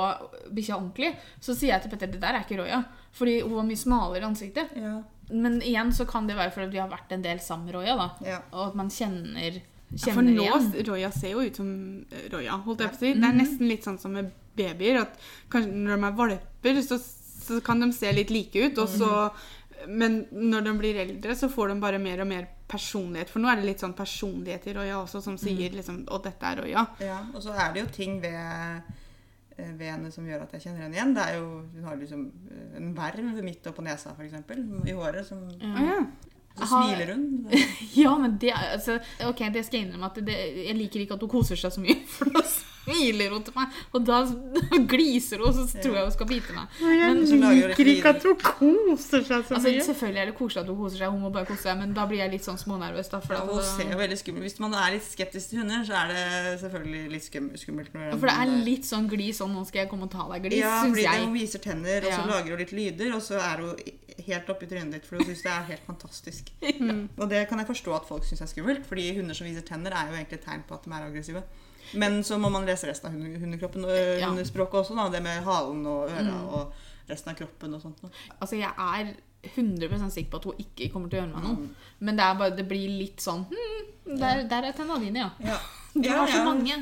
bikkja 0.49 0.79
ordentlig, 0.81 1.13
så 1.39 1.53
sier 1.53 1.75
jeg 1.75 1.85
til 1.85 1.93
Petter 1.93 2.11
det 2.15 2.21
der 2.25 2.39
er 2.39 2.45
ikke 2.47 2.57
Røya. 2.63 2.81
Fordi 3.13 3.41
hun 3.43 3.57
var 3.59 3.67
mye 3.69 3.77
smalere 3.85 4.23
i 4.23 4.29
ansiktet. 4.33 4.73
Ja. 4.81 4.97
Men 5.31 5.61
igjen 5.61 5.93
så 5.95 6.05
kan 6.09 6.25
det 6.27 6.35
være 6.35 6.51
fordi 6.51 6.73
vi 6.73 6.79
har 6.81 6.89
vært 6.91 7.11
en 7.15 7.21
del 7.23 7.39
sammen 7.39 7.69
med 7.69 7.75
Roya, 7.77 7.95
da. 7.95 8.09
Ja. 8.27 8.39
Og 8.51 8.71
at 8.71 8.75
man 8.79 8.89
kjenner, 8.91 9.61
Ja, 9.91 10.13
for 10.15 10.23
nå. 10.23 10.45
Roya 10.87 11.11
ser 11.11 11.33
jo 11.35 11.41
ut 11.43 11.57
som 11.59 11.71
eh, 12.11 12.27
Roya, 12.31 12.59
holdt 12.65 12.83
jeg 12.85 12.93
på 12.93 12.95
å 12.95 13.01
si. 13.01 13.13
Det 13.19 13.27
er 13.27 13.35
nesten 13.35 13.67
litt 13.67 13.83
sånn 13.87 13.99
som 13.99 14.13
med 14.15 14.29
babyer, 14.55 15.01
at 15.01 15.17
kanskje 15.51 15.71
når 15.73 15.97
de 15.97 16.07
er 16.07 16.15
valper, 16.19 16.79
så, 16.85 16.97
så 17.01 17.59
kan 17.65 17.83
de 17.83 17.91
se 17.95 18.11
litt 18.15 18.31
like 18.31 18.67
ut, 18.69 18.77
og 18.85 18.89
så 18.91 19.31
Men 19.89 20.27
når 20.29 20.61
de 20.61 20.71
blir 20.77 20.97
eldre, 21.01 21.33
så 21.35 21.47
får 21.49 21.71
de 21.71 21.75
bare 21.81 21.97
mer 21.97 22.19
og 22.21 22.27
mer 22.29 22.43
personlighet. 22.69 23.31
For 23.33 23.41
nå 23.41 23.49
er 23.49 23.55
det 23.57 23.65
litt 23.65 23.81
sånn 23.81 23.95
personlighet 23.97 24.67
i 24.69 24.75
Roya 24.77 24.99
også, 25.01 25.23
som 25.25 25.39
sier 25.41 25.73
liksom 25.73 26.03
Å, 26.05 26.19
dette 26.21 26.51
er 26.51 26.59
Roya. 26.61 26.83
Ja, 27.01 27.15
og 27.33 27.41
så 27.41 27.55
er 27.57 27.73
det 27.73 27.81
jo 27.81 27.87
ting 27.95 28.19
ved, 28.21 28.37
eh, 29.57 29.71
ved 29.71 29.87
henne 29.89 30.11
som 30.13 30.27
gjør 30.29 30.43
at 30.45 30.53
jeg 30.53 30.67
kjenner 30.67 30.85
henne 30.85 30.99
igjen. 30.99 31.15
Det 31.17 31.23
er 31.25 31.39
jo, 31.39 31.47
Hun 31.73 31.87
har 31.89 31.97
liksom 31.97 32.27
eh, 32.51 32.77
en 32.77 32.91
verv 32.93 33.41
midt 33.43 33.71
oppå 33.73 33.81
nesa, 33.81 34.13
f.eks. 34.13 34.37
I 34.85 34.93
håret. 34.99 35.25
Som, 35.25 35.47
ja. 35.59 35.97
Så 36.57 36.67
smiler 36.67 37.13
hun. 37.15 37.27
Ja, 38.01 38.13
men 38.17 38.37
det 38.39 38.51
altså, 38.55 38.99
Ok, 39.27 39.39
det 39.53 39.65
skal 39.65 39.79
jeg 39.81 39.87
innrømme 39.89 40.05
at 40.11 40.19
det, 40.25 40.35
jeg 40.67 40.75
liker 40.77 40.99
ikke 41.03 41.13
at 41.17 41.23
hun 41.25 41.29
koser 41.29 41.55
seg 41.59 41.71
så 41.75 41.81
mye. 41.83 41.97
For 42.15 42.29
da 42.31 42.41
smiler 42.47 43.29
hun 43.35 43.43
til 43.45 43.53
meg, 43.55 43.67
og 43.93 44.05
da 44.07 44.21
gliser 44.93 45.37
hun, 45.43 45.49
og 45.51 45.53
så 45.69 45.81
tror 45.83 45.95
jeg 45.99 46.03
hun 46.07 46.13
skal 46.15 46.29
bite 46.31 46.55
meg. 46.55 46.77
Jeg 46.81 47.17
lager 47.41 47.67
hun 47.67 47.71
liker 47.71 47.91
ikke 47.93 48.13
at 48.15 48.23
hun 48.25 48.37
koser 48.41 49.21
seg 49.27 49.43
så 49.45 49.55
Altså, 49.57 49.67
mye. 49.69 49.83
selvfølgelig 49.85 50.21
er 50.21 50.31
det 50.31 50.35
koselig 50.39 50.61
at 50.63 50.71
hun 50.71 50.79
koser 50.81 50.97
seg, 51.03 51.11
hun 51.13 51.21
må 51.25 51.29
bare 51.35 51.45
kose 51.51 51.61
seg, 51.67 51.77
men 51.81 51.93
da 51.97 52.05
blir 52.09 52.23
jeg 52.23 52.33
litt 52.35 52.47
sånn 52.47 52.57
smånervøs. 52.61 53.11
da. 53.13 53.19
For, 53.25 53.37
Ja, 53.37 53.43
hun 53.45 53.61
ser 53.67 53.91
jo 53.93 53.99
veldig 54.01 54.17
skummel 54.21 54.41
Hvis 54.47 54.57
man 54.63 54.73
er 54.73 54.95
litt 54.95 55.05
skeptisk 55.07 55.49
til 55.53 55.61
hunder, 55.61 55.83
så 55.87 55.93
er 56.01 56.13
det 56.15 56.59
selvfølgelig 56.63 57.03
litt 57.11 57.27
skummelt. 57.29 57.93
Når 57.93 58.17
for 58.17 58.27
det 58.31 58.37
er 58.41 58.55
litt 58.71 58.87
sånn 58.89 59.09
glis 59.11 59.37
sånn 59.43 59.53
'nå 59.55 59.65
skal 59.67 59.83
jeg 59.85 59.89
komme 59.91 60.07
og 60.09 60.11
ta 60.11 60.25
deg', 60.31 60.47
glis, 60.49 60.59
ja, 60.63 60.81
syns 60.83 60.97
fordi. 60.97 61.25
Hun 61.25 61.33
viser 61.37 61.59
tenner, 61.59 61.99
og 62.07 62.11
så 62.11 62.21
Ja. 62.21 62.25
lager 62.33 62.49
hun 62.55 62.59
litt 62.65 62.71
lyder, 62.73 63.13
og 63.15 63.21
så 63.21 63.35
er 63.37 63.57
hun 63.61 63.75
helt 64.27 64.49
opp 64.53 64.61
i 64.63 64.67
trynet 64.71 64.93
ditt, 64.95 65.05
for 65.07 65.17
hun 65.19 65.25
syns 65.29 65.41
det 65.45 65.51
er 65.53 65.67
helt 65.71 65.85
fantastisk. 65.87 66.51
Og 67.21 67.25
det 67.31 67.43
kan 67.49 67.59
jeg 67.61 67.67
forstå 67.71 67.95
at 67.97 68.07
folk 68.09 68.25
syns 68.27 68.41
er 68.45 68.51
skummelt, 68.51 68.85
fordi 68.89 69.09
hunder 69.17 69.37
som 69.37 69.47
viser 69.49 69.65
tenner, 69.67 69.91
er 69.95 70.11
jo 70.11 70.17
egentlig 70.19 70.39
et 70.39 70.45
tegn 70.47 70.63
på 70.69 70.77
at 70.77 70.85
de 70.87 70.93
er 70.97 71.07
aggressive. 71.09 71.43
Men 71.97 72.21
så 72.23 72.37
må 72.39 72.49
man 72.53 72.63
lese 72.67 72.87
resten 72.87 73.09
av 73.09 73.17
hundekroppen 73.41 73.83
og 73.87 73.91
Ja. 73.95 74.29
hundespråket 74.29 74.79
også, 74.83 74.95
da. 74.95 75.09
Det 75.11 75.21
med 75.25 75.43
halen 75.43 75.81
og 75.89 76.09
øra 76.13 76.37
og 76.55 76.73
resten 77.09 77.33
av 77.33 77.35
kroppen 77.41 77.73
og 77.75 77.81
sånt. 77.83 77.99
Da. 78.05 78.09
Altså, 78.39 78.55
jeg 78.55 78.71
er 78.77 79.13
100 79.55 80.09
sikker 80.13 80.29
på 80.31 80.37
at 80.37 80.43
hun 80.45 80.59
ikke 80.61 80.91
kommer 80.93 81.09
til 81.09 81.17
å 81.19 81.23
gjøre 81.23 81.33
meg 81.33 81.43
noe. 81.49 81.69
Men 81.99 82.15
det 82.19 82.23
er 82.27 82.35
bare, 82.37 82.55
det 82.55 82.67
blir 82.69 82.87
litt 83.01 83.19
sånn 83.25 83.41
hm, 83.49 84.17
der, 84.21 84.43
der 84.47 84.67
er 84.69 84.75
tenna 84.77 84.99
dine, 85.01 85.25
ja. 85.25 85.31
Ja. 85.51 85.59
Du 85.93 86.05
Ja, 86.07 86.21
har 86.21 86.27
så 86.31 86.37
ja. 86.37 86.43
mange. 86.47 86.75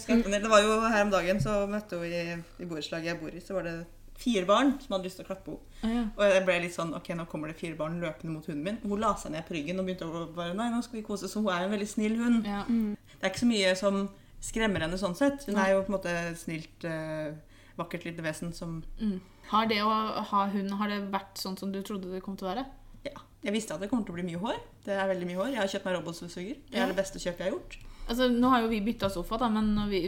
Skarpene. 0.00 0.38
Det 0.40 0.48
var 0.48 0.62
jo 0.64 0.78
her 0.80 1.02
om 1.04 1.10
dagen, 1.12 1.40
så 1.44 1.66
møtte 1.68 1.98
hun 2.00 2.06
i, 2.08 2.22
i 2.62 2.64
borettslaget 2.70 3.10
jeg 3.10 3.18
bor 3.20 3.34
i, 3.36 3.42
så 3.44 3.58
var 3.58 3.66
det 3.68 3.74
fire 4.18 4.46
barn 4.46 4.74
som 4.80 4.94
hadde 4.94 5.08
lyst 5.08 5.18
til 5.20 5.26
å 5.26 5.28
klappe 5.28 5.50
henne. 5.50 5.70
Ah, 5.84 5.92
ja. 5.92 6.02
Og 6.16 6.32
jeg 6.32 6.44
ble 6.46 6.58
litt 6.62 6.72
sånn 6.72 6.94
Ok, 6.96 7.10
nå 7.18 7.26
kommer 7.28 7.50
det 7.50 7.58
fire 7.58 7.76
barn 7.76 7.98
løpende 8.00 8.32
mot 8.32 8.46
hunden 8.48 8.62
min. 8.64 8.78
Hun 8.82 9.00
la 9.02 9.14
seg 9.20 9.34
ned 9.34 9.44
på 9.48 9.56
ryggen 9.56 9.80
og 9.82 9.88
begynte 9.88 10.06
å 10.08 10.22
bare 10.36 10.54
Nei, 10.56 10.70
nå 10.72 10.80
skal 10.86 11.00
vi 11.00 11.06
kose. 11.06 11.28
Så 11.28 11.42
hun 11.42 11.50
er 11.52 11.66
en 11.66 11.74
veldig 11.74 11.88
snill 11.90 12.16
hund. 12.20 12.46
Ja. 12.48 12.62
Det 12.68 13.20
er 13.20 13.32
ikke 13.32 13.42
så 13.42 13.50
mye 13.50 13.74
som 13.80 13.98
skremmer 14.44 14.84
henne 14.84 15.00
sånn 15.00 15.16
sett. 15.18 15.44
Hun 15.48 15.58
er 15.60 15.74
jo 15.74 15.82
på 15.84 15.92
en 15.92 15.96
måte 15.98 16.14
snilt, 16.40 16.86
uh, 16.88 17.34
vakkert 17.80 18.06
lite 18.08 18.24
vesen 18.24 18.52
som 18.56 18.82
Mm. 19.00 19.20
Har 19.50 19.66
det 19.68 19.82
å 19.84 19.90
ha 20.24 20.46
hund 20.48 20.70
har 20.80 20.88
det 20.88 21.02
vært 21.12 21.36
sånn 21.36 21.58
som 21.58 21.72
du 21.72 21.82
trodde 21.84 22.08
det 22.10 22.22
kom 22.24 22.36
til 22.36 22.48
å 22.48 22.54
være? 22.54 22.64
Ja. 23.04 23.20
Jeg 23.44 23.52
visste 23.52 23.74
at 23.74 23.80
det 23.80 23.90
kommer 23.90 24.06
til 24.06 24.14
å 24.14 24.16
bli 24.16 24.24
mye 24.30 24.40
hår. 24.40 24.56
Det 24.86 24.94
er 24.96 25.10
veldig 25.10 25.26
mye 25.28 25.36
hår. 25.36 25.50
Jeg 25.52 25.60
har 25.60 25.68
kjøpt 25.68 25.84
meg 25.84 25.96
robotstøvsuger. 25.98 26.56
Det 26.70 26.80
er 26.80 26.88
det 26.88 26.96
beste 26.96 27.20
kjøpet 27.20 27.42
jeg 27.44 27.50
har 27.50 27.58
gjort. 27.58 27.76
Altså, 28.08 28.26
Nå 28.28 28.48
har 28.52 28.60
jo 28.64 28.68
vi 28.68 28.80
bytta 28.84 29.08
sofa, 29.10 29.38
da, 29.40 29.48
men 29.48 29.70
når 29.76 29.88
vi, 29.88 30.00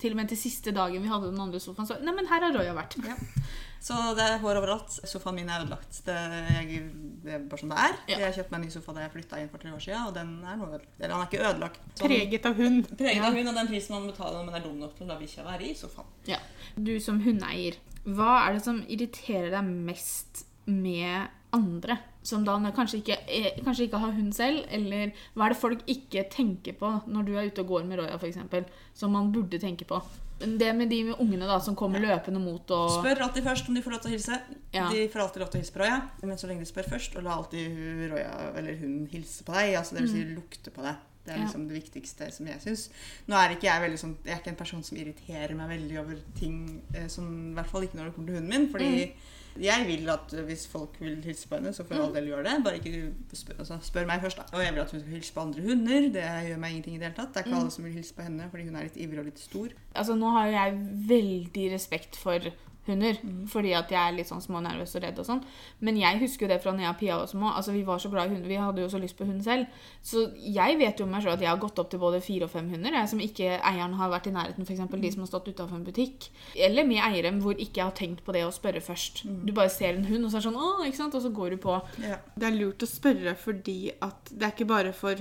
til 0.00 0.14
og 0.14 0.16
med 0.16 0.28
til 0.32 0.38
siste 0.40 0.72
dagen 0.72 1.02
vi 1.04 1.08
hadde 1.10 1.28
den 1.32 1.40
andre 1.42 1.60
sofaen, 1.60 1.86
så 1.88 1.98
Nei, 2.00 2.14
men 2.16 2.26
her 2.30 2.40
har 2.46 2.54
Roya 2.56 2.72
vært. 2.76 2.96
Ja. 3.04 3.16
Så 3.80 3.96
det 4.16 4.24
er 4.24 4.38
hår 4.42 4.58
overalt. 4.60 4.92
Sofaen 5.08 5.36
min 5.38 5.48
er 5.48 5.62
ødelagt. 5.62 6.02
Det, 6.04 6.14
jeg, 6.52 6.80
det 7.24 7.32
er 7.38 7.44
bare 7.48 7.60
som 7.62 7.70
det 7.72 7.78
er. 7.80 7.94
Ja. 8.12 8.18
Jeg 8.26 8.34
kjøpte 8.38 8.52
meg 8.52 8.60
en 8.60 8.66
ny 8.68 8.72
sofa 8.74 8.92
da 8.96 9.04
jeg 9.06 9.12
flytta 9.14 9.40
inn 9.40 9.48
for 9.52 9.62
tre 9.62 9.72
år 9.72 9.80
siden, 9.84 10.02
og 10.08 10.14
den 10.16 10.32
er 10.44 10.58
nå 10.60 10.66
ødelagt. 10.68 10.90
Eller 11.00 11.14
han 11.16 11.22
er 11.24 11.30
ikke 11.30 11.44
ødelagt. 11.48 11.80
Sånn- 11.94 12.06
Preget 12.12 12.48
av 12.50 12.60
hund. 12.60 12.90
Preget 13.00 13.16
Ja. 13.22 13.26
av 13.30 13.38
hund 13.40 13.48
og 13.48 13.54
den 13.60 13.70
prisen 13.72 13.96
man 13.96 14.06
betaler 14.10 14.36
når 14.40 14.46
man 14.50 14.54
er 14.60 14.64
dum 14.66 14.78
nok 14.80 14.96
til 14.98 15.06
å 15.06 15.08
la 15.14 15.18
bikkja 15.20 15.44
være 15.48 15.68
i 15.70 15.74
sofaen. 15.80 16.12
Ja. 16.28 16.38
Du 16.76 16.92
som 17.00 17.20
hundeeier, 17.24 17.76
hva 18.04 18.34
er 18.48 18.52
det 18.58 18.64
som 18.64 18.82
irriterer 18.88 19.50
deg 19.56 19.64
mest 19.88 20.44
med 20.66 21.28
andre? 21.56 21.98
Som 22.22 22.44
da 22.44 22.56
kanskje 22.76 23.00
ikke, 23.00 23.16
er, 23.28 23.60
kanskje 23.64 23.86
ikke 23.88 24.00
har 24.02 24.12
hun 24.12 24.32
selv? 24.36 24.64
Eller 24.70 25.12
hva 25.34 25.46
er 25.46 25.54
det 25.54 25.60
folk 25.60 25.84
ikke 25.90 26.26
tenker 26.32 26.76
på 26.80 26.90
når 27.08 27.26
du 27.28 27.32
er 27.36 27.48
ute 27.50 27.62
og 27.64 27.70
går 27.74 27.86
med 27.88 27.98
Roya, 28.02 28.18
f.eks., 28.20 28.38
som 28.94 29.12
man 29.16 29.32
burde 29.32 29.58
tenke 29.62 29.86
på? 29.88 30.00
Det 30.40 30.70
med 30.72 30.88
de 30.88 31.02
med 31.04 31.18
ungene 31.20 31.44
da, 31.44 31.58
som 31.60 31.74
kommer 31.76 32.00
løpende 32.00 32.40
mot 32.40 32.70
og 32.72 32.86
Spør 32.94 33.18
alltid 33.26 33.44
først 33.44 33.66
om 33.68 33.74
de 33.76 33.82
får 33.84 33.92
lov 33.92 34.00
til 34.00 34.08
å 34.08 34.14
hilse. 34.14 34.38
Ja. 34.72 34.86
De 34.88 35.02
får 35.12 35.20
alltid 35.26 35.42
lov 35.42 35.50
til 35.52 35.58
å 35.58 35.60
hilse 35.60 35.74
på 35.74 35.82
Roya, 35.82 35.98
men 36.22 36.38
så 36.40 36.48
lenge 36.48 36.64
de 36.64 36.70
spør 36.70 36.88
først, 36.94 37.16
og 37.20 37.26
la 37.26 37.34
alltid 37.36 37.66
hun, 37.76 38.06
Roya 38.14 38.32
eller 38.56 38.78
hun 38.80 38.94
hilse 39.12 39.44
på 39.44 39.52
deg. 39.58 39.74
Altså 39.76 39.98
det 39.98 40.06
vil 40.06 40.12
si 40.14 40.22
lukte 40.32 40.72
på 40.72 40.86
deg. 40.86 41.06
Det 41.26 41.34
er 41.34 41.42
liksom 41.42 41.66
Ja. 41.66 41.68
det 41.68 41.76
viktigste 41.82 42.30
som 42.32 42.46
jeg 42.48 42.62
syns. 42.64 42.86
Nå 43.28 43.36
er 43.36 43.52
ikke 43.52 43.68
jeg 43.68 43.82
veldig 43.82 43.98
sånn 44.00 44.14
Jeg 44.24 44.32
er 44.32 44.38
ikke 44.40 44.54
en 44.54 44.56
person 44.56 44.82
som 44.82 44.96
irriterer 44.96 45.52
meg 45.54 45.68
veldig 45.68 45.98
over 46.00 46.16
ting 46.38 46.56
eh, 46.94 47.08
som 47.12 47.26
I 47.50 47.54
hvert 47.58 47.68
fall 47.68 47.84
ikke 47.84 47.98
når 48.00 48.08
det 48.08 48.14
kommer 48.16 48.32
til 48.32 48.38
hunden 48.40 48.48
min. 48.48 48.68
Fordi 48.72 48.88
Mm. 49.10 49.12
Jeg 49.58 49.86
vil 49.86 50.08
at 50.12 50.32
eh, 50.36 50.44
hvis 50.46 50.66
folk 50.70 50.94
vil 51.00 51.16
hilse 51.24 51.48
på 51.48 51.54
henne, 51.58 51.72
så 51.74 51.84
får 51.84 51.94
all 52.04 52.14
del 52.14 52.28
gjøre 52.30 52.44
det. 52.46 52.64
Bare 52.64 52.78
ikke 52.78 53.12
spør, 53.34 53.54
altså, 53.58 53.78
spør 53.82 54.06
meg 54.06 54.20
først, 54.22 54.36
da. 54.38 54.42
Og 54.56 54.62
jeg 54.64 54.72
vil 54.74 54.80
at 54.80 54.90
hun 54.94 55.00
skal 55.00 55.12
hilse 55.12 55.32
på 55.34 55.40
andre 55.40 55.62
hunder. 55.62 56.00
Det 56.14 56.24
gjør 56.48 56.58
meg 56.62 56.70
ingenting 56.70 56.94
i 56.94 56.98
det 56.98 57.06
hele 57.10 57.16
tatt. 57.18 57.34
Det 57.34 57.36
er 57.36 57.44
ikke 57.46 57.56
Mm. 57.56 57.60
alle 57.60 57.70
som 57.70 57.84
vil 57.84 57.92
hilse 57.92 58.14
på 58.14 58.22
henne 58.22 58.50
fordi 58.50 58.64
hun 58.68 58.76
er 58.76 58.82
litt 58.88 58.96
ivrig 58.96 59.18
og 59.18 59.24
litt 59.24 59.38
stor. 59.38 59.68
Altså, 59.94 60.14
nå 60.14 60.30
har 60.30 60.46
jo 60.46 60.52
jeg 60.52 60.78
veldig 61.08 61.72
respekt 61.74 62.16
for 62.16 62.38
hunder, 62.86 63.16
Mm. 63.22 63.46
fordi 63.48 63.72
at 63.76 63.90
jeg 63.90 64.08
er 64.08 64.16
litt 64.16 64.26
sånn 64.28 64.40
smånervøs 64.42 64.94
og 64.96 65.02
redd 65.02 65.18
og 65.18 65.26
sånn. 65.26 65.42
Men 65.80 65.96
jeg 65.96 66.18
husker 66.20 66.46
jo 66.46 66.48
det 66.48 66.62
fra 66.62 66.72
Nea 66.72 66.86
jeg 66.86 66.94
og 66.94 66.98
Pia 66.98 67.16
var 67.18 67.26
små. 67.26 67.52
Altså, 67.54 67.72
vi 67.72 67.82
var 67.84 67.98
så 67.98 68.10
glad 68.10 68.30
i 68.30 68.34
hunder. 68.34 68.48
Vi 68.48 68.56
hadde 68.56 68.80
jo 68.80 68.88
så 68.88 68.98
lyst 69.00 69.16
på 69.18 69.26
hund 69.26 69.42
selv. 69.44 69.66
Så 70.02 70.32
jeg 70.40 70.78
vet 70.78 70.98
jo 70.98 71.06
meg 71.06 71.22
selv 71.22 71.34
at 71.34 71.40
jeg 71.40 71.48
har 71.48 71.58
gått 71.58 71.78
opp 71.78 71.90
til 71.90 71.98
både 72.00 72.20
fire 72.22 72.44
og 72.44 72.50
fem 72.50 72.68
hunder, 72.70 72.90
jeg, 72.90 73.08
som 73.08 73.20
ikke 73.20 73.60
eieren 73.62 73.94
har 73.94 74.10
vært 74.10 74.26
i 74.26 74.30
nærheten, 74.30 74.64
f.eks. 74.66 74.80
de 75.00 75.10
som 75.12 75.20
har 75.20 75.26
stått 75.26 75.48
utenfor 75.52 75.76
en 75.76 75.84
butikk. 75.84 76.30
Eller 76.56 76.84
med 76.84 76.98
eiere 77.04 77.30
hvor 77.40 77.52
ikke 77.54 77.76
jeg 77.76 77.84
har 77.84 77.92
tenkt 77.92 78.24
på 78.24 78.32
det 78.32 78.44
å 78.46 78.50
spørre 78.50 78.80
først. 78.80 79.24
Mm. 79.26 79.46
Du 79.46 79.52
bare 79.52 79.68
ser 79.70 79.94
en 79.94 80.04
hund, 80.06 80.24
og 80.24 80.30
så 80.30 80.36
er 80.38 80.40
det 80.40 80.48
sånn, 80.50 80.56
å, 80.56 80.86
ikke 80.86 80.96
sant? 80.96 81.14
Og 81.14 81.22
så 81.22 81.32
går 81.32 81.50
du 81.50 81.56
på. 81.58 81.80
Ja. 82.02 82.16
Det 82.36 82.48
er 82.48 82.58
lurt 82.58 82.82
å 82.82 82.86
spørre 82.88 83.36
fordi 83.36 83.92
at 84.02 84.24
det 84.32 84.42
er 84.42 84.52
ikke 84.52 84.66
bare 84.66 84.92
for 84.92 85.14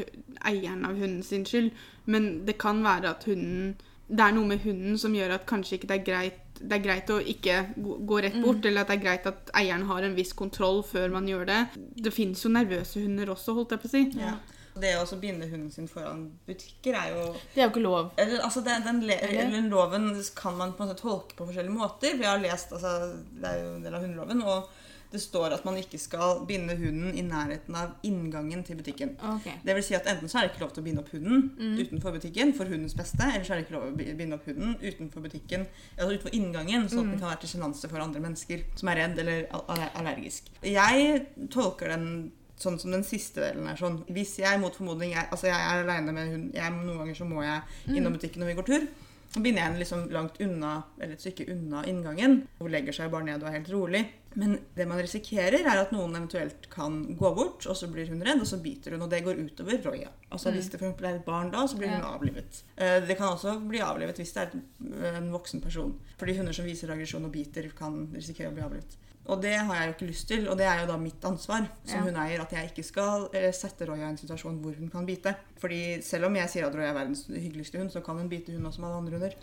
eieren 0.46 0.86
av 0.86 0.96
hunden 0.98 1.24
sin 1.24 1.46
skyld, 1.46 1.72
men 2.06 2.46
det 2.46 2.58
kan 2.58 2.82
være 2.84 3.10
at 3.10 3.24
hunden 3.26 3.76
Det 4.10 4.26
er 4.26 4.32
noe 4.34 4.48
med 4.50 4.64
hunden 4.64 4.98
som 4.98 5.14
gjør 5.14 5.36
at 5.36 5.46
kanskje 5.50 5.78
ikke 5.78 5.88
det 5.92 5.98
er 6.00 6.06
greit 6.12 6.46
det 6.60 6.76
er 6.76 6.82
greit 6.84 7.08
å 7.14 7.22
ikke 7.24 7.54
gå- 7.80 8.22
rett 8.22 8.36
bort, 8.44 8.66
eller 8.66 8.82
at 8.82 8.90
det 8.92 8.98
er 8.98 9.04
greit 9.06 9.28
at 9.30 9.52
eieren 9.56 9.86
har 9.88 10.04
en 10.04 10.16
viss 10.18 10.34
kontroll 10.36 10.82
før 10.84 11.10
man 11.14 11.26
gjør 11.30 11.46
det. 11.48 11.60
Det 11.96 12.12
finnes 12.12 12.42
jo 12.44 12.50
nervøse 12.52 13.00
hunder 13.00 13.32
også, 13.32 13.54
holdt 13.56 13.72
jeg 13.72 13.80
på 13.80 13.88
å 13.88 13.94
si. 13.94 14.02
Ja. 14.20 14.34
Det 14.80 14.92
å 15.00 15.20
binde 15.20 15.48
hunden 15.50 15.72
sin 15.72 15.88
foran 15.88 16.26
butikker 16.48 16.96
er 16.96 17.10
jo 17.16 17.24
Det 17.56 17.62
er 17.62 17.66
jo 17.66 17.72
ikke 17.72 17.82
lov. 17.84 18.12
eller, 18.18 18.40
altså 18.44 18.62
den, 18.64 18.84
den, 18.84 19.02
eller 19.10 19.70
loven 19.70 20.12
kan 20.36 20.56
man 20.58 20.74
på 20.74 20.84
en 20.84 20.90
måte 20.90 21.02
tolke 21.02 21.36
på 21.36 21.48
forskjellige 21.48 21.76
måter. 21.76 22.18
Vi 22.20 22.28
har 22.28 22.40
lest, 22.40 22.72
altså, 22.72 23.16
Det 23.40 23.48
er 23.50 23.64
jo 23.64 23.74
en 23.76 23.84
del 23.84 23.96
av 23.96 24.02
hundeloven. 24.04 24.42
og 24.44 24.70
det 25.12 25.20
står 25.22 25.54
at 25.56 25.64
man 25.66 25.76
ikke 25.76 25.98
skal 26.00 26.46
binde 26.46 26.76
hunden 26.78 27.16
i 27.18 27.22
nærheten 27.26 27.76
av 27.76 27.96
inngangen 28.04 28.64
til 28.64 28.76
butikken. 28.78 29.16
Okay. 29.36 29.54
Det 29.66 29.74
vil 29.76 29.84
si 29.84 29.96
at 29.96 30.06
Enten 30.06 30.30
så 30.30 30.38
er 30.38 30.42
det 30.48 30.52
ikke 30.54 30.62
lov 30.68 30.74
til 30.74 30.84
å 30.84 30.86
binde 30.86 31.00
opp 31.02 31.10
hunden 31.12 31.50
Mm. 31.58 31.78
utenfor 31.82 32.12
butikken 32.14 32.54
for 32.54 32.66
hundens 32.66 32.94
beste, 32.94 33.24
eller 33.24 33.44
så 33.44 33.54
er 33.54 33.58
det 33.58 33.66
ikke 33.68 33.78
lov 33.80 33.98
til 33.98 34.14
å 34.14 34.18
binde 34.18 34.34
opp 34.38 34.46
hunden 34.46 34.76
utenfor 34.82 35.22
butikken, 35.26 35.66
altså 35.98 36.14
utenfor 36.14 36.34
inngangen, 36.34 36.88
sånn 36.90 37.00
at 37.00 37.06
Mm. 37.06 37.10
den 37.12 37.20
kan 37.20 37.30
være 37.30 37.40
til 37.42 37.50
sjenanse 37.60 37.90
for 37.90 37.98
andre 38.00 38.20
mennesker 38.22 38.64
som 38.76 38.90
er 38.90 38.96
redd 38.96 39.20
eller 39.20 39.48
allergisk. 39.96 40.44
Jeg 40.64 41.26
tolker 41.50 41.88
den 41.90 42.32
sånn 42.60 42.80
som 42.80 42.92
den 42.92 43.04
siste 43.04 43.40
delen 43.42 43.68
er 43.68 43.76
sånn. 43.80 44.04
Hvis 44.12 44.38
jeg 44.38 44.60
mot 44.60 44.76
formodning 44.76 45.14
er, 45.14 45.28
altså 45.32 45.48
jeg 45.48 45.56
er 45.56 45.84
aleine 45.84 46.12
med 46.14 46.28
hund 46.32 46.54
jeg, 46.54 46.72
Noen 46.72 46.98
ganger 46.98 47.16
så 47.16 47.26
må 47.26 47.42
jeg 47.42 47.62
Mm. 47.88 47.96
innom 47.98 48.14
butikken 48.14 48.40
når 48.44 48.46
vi 48.48 48.62
går 48.62 48.66
tur. 48.66 48.88
Så 49.32 49.42
binder 49.44 49.62
jeg 49.62 49.68
henne 49.72 49.80
liksom 49.80 50.10
langt 50.12 50.42
unna, 50.42 50.84
eller 51.00 51.14
et 51.14 51.20
stykke 51.22 51.50
unna 51.52 51.84
inngangen. 51.86 52.48
Hun 52.60 52.72
legger 52.72 52.92
seg 52.92 53.12
bare 53.12 53.24
ned 53.26 53.44
og 53.44 53.48
er 53.50 53.60
helt 53.60 53.70
rolig. 53.70 54.08
Men 54.36 54.60
det 54.76 54.86
man 54.88 55.00
risikerer, 55.02 55.64
er 55.66 55.80
at 55.82 55.92
noen 55.92 56.14
eventuelt 56.16 56.68
kan 56.70 57.00
gå 57.18 57.32
bort, 57.36 57.66
og 57.66 57.76
så 57.76 57.88
blir 57.90 58.08
hun 58.12 58.22
redd, 58.22 58.40
og 58.44 58.46
så 58.48 58.60
biter 58.62 58.92
hun. 58.94 59.02
Og 59.02 59.10
det 59.10 59.24
går 59.26 59.40
utover 59.42 59.82
Roya. 59.88 60.10
Altså 60.32 60.52
Hvis 60.54 60.70
det 60.70 60.78
for 60.80 60.86
eksempel 60.86 61.06
er 61.10 61.16
et 61.18 61.26
barn 61.26 61.50
da, 61.52 61.66
så 61.68 61.78
blir 61.78 61.90
hun 61.90 62.06
avlivet. 62.06 62.64
Eh, 62.78 63.00
Det 63.08 63.18
kan 63.18 63.34
også 63.34 63.56
bli 63.68 63.80
avlivet 63.82 64.18
hvis 64.22 64.34
det 64.34 64.44
er 64.46 65.18
en 65.18 65.32
voksen 65.34 65.62
person. 65.62 65.96
Fordi 66.18 66.38
hunder 66.38 66.54
som 66.54 66.66
viser 66.66 66.92
aggresjon 66.94 67.26
og 67.26 67.32
biter, 67.32 67.70
kan 67.76 68.08
risikere 68.14 68.52
å 68.52 68.54
bli 68.54 68.62
avlivet. 68.62 68.98
Og 69.30 69.42
det 69.42 69.54
har 69.58 69.76
jeg 69.76 69.88
jo 69.88 69.94
ikke 69.94 70.08
lyst 70.12 70.28
til, 70.28 70.48
og 70.50 70.58
det 70.58 70.66
er 70.66 70.80
jo 70.82 70.88
da 70.88 70.98
mitt 70.98 71.22
ansvar 71.26 71.68
som 71.86 72.08
Ja. 72.08 72.24
eier, 72.26 72.42
at 72.42 72.52
jeg 72.52 72.70
ikke 72.72 72.84
skal 72.86 73.30
eh, 73.34 73.52
sette 73.52 73.86
Roya 73.86 74.08
i 74.08 74.10
en 74.10 74.18
situasjon 74.18 74.62
hvor 74.62 74.74
hun 74.78 74.90
kan 74.90 75.06
bite. 75.06 75.36
Fordi 75.60 76.02
selv 76.02 76.26
om 76.26 76.36
jeg 76.36 76.50
sier 76.50 76.66
at 76.66 76.74
Roya 76.76 76.90
er 76.90 76.94
verdens 76.94 77.26
hyggeligste 77.28 77.78
hund, 77.78 77.92
så 77.92 78.02
kan 78.04 78.18
hun 78.18 78.30
bite 78.30 78.52
hun 78.54 78.66
også 78.66 78.80
med 78.80 78.90
alle 78.90 78.98
andre 78.98 79.12
hunder. 79.18 79.36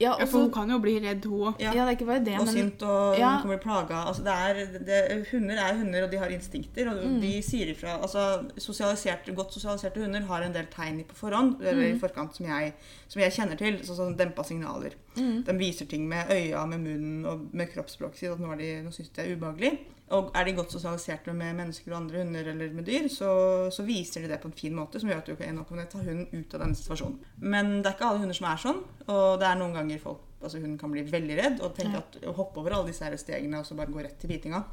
Ja, 0.00 0.16
Ja, 0.18 0.24
for 0.24 0.40
hun 0.40 0.50
kan 0.50 0.70
jo 0.70 0.78
bli 0.80 0.94
redd, 0.98 1.24
hun 1.28 1.52
òg. 1.52 1.60
Ja, 1.60 1.72
det 1.72 1.80
er 1.82 1.90
ikke 1.96 2.06
bare 2.08 2.24
det, 2.24 2.38
og 2.40 2.46
men 2.46 2.54
sint, 2.54 2.82
og 2.82 3.18
Ja. 3.18 3.30
hun 3.36 3.42
kan 3.42 3.50
bli 3.50 3.58
plaga. 3.58 3.98
Altså, 4.08 4.22
det 4.24 4.32
er, 4.32 4.54
det, 4.88 5.26
hunder 5.30 5.56
er 5.60 5.74
hunder, 5.76 6.04
og 6.04 6.10
de 6.10 6.16
har 6.16 6.28
instinkter. 6.32 6.88
Og 6.90 7.04
Mm. 7.04 7.20
de 7.20 7.42
sier 7.42 7.66
ifra. 7.74 8.00
Altså, 8.00 8.48
sosialisert, 8.56 9.28
godt 9.36 9.52
sosialiserte 9.52 10.00
hunder 10.00 10.20
har 10.22 10.42
en 10.42 10.52
del 10.54 10.66
tegn 10.72 11.04
på 11.04 11.14
forhånd, 11.14 11.60
eller 11.60 11.82
Mm. 11.92 11.96
i 11.96 11.98
forkant, 12.00 12.34
som 12.36 12.46
jeg, 12.46 12.72
som 13.08 13.20
jeg 13.22 13.32
kjenner 13.32 13.58
til. 13.58 13.78
Sånn 13.84 13.96
som 13.96 14.16
dempa 14.16 14.42
signaler. 14.42 14.92
Mm. 15.16 15.40
De 15.46 15.56
viser 15.58 15.88
ting 15.90 16.04
med 16.08 16.30
øya, 16.30 16.66
med 16.70 16.84
munnen 16.84 17.24
og 17.26 17.48
med 17.56 17.70
kroppsspråket 17.72 18.22
sitt. 18.22 18.34
At 18.34 18.42
nå, 18.42 18.52
de, 18.60 18.68
nå 18.84 18.92
syns 18.94 19.10
de 19.10 19.16
det 19.18 19.26
er 19.26 19.38
ubehagelig. 19.38 19.72
Og 20.16 20.32
er 20.34 20.46
de 20.46 20.56
godt 20.56 20.72
sosialiserte 20.74 21.32
med 21.38 21.54
mennesker 21.54 21.92
og 21.92 22.00
andre 22.00 22.24
hunder 22.24 22.48
eller 22.50 22.72
med 22.74 22.86
dyr, 22.88 23.06
så, 23.14 23.30
så 23.70 23.84
viser 23.86 24.24
de 24.24 24.32
det 24.32 24.40
på 24.42 24.48
en 24.50 24.56
fin 24.58 24.74
måte, 24.74 24.98
som 24.98 25.10
gjør 25.10 25.20
at 25.22 25.30
du 25.30 25.36
kan, 25.38 25.60
okay, 25.62 25.84
ta 25.86 26.00
hunden 26.02 26.26
ut 26.32 26.56
av 26.56 26.64
denne 26.64 26.78
situasjonen. 26.78 27.20
Men 27.44 27.76
det 27.78 27.92
er 27.92 27.94
ikke 27.94 28.08
alle 28.08 28.24
hunder 28.24 28.38
som 28.38 28.48
er 28.50 28.62
sånn, 28.64 28.80
og 29.06 29.38
det 29.38 29.46
er 29.46 29.60
noen 29.60 29.76
ganger 29.78 30.02
folk, 30.02 30.24
altså 30.40 30.58
hunden 30.58 30.80
kan 30.80 30.90
bli 30.90 31.04
veldig 31.06 31.36
redd 31.38 31.62
og 31.62 31.76
tenke 31.78 32.02
at 32.02 32.18
å 32.26 32.34
hoppe 32.40 32.58
over 32.58 32.74
alle 32.74 32.90
disse 32.90 33.06
her 33.06 33.14
stegene 33.22 33.62
og 33.62 33.68
så 33.68 33.78
bare 33.78 33.94
gå 33.94 34.02
rett 34.02 34.18
til 34.18 34.32
bitinga. 34.34 34.64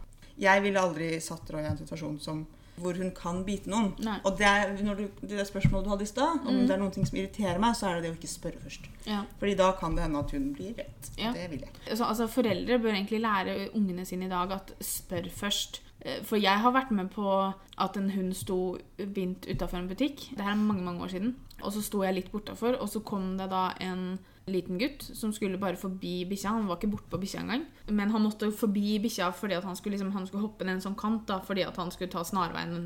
Jeg 0.41 0.65
ville 0.65 0.81
aldri 0.81 1.11
satt 1.21 1.53
Roy 1.53 1.61
i 1.61 1.69
en 1.69 1.77
situasjon 1.83 2.17
som 2.23 2.41
hvor 2.77 2.93
hun 2.97 3.11
kan 3.11 3.43
bite 3.45 3.69
noen. 3.69 3.93
Nei. 4.05 4.19
Og 4.23 4.37
det, 4.37 4.45
er, 4.45 4.73
når 4.85 4.95
du, 4.99 5.07
det 5.27 5.47
spørsmålet 5.47 5.85
du 5.85 5.89
hadde 5.89 6.03
i 6.03 6.11
stad, 6.11 6.39
om 6.45 6.53
Mm. 6.55 6.67
det 6.67 6.75
er 6.75 6.77
noen 6.83 6.91
ting 6.93 7.07
som 7.07 7.17
irriterer 7.17 7.59
meg, 7.59 7.75
så 7.75 7.87
er 7.89 7.95
det 7.95 8.03
det 8.03 8.11
å 8.11 8.17
ikke 8.19 8.29
spørre 8.35 8.61
først. 8.63 8.85
ja. 9.07 9.23
Fordi 9.39 9.55
da 9.55 9.71
kan 9.79 9.95
det 9.95 10.03
hende 10.03 10.19
at 10.19 10.31
hun 10.31 10.53
blir 10.53 10.73
redd. 10.77 11.09
Ja. 11.17 11.31
Det 11.33 11.49
vil 11.51 11.59
jeg 11.59 11.69
ikke. 11.73 11.97
Så, 11.97 12.03
altså, 12.05 12.27
foreldre 12.27 12.79
bør 12.79 12.93
egentlig 12.93 13.21
lære 13.21 13.69
ungene 13.73 14.05
sine 14.05 14.25
i 14.25 14.29
dag 14.29 14.51
at 14.51 14.71
spør 14.81 15.29
først. 15.29 15.81
Eh, 16.05 16.21
For 16.23 16.37
jeg 16.37 16.59
har 16.59 16.71
vært 16.71 16.91
med 16.91 17.09
på 17.09 17.53
at 17.77 17.97
en 17.97 18.09
hund 18.11 18.33
sto 18.33 18.77
bindt 18.97 19.47
utafor 19.49 19.77
en 19.79 19.87
butikk. 19.89 20.29
Det 20.37 20.41
her 20.45 20.51
er 20.51 20.55
mange 20.55 20.83
mange 20.83 21.01
år 21.03 21.07
siden. 21.07 21.35
Og 21.63 21.71
så 21.73 21.81
sto 21.81 22.03
jeg 22.03 22.13
litt 22.13 22.31
bortafor, 22.31 22.77
og 22.79 22.87
så 22.89 22.99
kom 23.03 23.37
det 23.37 23.49
da 23.49 23.71
en 23.81 24.19
liten 24.51 24.79
gutt 24.79 25.03
som 25.03 25.33
skulle 25.35 25.59
bare 25.59 25.79
forbi 25.79 26.21
bikkja. 26.29 26.53
Han 26.55 26.67
var 26.69 26.79
ikke 26.79 26.91
borte 26.93 27.11
på 27.11 27.19
bikkja 27.21 27.41
engang. 27.43 27.65
Men 27.89 28.11
han 28.13 28.23
måtte 28.23 28.49
forbi 28.55 28.97
bikkja 29.03 29.29
fordi 29.35 29.59
han 29.63 29.75
skulle, 29.75 29.97
liksom, 29.97 30.13
han 30.15 30.27
skulle 30.27 30.45
hoppe 30.45 30.67
ned 30.67 30.77
en 30.77 30.85
sånn 30.87 30.97
kant 30.99 31.25
da, 31.29 31.39
fordi 31.43 31.65
han 31.67 31.91
skulle 31.93 32.11
ta 32.13 32.23
snarveien 32.27 32.77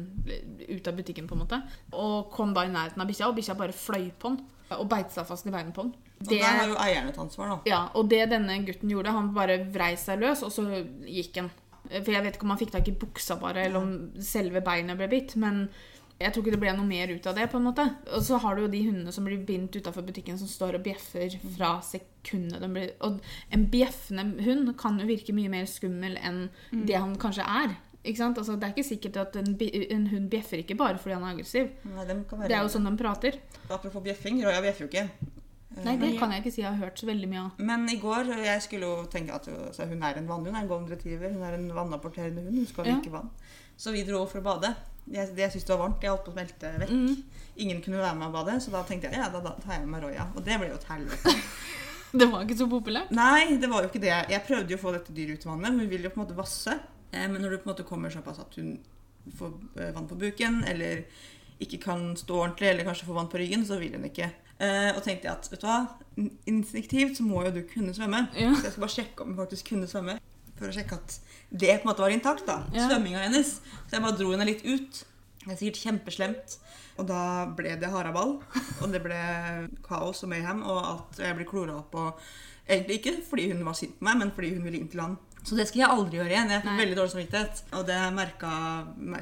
ut 0.69 0.87
av 0.87 0.97
butikken. 0.97 1.27
på 1.29 1.37
en 1.37 1.43
måte. 1.43 1.61
Og 1.93 2.31
kom 2.33 2.55
da 2.57 2.65
i 2.65 2.73
nærheten 2.73 3.01
av 3.01 3.07
bikkja, 3.09 3.29
og 3.29 3.37
bikkja 3.37 3.57
bare 3.59 3.75
fløy 3.77 4.11
på 4.19 4.33
han. 4.33 4.41
Og 4.77 4.87
beit 4.89 5.11
seg 5.11 5.27
fast 5.27 5.47
i 5.47 5.51
beina 5.53 5.73
på 5.75 5.85
han. 5.85 5.95
Og 6.21 6.29
der 6.29 6.45
har 6.45 6.67
jo 6.69 6.77
eieren 6.79 7.09
et 7.09 7.17
ansvar, 7.19 7.49
da. 7.49 7.57
Ja, 7.69 7.81
og 7.97 8.09
det 8.09 8.29
denne 8.31 8.59
gutten 8.65 8.91
gjorde, 8.91 9.13
han 9.15 9.33
bare 9.35 9.63
vrei 9.73 9.95
seg 9.99 10.21
løs, 10.21 10.43
og 10.47 10.53
så 10.53 10.67
gikk 11.05 11.41
han. 11.41 11.49
For 11.91 12.11
jeg 12.13 12.23
vet 12.23 12.37
ikke 12.37 12.45
om 12.45 12.53
han 12.53 12.61
fikk 12.61 12.75
tak 12.75 12.87
i 12.87 12.95
buksa 12.95 13.35
bare, 13.41 13.65
eller 13.65 13.81
om 13.81 13.95
selve 14.21 14.61
beinet 14.63 14.99
ble 14.99 15.09
bitt, 15.11 15.35
men 15.41 15.65
jeg 16.21 16.33
tror 16.33 16.43
ikke 16.45 16.53
det 16.55 16.61
ble 16.63 16.73
noe 16.77 16.87
mer 16.87 17.11
ut 17.11 17.27
av 17.27 17.35
det, 17.37 17.47
på 17.51 17.59
en 17.59 17.65
måte. 17.67 17.85
Og 18.15 18.23
så 18.25 18.39
har 18.43 18.55
du 18.55 18.63
jo 18.63 18.71
de 18.71 18.81
hundene 18.87 19.11
som 19.15 19.25
blir 19.27 19.41
bindt 19.47 19.75
utafor 19.75 20.05
butikken, 20.07 20.37
som 20.39 20.49
står 20.49 20.77
og 20.79 20.83
bjeffer 20.85 21.35
fra 21.55 21.75
sekundet 21.85 22.61
de 22.61 22.69
blir 22.71 22.91
Og 23.01 23.19
en 23.51 23.65
bjeffende 23.71 24.25
hund 24.45 24.73
kan 24.79 24.99
jo 25.01 25.07
virke 25.09 25.33
mye 25.35 25.49
mer 25.51 25.65
skummel 25.69 26.17
enn 26.21 26.45
det 26.71 26.97
han 26.97 27.15
kanskje 27.21 27.45
er. 27.47 27.75
Ikke 28.01 28.17
sant? 28.17 28.37
Altså, 28.41 28.55
det 28.57 28.65
er 28.65 28.73
ikke 28.73 28.87
sikkert 28.87 29.17
at 29.21 29.35
en, 29.37 29.51
en 29.61 30.07
hund 30.09 30.29
bjeffer 30.31 30.63
ikke 30.63 30.77
bare 30.79 30.97
fordi 30.97 31.13
han 31.17 31.25
er 31.27 31.35
aggressiv. 31.35 31.69
Nei, 31.85 32.05
de 32.09 32.15
kan 32.29 32.39
være... 32.41 32.49
Det 32.49 32.57
er 32.57 32.65
jo 32.65 32.71
sånn 32.73 32.89
de 32.89 32.95
prater. 32.97 33.37
Apropos 33.69 34.01
bjeffing. 34.07 34.41
Roya 34.45 34.63
bjeffer 34.65 34.87
jo 34.87 34.89
ikke. 34.89 35.05
Nei, 35.85 35.93
det 36.01 36.09
kan 36.19 36.33
jeg 36.33 36.41
ikke 36.43 36.51
si 36.51 36.63
jeg 36.63 36.67
har 36.67 36.81
hørt 36.81 36.99
så 36.99 37.07
veldig 37.07 37.27
mye 37.31 37.43
av. 37.45 37.59
Men 37.63 37.85
i 37.93 37.95
går 38.01 38.27
jeg 38.41 38.63
skulle 38.65 38.89
jo 38.89 39.05
tenke 39.11 39.37
at 39.37 39.45
altså, 39.53 39.85
hun 39.87 40.01
er 40.03 40.17
en 40.19 40.27
vannhund, 40.27 40.57
en 40.57 40.67
golden 40.67 40.89
retriever. 40.91 41.31
Hun 41.31 41.45
er 41.47 41.55
en 41.55 41.69
vannapporterende 41.77 42.43
hund. 42.43 42.57
Hun 42.59 42.67
skal 42.67 42.89
Ja. 42.89 42.97
like 42.97 43.13
vann. 43.13 43.29
Så 43.77 43.93
vi 43.95 44.03
dro 44.03 44.25
for 44.25 44.41
å 44.41 44.43
bade. 44.49 44.73
Jeg, 45.09 45.31
jeg 45.37 45.51
syntes 45.51 45.65
det 45.67 45.73
var 45.73 45.81
varmt. 45.87 46.03
Jeg 46.03 46.11
holdt 46.13 46.25
på 46.27 46.31
å 46.31 46.35
smelte 46.35 46.71
vekk. 46.83 46.91
Mm. 46.91 47.41
Ingen 47.65 47.81
kunne 47.83 47.97
være 48.03 48.15
med 48.19 48.27
og 48.27 48.33
bade, 48.37 48.59
så 48.63 48.71
da 48.71 48.83
tenkte 48.87 49.09
jeg 49.09 49.17
ja, 49.19 49.29
da, 49.33 49.41
da 49.43 49.55
tar 49.63 49.73
jeg 49.79 49.87
med 49.89 50.03
Roya. 50.05 50.27
Og 50.35 50.43
det 50.45 50.59
ble 50.61 50.69
jo 50.71 50.77
et 50.79 50.89
helvete. 50.93 51.35
Det 52.11 52.25
var 52.27 52.41
ikke 52.43 52.57
så 52.59 52.65
populært. 52.67 53.11
Nei, 53.15 53.55
det 53.55 53.69
var 53.71 53.85
jo 53.85 53.87
ikke 53.87 54.01
det. 54.03 54.09
Jeg 54.33 54.43
prøvde 54.43 54.73
jo 54.73 54.75
å 54.75 54.81
få 54.81 54.91
dette 54.91 55.13
dyret 55.15 55.37
ut 55.39 55.45
i 55.45 55.47
vannet. 55.47 55.77
Hun 55.79 55.87
vil 55.87 56.03
jo 56.03 56.09
på 56.11 56.19
en 56.19 56.25
måte 56.25 56.35
vasse. 56.35 56.73
Eh, 57.07 57.23
Men 57.31 57.37
når 57.39 57.53
du 57.53 57.57
på 57.61 57.69
en 57.69 57.71
måte 57.71 57.85
kommer 57.87 58.11
såpass 58.11 58.41
at 58.43 58.57
hun 58.59 58.73
får 59.39 59.53
eh, 59.79 59.93
vann 59.95 60.09
på 60.09 60.17
buken, 60.19 60.57
eller 60.67 61.05
ikke 61.63 61.79
kan 61.85 62.03
stå 62.19 62.35
ordentlig, 62.35 62.67
eller 62.73 62.83
kanskje 62.89 63.07
få 63.07 63.15
vann 63.15 63.29
på 63.31 63.39
ryggen, 63.39 63.63
så 63.63 63.77
vil 63.79 63.95
hun 63.95 64.03
ikke. 64.09 64.27
Eh, 64.59 64.89
Og 64.91 64.99
tenkte 65.05 65.29
jeg 65.29 65.37
at 65.37 65.47
vet 65.53 65.63
du 65.63 65.69
hva, 65.69 65.77
instinktivt 66.51 67.15
så 67.21 67.23
må 67.29 67.45
jo 67.47 67.53
du 67.55 67.61
kunne 67.71 67.95
svømme. 67.95 68.25
Ja. 68.35 68.51
Så 68.59 68.67
jeg 68.67 68.75
skal 68.75 68.83
bare 68.89 68.95
sjekke 68.97 69.23
om 69.23 69.31
hun 69.31 69.39
faktisk 69.45 69.71
kunne 69.71 69.87
svømme. 69.87 70.17
For 70.61 70.69
å 70.69 70.75
sjekke 70.75 70.99
at 70.99 71.15
det 71.49 71.73
på 71.79 71.87
en 71.87 71.89
måte 71.89 72.03
var 72.05 72.13
intakt, 72.13 72.45
da. 72.45 72.59
Ja. 72.75 72.85
Svømminga 72.85 73.23
hennes. 73.25 73.55
Så 73.87 73.97
jeg 73.97 74.05
bare 74.05 74.17
dro 74.19 74.29
henne 74.35 74.45
litt 74.45 74.61
ut. 74.61 75.01
Det 75.41 75.55
er 75.55 75.57
sikkert 75.57 75.81
kjempeslemt. 75.81 76.59
Og 77.01 77.07
da 77.09 77.23
ble 77.57 77.73
det 77.81 77.89
haraball. 77.89 78.37
Og 78.77 78.93
det 78.93 79.01
ble 79.01 79.17
kaos 79.85 80.21
og 80.21 80.31
mayhem, 80.31 80.61
og 80.61 80.79
alt, 80.83 81.19
jeg 81.25 81.37
ble 81.39 81.47
klora 81.49 81.79
opp. 81.81 81.97
Og 81.97 82.21
egentlig 82.69 83.01
ikke 83.01 83.17
fordi 83.25 83.49
hun 83.55 83.65
var 83.65 83.77
sint 83.79 83.97
på 83.97 84.05
meg, 84.05 84.21
men 84.21 84.33
fordi 84.37 84.53
hun 84.53 84.63
ville 84.67 84.83
inn 84.83 84.91
til 84.91 85.01
land. 85.01 85.17
Så 85.41 85.57
det 85.57 85.65
skal 85.71 85.81
jeg 85.81 85.89
aldri 85.89 86.19
gjøre 86.19 86.29
igjen. 86.35 86.51
Jeg 86.53 86.65
Nei. 86.67 86.75
veldig 86.77 86.97
dårlig 86.99 87.13
samvittighet. 87.15 87.61
Og 87.79 87.85
det 87.87 87.97
merka, 88.13 88.49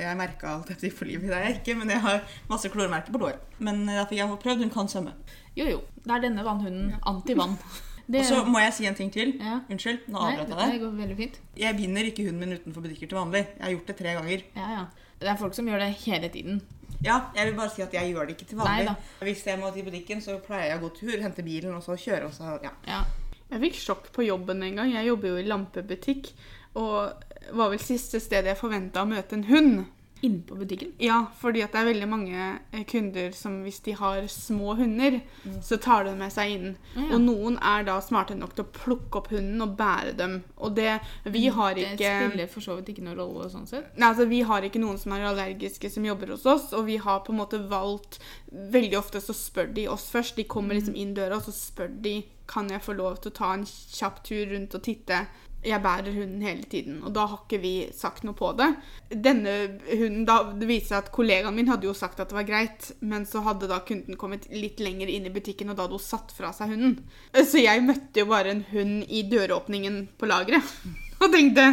jeg 0.04 0.19
merka 0.19 0.49
alt 0.58 0.71
dette 0.73 0.91
for 0.91 1.08
livet. 1.08 1.30
Det 1.32 1.38
er 1.38 1.45
jeg 1.47 1.60
ikke, 1.62 1.78
men 1.80 1.93
jeg 1.95 2.04
har 2.04 2.25
masse 2.52 2.71
klormerker 2.73 3.15
på 3.15 3.21
låret. 3.23 3.54
Men 3.63 3.86
da 3.88 4.04
fikk 4.10 4.19
jeg 4.19 4.41
prøvd. 4.43 4.65
Hun 4.67 4.73
kan 4.73 4.91
svømme. 4.91 5.15
Jo, 5.56 5.69
jo. 5.71 5.80
Det 6.04 6.17
er 6.17 6.25
denne 6.28 6.43
vannhunden 6.43 6.97
anti-vann. 7.08 7.56
Det- 8.10 8.22
Og 8.22 8.26
så 8.26 8.45
må 8.45 8.60
jeg 8.60 8.74
si 8.74 8.86
en 8.89 8.95
ting 8.95 9.12
til. 9.13 9.36
ja. 9.39 9.60
Unnskyld, 9.69 10.00
nå 10.10 10.17
avbrøt 10.17 10.48
jeg 10.48 10.58
deg. 10.58 10.72
det 10.72 10.82
går 10.82 10.91
veldig 10.98 11.17
fint. 11.17 11.39
Jeg 11.58 11.76
binder 11.78 12.02
ikke 12.10 12.26
hunden 12.26 12.39
min 12.39 12.58
utenfor 12.58 12.82
butikker 12.82 13.08
til 13.08 13.17
vanlig. 13.17 13.45
Jeg 13.58 13.62
har 13.63 13.72
gjort 13.76 13.88
det 13.88 13.98
tre 13.98 14.13
ganger. 14.17 14.43
Ja, 14.56 14.69
ja. 14.72 14.86
Det 15.19 15.28
er 15.30 15.36
folk 15.38 15.54
som 15.54 15.65
gjør 15.67 15.80
det 15.80 15.89
hele 16.06 16.30
tiden. 16.30 16.62
Ja, 17.04 17.19
jeg 17.36 17.45
vil 17.48 17.56
bare 17.56 17.69
si 17.69 17.82
at 17.82 17.93
jeg 17.93 18.13
gjør 18.13 18.26
det 18.28 18.36
ikke 18.38 18.48
til 18.50 18.58
vanlig. 18.58 18.86
Neida. 18.86 18.95
Hvis 19.22 19.45
jeg 19.45 19.60
må 19.60 19.72
til 19.74 19.84
butikken, 19.84 20.22
så 20.22 20.39
pleier 20.41 20.72
jeg 20.74 20.80
å 20.80 20.82
gå 20.89 20.89
tur, 20.98 21.22
hente 21.22 21.43
bilen 21.43 21.74
og 21.76 21.84
så 21.84 21.95
kjøre. 21.95 22.26
Og 22.26 22.32
så, 22.34 22.58
ja. 22.63 22.69
Ja. 22.88 23.04
Jeg 23.52 23.62
fikk 23.62 23.74
sjokk 23.76 24.12
på 24.12 24.26
jobben 24.26 24.63
en 24.63 24.76
gang. 24.76 24.91
Jeg 24.93 25.06
jobber 25.08 25.28
jo 25.30 25.38
i 25.38 25.43
lampebutikk. 25.43 26.32
Og 26.76 27.13
var 27.54 27.69
vel 27.69 27.80
siste 27.80 28.19
stedet 28.19 28.45
jeg 28.45 28.58
forventa 28.58 29.02
å 29.04 29.08
møte 29.08 29.34
en 29.34 29.43
hund. 29.43 29.86
Inne 30.21 30.41
på 30.43 30.55
butikken. 30.60 30.91
Ja, 30.99 31.21
fordi 31.39 31.62
at 31.63 31.71
det 31.71 31.79
er 31.79 31.88
veldig 31.93 32.08
mange 32.12 32.39
eh, 32.73 32.84
kunder 32.89 33.32
som 33.36 33.62
hvis 33.63 33.79
de 33.86 33.93
har 33.95 34.25
små 34.32 34.73
hunder, 34.75 35.19
så 35.63 35.77
tar 35.79 36.03
de 36.08 36.15
med 36.19 36.34
seg 36.34 36.55
inn. 36.58 36.73
Ja, 36.95 37.05
ja. 37.05 37.10
Og 37.15 37.23
noen 37.23 37.60
er 37.63 37.86
da 37.88 37.99
smarte 38.03 38.36
nok 38.36 38.55
til 38.58 38.65
å 38.65 38.73
plukke 38.75 39.21
opp 39.21 39.29
hunden 39.32 39.63
og 39.63 39.77
bære 39.79 40.17
dem. 40.19 40.39
Og 40.58 40.75
det 40.75 40.99
Vi 41.23 41.47
har 41.47 41.75
Det 41.75 41.93
ikke 41.93 42.15
spiller 42.29 42.51
for 42.51 42.65
så 42.65 42.75
vidt 42.79 42.91
ikke 42.93 43.05
noen 43.05 43.19
rolle 43.21 43.49
sånn 43.51 43.69
sett. 43.69 43.93
Nei, 43.95 44.12
altså 44.12 44.27
Vi 44.29 44.41
har 44.49 44.67
ikke 44.67 44.82
noen 44.84 44.99
som 44.99 45.15
er 45.15 45.29
allergiske 45.29 45.91
som 45.93 46.05
jobber 46.05 46.36
hos 46.36 46.45
oss, 46.45 46.73
og 46.73 46.86
vi 46.89 46.97
har 46.99 47.23
på 47.23 47.34
en 47.36 47.41
måte 47.43 47.62
valgt 47.69 48.19
Veldig 48.49 48.97
ofte 48.97 49.21
så 49.21 49.34
spør 49.38 49.67
de 49.73 49.86
oss 49.88 50.08
først. 50.10 50.36
De 50.36 50.43
kommer 50.49 50.75
liksom 50.75 50.95
inn 50.97 51.13
døra, 51.13 51.38
og 51.38 51.45
så 51.45 51.53
spør 51.53 51.91
de 52.01 52.15
kan 52.49 52.69
jeg 52.71 52.82
få 52.82 52.95
lov 52.97 53.19
til 53.21 53.29
å 53.29 53.38
ta 53.38 53.51
en 53.53 53.65
kjapp 53.67 54.23
tur 54.25 54.49
rundt 54.49 54.73
og 54.73 54.82
titte. 54.82 55.19
Jeg 55.65 55.84
bærer 55.84 56.13
hunden 56.15 56.43
hele 56.45 56.63
tiden, 56.72 57.02
og 57.04 57.12
da 57.15 57.26
har 57.28 57.41
ikke 57.41 57.60
vi 57.60 57.74
sagt 57.95 58.24
noe 58.24 58.38
på 58.38 58.54
det. 58.56 58.69
Denne 59.12 59.56
hunden, 59.89 60.22
da, 60.28 60.38
Det 60.56 60.69
viser 60.69 60.93
seg 60.93 61.02
at 61.02 61.12
kollegaen 61.15 61.58
min 61.58 61.67
hadde 61.67 61.89
jo 61.89 61.95
sagt 61.98 62.22
at 62.24 62.32
det 62.32 62.38
var 62.38 62.48
greit, 62.48 62.91
men 63.02 63.28
så 63.28 63.43
hadde 63.43 63.67
da 63.67 63.82
kunden 63.84 64.15
kommet 64.19 64.48
litt 64.54 64.80
lenger 64.80 65.12
inn 65.12 65.28
i 65.28 65.34
butikken, 65.36 65.72
og 65.72 65.76
da 65.76 65.88
hadde 65.88 66.00
hun 66.00 66.06
satt 66.06 66.32
fra 66.36 66.54
seg 66.56 66.72
hunden. 66.72 66.95
Så 67.36 67.60
jeg 67.60 67.84
møtte 67.84 68.24
jo 68.24 68.32
bare 68.32 68.56
en 68.56 68.63
hund 68.72 69.04
i 69.12 69.26
døråpningen 69.28 70.06
på 70.19 70.32
lageret 70.32 70.76
og 71.22 71.34
tenkte 71.36 71.67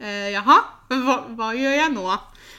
eh, 0.00 0.30
jaha, 0.32 0.58
hva, 0.88 1.18
hva 1.36 1.52
gjør 1.56 1.76
jeg 1.76 1.92
nå? 1.92 2.06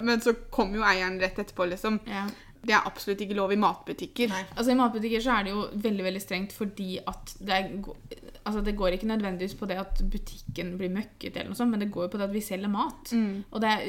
Men 0.06 0.22
så 0.22 0.36
kom 0.54 0.76
jo 0.76 0.86
eieren 0.86 1.18
rett 1.22 1.40
etterpå, 1.42 1.66
liksom. 1.74 2.00
Ja. 2.10 2.28
Det 2.66 2.74
er 2.74 2.88
absolutt 2.90 3.22
ikke 3.22 3.38
lov 3.38 3.54
i 3.54 3.60
matbutikker. 3.62 4.32
Nei. 4.32 4.46
Altså 4.56 4.74
I 4.74 4.78
matbutikker 4.80 5.22
så 5.22 5.36
er 5.36 5.46
det 5.46 5.54
jo 5.54 5.66
veldig 5.84 6.06
veldig 6.08 6.22
strengt 6.24 6.56
fordi 6.56 6.96
at 7.02 7.36
det, 7.38 7.60
er, 7.60 8.24
altså 8.46 8.62
det 8.64 8.76
går 8.78 8.94
ikke 8.96 9.08
nødvendigvis 9.10 9.56
på 9.58 9.66
det 9.68 9.78
at 9.82 10.02
butikken 10.12 10.76
blir 10.78 10.90
møkket, 10.94 11.36
eller 11.36 11.50
noe 11.50 11.58
sånt, 11.58 11.72
men 11.72 11.80
det 11.82 11.92
går 11.92 12.04
jo 12.06 12.12
på 12.14 12.18
det 12.22 12.28
at 12.30 12.34
vi 12.36 12.42
selger 12.46 12.70
mat. 12.70 13.12
Mm. 13.12 13.44
Og 13.52 13.62
det 13.64 13.70
er 13.72 13.86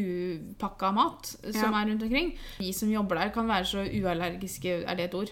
upakka 0.00 0.92
mat 0.94 1.26
som 1.52 1.72
Ja. 1.72 1.80
er 1.82 1.86
rundt 1.90 2.02
omkring. 2.02 2.32
Vi 2.58 2.72
som 2.72 2.90
jobber 2.90 3.16
der, 3.18 3.30
kan 3.30 3.46
være 3.48 3.64
så 3.64 3.84
uallergiske 3.84 4.84
Er 4.86 4.94
det 4.96 5.04
et 5.10 5.14
ord? 5.14 5.30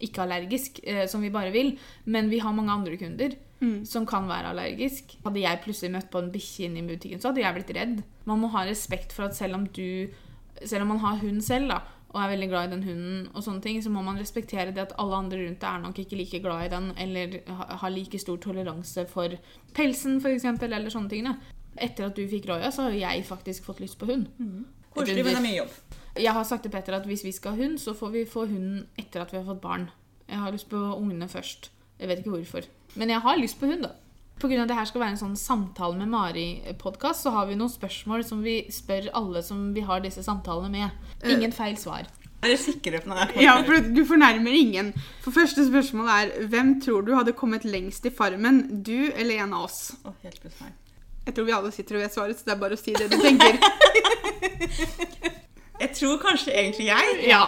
Ikke 0.00 0.22
allergisk, 0.22 0.80
eh, 0.84 1.06
som 1.06 1.20
vi 1.22 1.30
bare 1.30 1.52
vil. 1.52 1.78
Men 2.06 2.30
vi 2.30 2.38
har 2.38 2.52
mange 2.52 2.70
andre 2.72 2.96
kunder 2.96 3.34
Mm. 3.60 3.84
som 3.84 4.06
kan 4.06 4.28
være 4.28 4.46
allergisk. 4.54 5.16
Hadde 5.24 5.40
jeg 5.40 5.60
plutselig 5.64 5.90
møtt 5.90 6.10
på 6.10 6.18
en 6.22 6.30
bikkje 6.32 6.64
inne 6.64 6.78
i 6.78 6.86
butikken, 6.96 7.18
så 7.20 7.28
hadde 7.32 7.42
jeg 7.42 7.54
blitt 7.54 7.76
redd. 7.76 8.02
Man 8.24 8.40
må 8.40 8.48
ha 8.50 8.64
respekt 8.64 9.12
for 9.12 9.24
at 9.24 9.34
selv 9.36 9.54
om 9.54 9.66
du 9.66 10.08
Selv 10.66 10.82
om 10.82 10.88
man 10.88 10.98
har 10.98 11.16
hund 11.18 11.40
selv, 11.40 11.68
da, 11.68 11.78
og 12.18 12.24
er 12.24 12.32
veldig 12.32 12.48
glad 12.50 12.66
i 12.66 12.72
den 12.72 12.82
hunden, 12.82 13.18
og 13.30 13.44
sånne 13.46 13.62
ting, 13.62 13.78
så 13.84 13.92
må 13.94 14.02
man 14.02 14.18
respektere 14.18 14.72
det 14.74 14.88
at 14.88 14.94
alle 14.98 15.20
andre 15.22 15.38
rundt 15.44 15.60
deg 15.62 15.68
er 15.70 15.84
nok 15.84 16.00
ikke 16.02 16.18
like 16.18 16.40
glad 16.42 16.64
i 16.66 16.72
den, 16.72 16.88
eller 16.98 17.36
har 17.84 17.94
like 17.94 18.18
stor 18.18 18.40
toleranse 18.42 19.04
for 19.12 19.36
pelsen, 19.76 20.18
f.eks., 20.18 20.48
eller 20.66 20.90
sånne 20.90 21.12
ting. 21.12 21.28
Etter 21.78 22.08
at 22.08 22.18
du 22.18 22.24
fikk 22.26 22.48
Roya, 22.50 22.72
så 22.74 22.88
har 22.88 22.96
jeg 22.98 23.22
faktisk 23.28 23.70
fått 23.70 23.84
lyst 23.84 24.00
på 24.00 24.08
hund. 24.10 24.26
Koselig, 24.90 25.22
men 25.22 25.30
det 25.30 25.38
er 25.38 25.46
mye 25.46 25.60
jobb. 25.60 25.78
Jeg 26.18 26.34
har 26.34 26.48
sagt 26.48 26.66
til 26.66 26.74
Petter 26.74 26.96
at 26.98 27.06
hvis 27.06 27.22
vi 27.22 27.30
skal 27.36 27.54
ha 27.54 27.62
hund, 27.62 27.78
så 27.78 27.94
får 27.94 28.10
vi 28.16 28.26
få 28.26 28.48
hunden 28.50 28.88
etter 28.98 29.22
at 29.22 29.30
vi 29.30 29.38
har 29.38 29.46
fått 29.46 29.62
barn. 29.62 29.86
Jeg 30.26 30.42
har 30.42 30.50
lyst 30.50 30.68
på 30.72 30.80
ungene 30.96 31.28
først. 31.30 31.70
Jeg 32.00 32.10
vet 32.10 32.24
ikke 32.24 32.34
hvorfor. 32.34 32.66
Men 32.98 33.14
jeg 33.14 33.22
har 33.22 33.38
lyst 33.38 33.60
på 33.60 33.70
hund, 33.70 33.86
da. 33.86 33.94
På 34.38 34.46
grunn 34.46 34.60
av 34.62 34.68
at 34.68 34.70
det 34.70 34.76
her 34.78 34.86
skal 34.86 35.02
være 35.02 35.14
en 35.16 35.20
sånn 35.20 35.36
samtale 35.38 35.98
med 35.98 36.10
Mari-podkast, 36.12 37.24
så 37.26 37.32
har 37.34 37.48
vi 37.48 37.56
noen 37.58 37.72
spørsmål 37.72 38.22
som 38.26 38.42
vi 38.44 38.60
spør 38.70 39.08
alle 39.18 39.42
som 39.42 39.72
vi 39.74 39.82
har 39.86 40.02
disse 40.04 40.22
samtalene 40.22 40.70
med. 40.70 41.08
Ingen 41.26 41.54
feil 41.56 41.74
svar. 41.80 42.06
Er 42.38 42.52
dere 42.52 42.60
sikre 42.62 43.00
på 43.02 43.16
det? 43.18 43.24
Ja, 43.42 43.56
for 43.66 43.82
du 43.82 44.04
fornærmer 44.06 44.54
ingen. 44.54 44.92
For 45.24 45.34
første 45.34 45.64
spørsmål 45.66 46.10
er 46.14 46.30
hvem 46.52 46.76
tror 46.84 47.02
du 47.02 47.16
hadde 47.18 47.34
kommet 47.34 47.66
lengst 47.66 48.06
i 48.06 48.12
Farmen? 48.14 48.60
Du 48.86 49.10
eller 49.10 49.42
en 49.42 49.56
av 49.58 49.66
oss? 49.66 49.80
Oh, 50.06 50.14
helt 50.22 50.38
pluss 50.44 50.60
meg. 50.62 50.76
Jeg 51.26 51.34
tror 51.34 51.48
vi 51.48 51.56
alle 51.58 51.72
sitter 51.74 51.98
og 51.98 52.04
vet 52.06 52.14
svaret, 52.14 52.38
så 52.38 52.46
det 52.46 52.54
er 52.54 52.60
bare 52.62 52.78
å 52.78 52.80
si 52.80 52.94
det 52.94 53.10
du 53.10 53.18
tenker. 53.20 53.58
Jeg 55.78 55.92
tror 55.94 56.16
kanskje 56.18 56.50
egentlig 56.50 56.88
jeg, 56.88 57.10
Ja. 57.28 57.44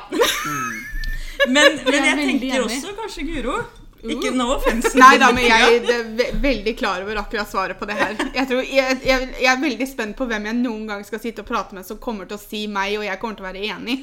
men, 1.55 1.81
men 1.83 1.97
Jeg 1.97 2.05
jeg 2.07 2.27
tenker 2.29 2.63
også 2.63 2.93
kanskje 2.99 3.25
Guro. 3.27 3.57
Ikke 4.03 4.31
no 4.33 4.47
offense. 4.55 4.93
Nei 4.99 5.17
da, 5.21 5.29
men 5.37 5.45
jeg 5.45 5.83
er 5.85 6.39
veldig 6.41 6.77
klar 6.79 7.05
over 7.05 7.21
akkurat 7.21 7.51
svaret 7.51 7.79
på 7.81 7.89
det 7.91 7.99
her. 7.99 8.17
Jeg, 8.35 8.47
tror, 8.49 8.63
jeg, 8.65 8.97
jeg, 9.05 9.29
jeg 9.43 9.51
er 9.53 9.61
veldig 9.61 9.89
spent 9.91 10.17
på 10.17 10.29
hvem 10.31 10.49
jeg 10.49 10.59
noen 10.63 10.87
gang 10.89 11.05
skal 11.05 11.21
sitte 11.23 11.45
og 11.45 11.51
prate 11.51 11.77
med 11.77 11.87
som 11.89 12.01
kommer 12.01 12.29
til 12.31 12.39
å 12.39 12.43
si 12.43 12.65
meg, 12.71 12.97
og 13.01 13.05
jeg 13.05 13.21
kommer 13.21 13.37
til 13.41 13.45
å 13.45 13.51
være 13.51 13.67
enig. 13.77 13.99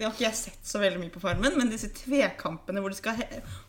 Det 0.00 0.06
har 0.06 0.14
ikke 0.14 0.24
jeg 0.24 0.36
sett 0.38 0.64
så 0.64 0.78
veldig 0.80 0.96
mye 1.02 1.12
på 1.12 1.20
Farmen, 1.20 1.56
men 1.60 1.68
disse 1.68 1.90
tvekampene 1.92 2.80
hvor 2.80 2.88
de 2.88 2.96
skal 2.96 3.18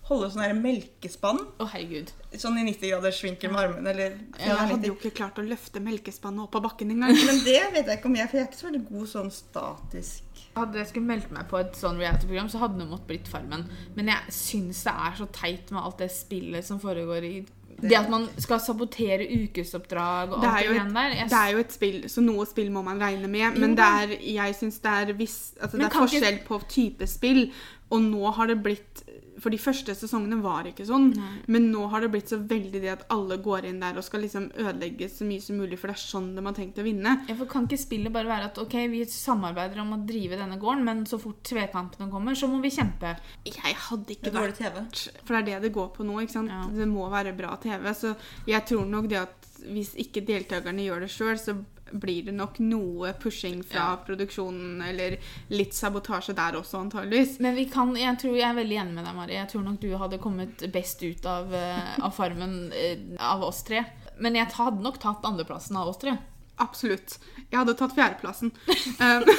holde 0.08 0.30
sånn 0.32 0.46
her 0.46 0.54
melkespann, 0.56 1.42
Å, 1.60 1.66
herregud. 1.74 2.14
sånn 2.40 2.56
i 2.62 2.64
90 2.70 2.88
graders 2.94 3.20
vinkel 3.26 3.52
med 3.52 3.66
armene, 3.66 3.92
eller 3.92 4.16
Jeg 4.40 4.56
hadde 4.72 4.88
jo 4.88 4.96
ikke 4.96 5.12
klart 5.18 5.42
å 5.42 5.44
løfte 5.44 5.84
melkespannet 5.84 6.46
opp 6.46 6.56
av 6.56 6.70
bakken 6.70 6.94
engang. 6.96 7.18
Men 7.28 7.42
det 7.44 7.58
vet 7.74 7.84
jeg 7.84 8.00
ikke 8.00 8.08
om 8.14 8.16
jeg, 8.16 8.30
for 8.32 8.40
jeg 8.40 8.46
er 8.46 8.48
ikke 8.48 8.62
så 8.62 8.70
veldig 8.70 8.84
god 8.94 9.12
sånn 9.12 9.34
statisk. 9.42 10.31
Hadde 10.56 10.82
jeg 10.82 10.88
skulle 10.92 11.08
meldt 11.08 11.32
meg 11.32 11.48
på 11.48 11.60
et 11.62 11.78
sånn 11.80 11.98
reality-program, 12.02 12.50
så 12.52 12.60
hadde 12.60 12.80
det 12.82 12.88
måttet 12.90 13.08
blitt 13.08 13.28
Farmen. 13.32 13.66
Men 13.96 14.12
jeg 14.12 14.34
syns 14.36 14.84
det 14.84 14.94
er 14.94 15.18
så 15.18 15.28
teit 15.32 15.72
med 15.72 15.82
alt 15.82 15.98
det 16.04 16.10
spillet 16.12 16.66
som 16.68 16.80
foregår 16.80 17.24
i 17.24 17.46
Det 17.82 17.96
at 17.98 18.10
man 18.12 18.28
skal 18.38 18.60
sabotere 18.60 19.26
ukesoppdrag 19.32 20.34
og 20.36 20.42
Det 20.44 20.50
alt 20.50 20.60
det 20.60 20.66
jo 20.68 20.74
der. 20.94 21.16
Jeg 21.16 21.30
det 21.32 21.38
er 21.40 21.52
jo 21.56 21.60
et 21.64 21.72
spill, 21.74 22.02
så 22.12 22.22
noe 22.22 22.46
spill 22.46 22.70
må 22.72 22.84
man 22.84 23.00
regne 23.02 23.28
med. 23.32 23.58
Men 23.58 23.76
det 23.80 23.86
er, 23.86 24.18
jeg 24.36 24.56
syns 24.60 24.80
det 24.84 24.92
er 24.92 25.14
viss, 25.14 25.54
altså 25.62 25.78
det 25.78 25.86
er 25.88 25.96
forskjell 25.96 26.34
ikke- 26.34 26.48
på 26.48 26.62
type 26.68 27.08
spill. 27.08 27.52
Og 27.92 28.02
nå 28.02 28.32
har 28.34 28.48
det 28.48 28.62
blitt 28.64 29.04
For 29.42 29.54
de 29.54 29.58
første 29.62 29.96
sesongene 29.98 30.38
var 30.44 30.68
ikke 30.70 30.86
sånn. 30.86 31.10
Nei. 31.18 31.32
Men 31.52 31.70
nå 31.74 31.88
har 31.92 32.04
det 32.04 32.12
blitt 32.14 32.30
så 32.32 32.38
veldig 32.38 32.82
det 32.84 32.92
at 32.94 33.06
alle 33.14 33.40
går 33.42 33.68
inn 33.72 33.82
der 33.82 33.98
og 33.98 34.06
skal 34.06 34.22
liksom 34.26 34.52
ødelegge 34.54 35.10
så 35.10 35.26
mye 35.28 35.42
som 35.42 35.58
mulig, 35.58 35.80
for 35.82 35.90
det 35.92 35.98
er 35.98 36.04
sånn 36.04 36.32
de 36.38 36.46
har 36.46 36.58
tenkt 36.58 36.82
å 36.82 36.86
vinne. 36.86 37.16
Ja, 37.30 37.38
for 37.40 37.50
Kan 37.52 37.66
ikke 37.68 37.82
spillet 37.82 38.14
bare 38.14 38.30
være 38.30 38.52
at 38.52 38.62
ok, 38.62 38.78
vi 38.94 39.02
samarbeider 39.10 39.82
om 39.84 39.96
å 39.98 40.02
drive 40.08 40.40
denne 40.40 40.60
gården, 40.62 40.86
men 40.88 41.04
så 41.10 41.20
fort 41.22 41.42
tvekampene 41.48 42.10
kommer, 42.14 42.38
så 42.38 42.50
må 42.52 42.62
vi 42.64 42.72
kjempe? 42.74 43.16
Jeg 43.50 43.76
hadde 43.90 44.16
ikke 44.16 44.34
vært 44.36 44.62
TV. 44.62 44.80
For 45.26 45.36
det 45.36 45.42
er 45.42 45.48
det 45.50 45.68
det 45.68 45.76
går 45.76 45.92
på 45.96 46.06
nå. 46.08 46.22
ikke 46.22 46.38
sant? 46.38 46.54
Ja. 46.54 46.64
Det 46.72 46.88
må 46.90 47.10
være 47.12 47.36
bra 47.38 47.56
TV. 47.62 47.90
Så 47.98 48.16
jeg 48.50 48.66
tror 48.70 48.88
nok 48.90 49.10
det 49.12 49.24
at 49.26 49.52
hvis 49.62 49.94
ikke 50.02 50.24
deltakerne 50.26 50.86
gjør 50.86 51.06
det 51.06 51.12
sjøl, 51.14 51.38
så 51.40 51.58
blir 51.94 52.26
det 52.30 52.34
nok 52.38 52.60
noe 52.60 53.14
pushing 53.20 53.62
fra 53.64 53.80
Ja. 53.92 53.98
produksjonen, 54.06 54.82
eller 54.88 55.18
litt 55.50 55.74
sabotasje 55.74 56.36
der 56.36 56.58
også, 56.60 56.80
antageligvis. 56.86 57.40
Men 57.40 57.56
vi 57.56 57.66
kan, 57.66 57.96
jeg 57.96 58.18
tror 58.22 58.36
jeg 58.38 58.50
er 58.50 58.58
veldig 58.58 58.78
enig 58.84 58.94
med 58.94 59.06
deg, 59.06 59.16
Mari. 59.16 59.34
Jeg 59.40 59.50
tror 59.50 59.64
nok 59.64 59.80
du 59.82 59.90
hadde 59.98 60.20
kommet 60.20 60.66
best 60.72 61.04
ut 61.04 61.26
av, 61.26 61.54
eh, 61.54 61.96
av 62.00 62.12
Farmen 62.16 62.72
eh, 62.74 62.98
av 63.20 63.44
oss 63.44 63.64
tre. 63.64 63.86
Men 64.20 64.36
jeg 64.36 64.48
hadde 64.54 64.82
nok 64.84 65.00
tatt 65.02 65.24
andreplassen 65.26 65.76
av 65.78 65.88
oss 65.88 65.98
tre. 65.98 66.18
Absolutt. 66.62 67.18
Jeg 67.50 67.58
hadde 67.58 67.74
tatt 67.80 67.96
fjerdeplassen. 67.98 68.52
Um, 69.00 69.24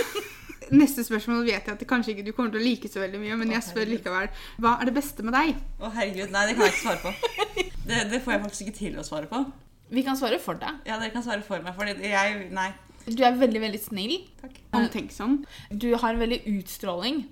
Neste 0.73 1.05
spørsmål 1.05 1.43
vet 1.45 1.67
jeg 1.67 1.75
at 1.75 1.79
det 1.83 1.87
kanskje 1.91 2.15
ikke 2.15 2.25
du 2.25 2.33
kommer 2.33 2.51
til 2.55 2.63
å 2.63 2.65
like 2.65 2.89
så 2.89 3.03
veldig 3.03 3.19
mye, 3.21 3.37
men 3.37 3.51
Å, 3.51 3.57
jeg 3.59 3.67
spør 3.67 3.91
likevel. 3.91 4.29
Hva 4.63 4.79
er 4.81 4.89
det 4.89 4.95
beste 4.97 5.23
med 5.27 5.35
deg? 5.37 5.59
Å 5.83 5.91
herregud, 5.93 6.31
nei, 6.33 6.47
det 6.49 6.55
kan 6.57 6.65
jeg 6.65 6.73
ikke 6.73 6.87
svare 6.87 7.03
på. 7.03 7.13
Det, 7.85 7.99
det 8.13 8.21
får 8.25 8.33
jeg 8.33 8.43
faktisk 8.47 8.63
ikke 8.67 8.79
til 8.79 8.99
å 8.99 9.05
svare 9.05 9.29
på. 9.29 9.43
Vi 9.93 10.05
kan 10.07 10.17
svare 10.17 10.39
for 10.41 10.59
deg. 10.61 10.81
Ja, 10.89 10.97
dere 11.01 11.13
kan 11.13 11.25
svare 11.25 11.45
for 11.45 11.61
meg, 11.65 11.77
fordi 11.77 12.09
jeg 12.09 12.49
Nei. 12.55 12.71
Du 13.03 13.25
er 13.27 13.35
veldig, 13.35 13.61
veldig 13.65 13.81
snill. 13.83 14.15
Takk. 14.41 14.59
Omtenksom. 14.79 15.41
Du 15.71 15.91
har 15.99 16.15
en 16.15 16.23
veldig 16.23 16.43
utstråling. 16.55 17.25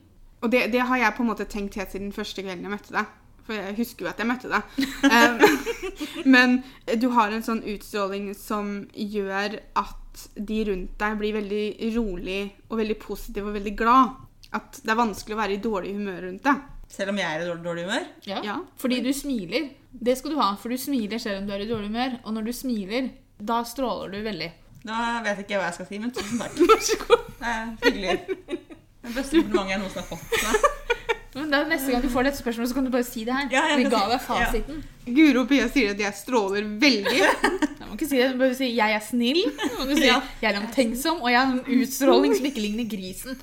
Og 0.43 0.51
det, 0.51 0.67
det 0.73 0.83
har 0.89 0.99
jeg 0.99 1.15
på 1.17 1.23
en 1.23 1.31
måte 1.31 1.47
tenkt 1.49 1.79
helt 1.79 1.93
siden 1.93 2.13
første 2.13 2.43
kvelden 2.43 2.67
jeg 2.67 2.73
møtte 2.73 2.95
deg. 2.97 3.13
For 3.47 3.57
jeg 3.57 3.77
husker 3.79 4.05
jo 4.05 4.11
at 4.11 4.21
jeg 4.21 4.29
møtte 4.29 4.51
deg. 4.51 4.63
Um, 5.07 5.39
men 6.35 6.59
du 7.01 7.09
har 7.15 7.33
en 7.33 7.47
sånn 7.47 7.63
utstråling 7.71 8.33
som 8.39 8.73
gjør 8.95 9.61
at 9.79 10.27
de 10.35 10.59
rundt 10.69 10.99
deg 11.01 11.17
blir 11.21 11.39
veldig 11.39 11.65
rolig 11.95 12.41
og 12.69 12.81
veldig 12.83 12.99
positive 13.03 13.53
og 13.53 13.57
veldig 13.61 13.77
glad. 13.79 14.19
At 14.57 14.83
det 14.83 14.91
er 14.91 15.01
vanskelig 15.01 15.37
å 15.37 15.41
være 15.41 15.57
i 15.57 15.63
dårlig 15.63 15.95
humør 15.97 16.25
rundt 16.27 16.47
deg. 16.49 16.69
Selv 16.91 17.13
om 17.13 17.21
jeg 17.21 17.27
er 17.27 17.45
i 17.45 17.47
dårlig, 17.49 17.63
dårlig 17.65 17.85
humør. 17.87 18.07
Ja. 18.27 18.41
Ja. 18.45 18.57
Fordi 18.81 19.01
du 19.05 19.13
smiler. 19.15 19.69
Det 19.91 20.17
skal 20.19 20.35
du 20.35 20.41
ha, 20.41 20.51
for 20.61 20.73
du 20.73 20.79
smiler 20.79 21.19
selv 21.23 21.41
om 21.43 21.47
du 21.47 21.55
er 21.55 21.63
i 21.65 21.69
dårlig 21.71 21.91
humør. 21.91 22.19
Og 22.25 22.35
når 22.35 22.49
du 22.51 22.53
smiler, 22.57 23.11
da 23.39 23.63
stråler 23.67 24.11
du 24.17 24.21
veldig. 24.27 24.51
Da 24.87 25.21
vet 25.25 25.43
ikke 25.45 25.55
jeg 25.55 25.61
hva 25.61 25.69
jeg 25.69 25.77
skal 25.79 25.89
si, 25.91 25.99
men 26.03 26.13
tusen 26.17 26.41
takk. 26.41 26.59
Vær 26.71 26.85
så 26.85 26.99
god. 27.07 27.25
Det 27.41 27.55
er 27.55 27.73
hyggelig. 27.85 28.17
Det 29.01 29.15
beste 29.17 29.41
komplimentet 29.41 29.73
jeg 29.75 29.83
noensinne 29.83 30.05
har 30.05 30.11
fått. 30.11 30.77
Men 31.31 31.53
da, 31.53 31.61
Neste 31.71 31.93
gang 31.93 32.03
du 32.03 32.09
får 32.11 32.27
dette 32.27 32.41
spørsmålet, 32.41 32.71
så 32.73 32.77
kan 32.77 32.89
du 32.89 32.91
bare 32.91 33.07
si 33.07 33.23
det 33.25 33.35
her. 33.37 33.47
Ja, 33.55 33.63
jeg 33.71 33.85
Vi 33.85 33.91
ga 33.93 34.01
deg 34.11 34.23
fasiten. 34.25 34.81
Guro 35.07 35.45
Pia 35.51 35.69
sier 35.71 35.93
at 35.95 36.03
jeg 36.03 36.17
stråler 36.19 36.67
veldig. 36.83 37.21
Jeg 37.81 37.87
må 37.91 37.97
ikke 37.99 38.07
si 38.11 38.19
det, 38.21 38.27
du 38.31 38.39
bare 38.39 38.55
si 38.55 38.67
'jeg 38.71 38.93
er 38.95 39.01
snill'. 39.03 39.49
Så 39.59 39.79
må 39.81 39.87
du 39.89 39.97
si 39.99 40.07
Ja. 40.07 40.21
'jeg 40.43 40.55
er 40.55 40.61
omtenksom', 40.61 41.19
og 41.23 41.27
'jeg 41.31 41.41
har 41.41 41.53
en 41.53 41.65
utstråling 41.81 42.37
som 42.37 42.47
ikke 42.47 42.63
ligner 42.63 42.87
grisen'. 42.87 43.39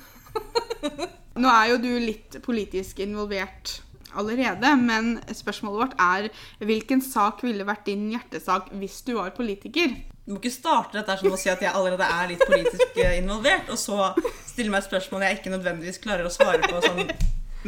Nå 1.38 1.50
er 1.52 1.72
jo 1.72 1.82
du 1.82 1.90
litt 2.02 2.38
politisk 2.42 2.98
involvert 3.04 3.78
allerede, 4.18 4.72
men 4.80 5.18
spørsmålet 5.36 5.82
vårt 5.82 5.98
er 6.00 6.28
hvilken 6.64 7.02
sak 7.04 7.44
ville 7.44 7.66
vært 7.68 7.86
din 7.86 8.08
hjertesak 8.12 8.72
hvis 8.80 9.02
du 9.06 9.14
var 9.18 9.34
politiker? 9.36 9.92
Du 10.24 10.34
må 10.34 10.40
ikke 10.42 10.52
starte 10.52 10.98
dette 10.98 11.14
sånn 11.20 11.32
å 11.32 11.40
si 11.40 11.48
at 11.52 11.62
jeg 11.64 11.72
allerede 11.72 12.04
er 12.04 12.32
litt 12.32 12.42
politisk 12.44 12.98
eh, 13.00 13.16
involvert, 13.20 13.70
og 13.72 13.80
så 13.80 14.10
stille 14.48 14.72
meg 14.72 14.82
et 14.82 14.88
spørsmål 14.90 15.24
jeg 15.24 15.38
ikke 15.38 15.54
nødvendigvis 15.54 16.02
klarer 16.04 16.28
å 16.28 16.32
svare 16.32 16.68
på 16.68 16.82
sånn 16.84 17.04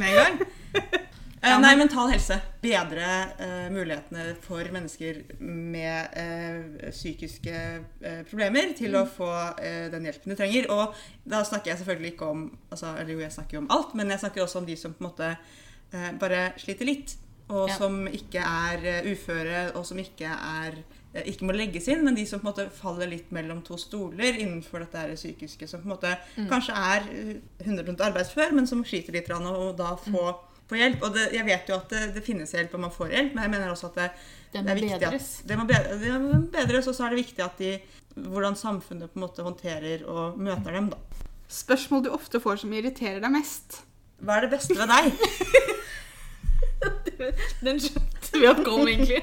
med 0.00 0.10
en 0.10 0.18
gang. 0.18 1.06
Eh, 1.42 1.56
nei, 1.60 1.72
mental 1.76 2.10
helse. 2.12 2.36
Bedre 2.60 3.06
uh, 3.40 3.68
mulighetene 3.72 4.34
for 4.44 4.66
mennesker 4.74 5.22
med 5.40 6.12
uh, 6.12 6.90
psykiske 6.92 7.54
uh, 8.04 8.20
problemer 8.28 8.74
til 8.76 8.98
å 8.98 9.06
få 9.08 9.30
den 9.62 10.04
hjelpen 10.08 10.34
de 10.34 10.36
trenger. 10.36 10.68
Og 10.74 11.00
da 11.24 11.40
snakker 11.46 11.72
jeg 11.72 11.80
selvfølgelig 11.80 12.12
ikke 12.12 12.28
om 12.28 12.44
altså, 12.68 12.92
Eller 12.98 13.14
jo, 13.14 13.24
jeg 13.24 13.32
snakker 13.38 13.56
jo 13.56 13.64
om 13.64 13.72
alt, 13.72 13.96
men 13.96 14.12
jeg 14.12 14.24
snakker 14.24 14.44
også 14.44 14.60
om 14.60 14.68
de 14.68 14.76
som 14.76 14.94
på 14.94 15.04
en 15.04 15.10
måte 15.10 15.34
bare 16.20 16.52
sliter 16.60 16.86
litt. 16.86 17.16
Og 17.50 17.66
Ja. 17.66 17.74
som 17.80 18.06
ikke 18.06 18.38
er 18.38 19.08
uføre, 19.10 19.72
og 19.74 19.82
som 19.86 19.98
ikke 19.98 20.28
er 20.30 20.76
ikke 21.26 21.46
må 21.48 21.54
legges 21.56 21.88
inn, 21.90 22.04
men 22.06 22.14
de 22.14 22.22
som 22.28 22.38
på 22.38 22.46
en 22.46 22.50
måte 22.52 22.68
faller 22.70 23.08
litt 23.10 23.32
mellom 23.34 23.64
to 23.66 23.74
stoler 23.80 24.36
innenfor 24.38 24.84
dette 24.84 25.16
psykiske, 25.16 25.66
som 25.66 25.82
på 25.82 25.88
en 25.88 25.94
måte 25.96 26.12
kanskje 26.50 26.76
er 26.78 27.08
eh, 27.10 27.64
100% 27.66 28.04
arbeidsfør, 28.06 28.54
men 28.54 28.68
som 28.70 28.84
sliter 28.86 29.16
litt, 29.16 29.30
og 29.34 29.74
da 29.78 29.96
få, 29.98 30.28
få 30.70 30.78
hjelp. 30.80 31.04
Og 31.06 31.14
det, 31.18 31.26
jeg 31.36 31.46
vet 31.50 31.70
jo 31.72 31.78
at 31.80 31.92
det, 31.94 32.04
det 32.16 32.24
finnes 32.26 32.54
hjelp, 32.56 32.76
og 32.78 32.84
man 32.86 32.94
får 32.94 33.12
hjelp, 33.16 33.34
men 33.36 33.46
jeg 33.46 33.54
mener 33.56 33.74
også 33.74 33.90
at 33.90 33.98
det, 34.00 34.08
Det 34.54 34.62
det 34.66 34.72
er 34.72 34.80
viktig 34.80 35.00
bedres. 35.02 35.28
at 35.42 35.48
det 35.50 35.58
må 35.60 35.66
bedre- 35.68 35.98
det 36.00 36.14
må 36.24 36.40
bedres, 36.54 36.88
og 36.90 36.96
så 36.96 37.06
er 37.06 37.14
det 37.14 37.20
viktig 37.24 37.44
at 37.44 37.60
de 37.62 37.74
hvordan 38.20 38.56
samfunnet 38.58 39.12
på 39.12 39.20
en 39.20 39.24
måte 39.26 39.44
håndterer 39.46 40.02
og 40.10 40.38
møter 40.38 40.74
dem, 40.74 40.88
da. 40.90 40.98
Spørsmål 41.50 42.02
du 42.04 42.10
ofte 42.14 42.40
får 42.42 42.58
som 42.64 42.72
irriterer 42.74 43.20
deg 43.22 43.32
mest? 43.34 43.80
Hva 44.20 44.36
er 44.40 44.46
det 44.46 44.50
beste 44.56 44.74
ved 44.76 44.90
deg? 44.90 45.14
Den 47.66 47.80
skjønte 47.82 48.40
vi 48.40 48.46
at 48.50 48.60
kom, 48.66 48.86
egentlig. 48.88 49.20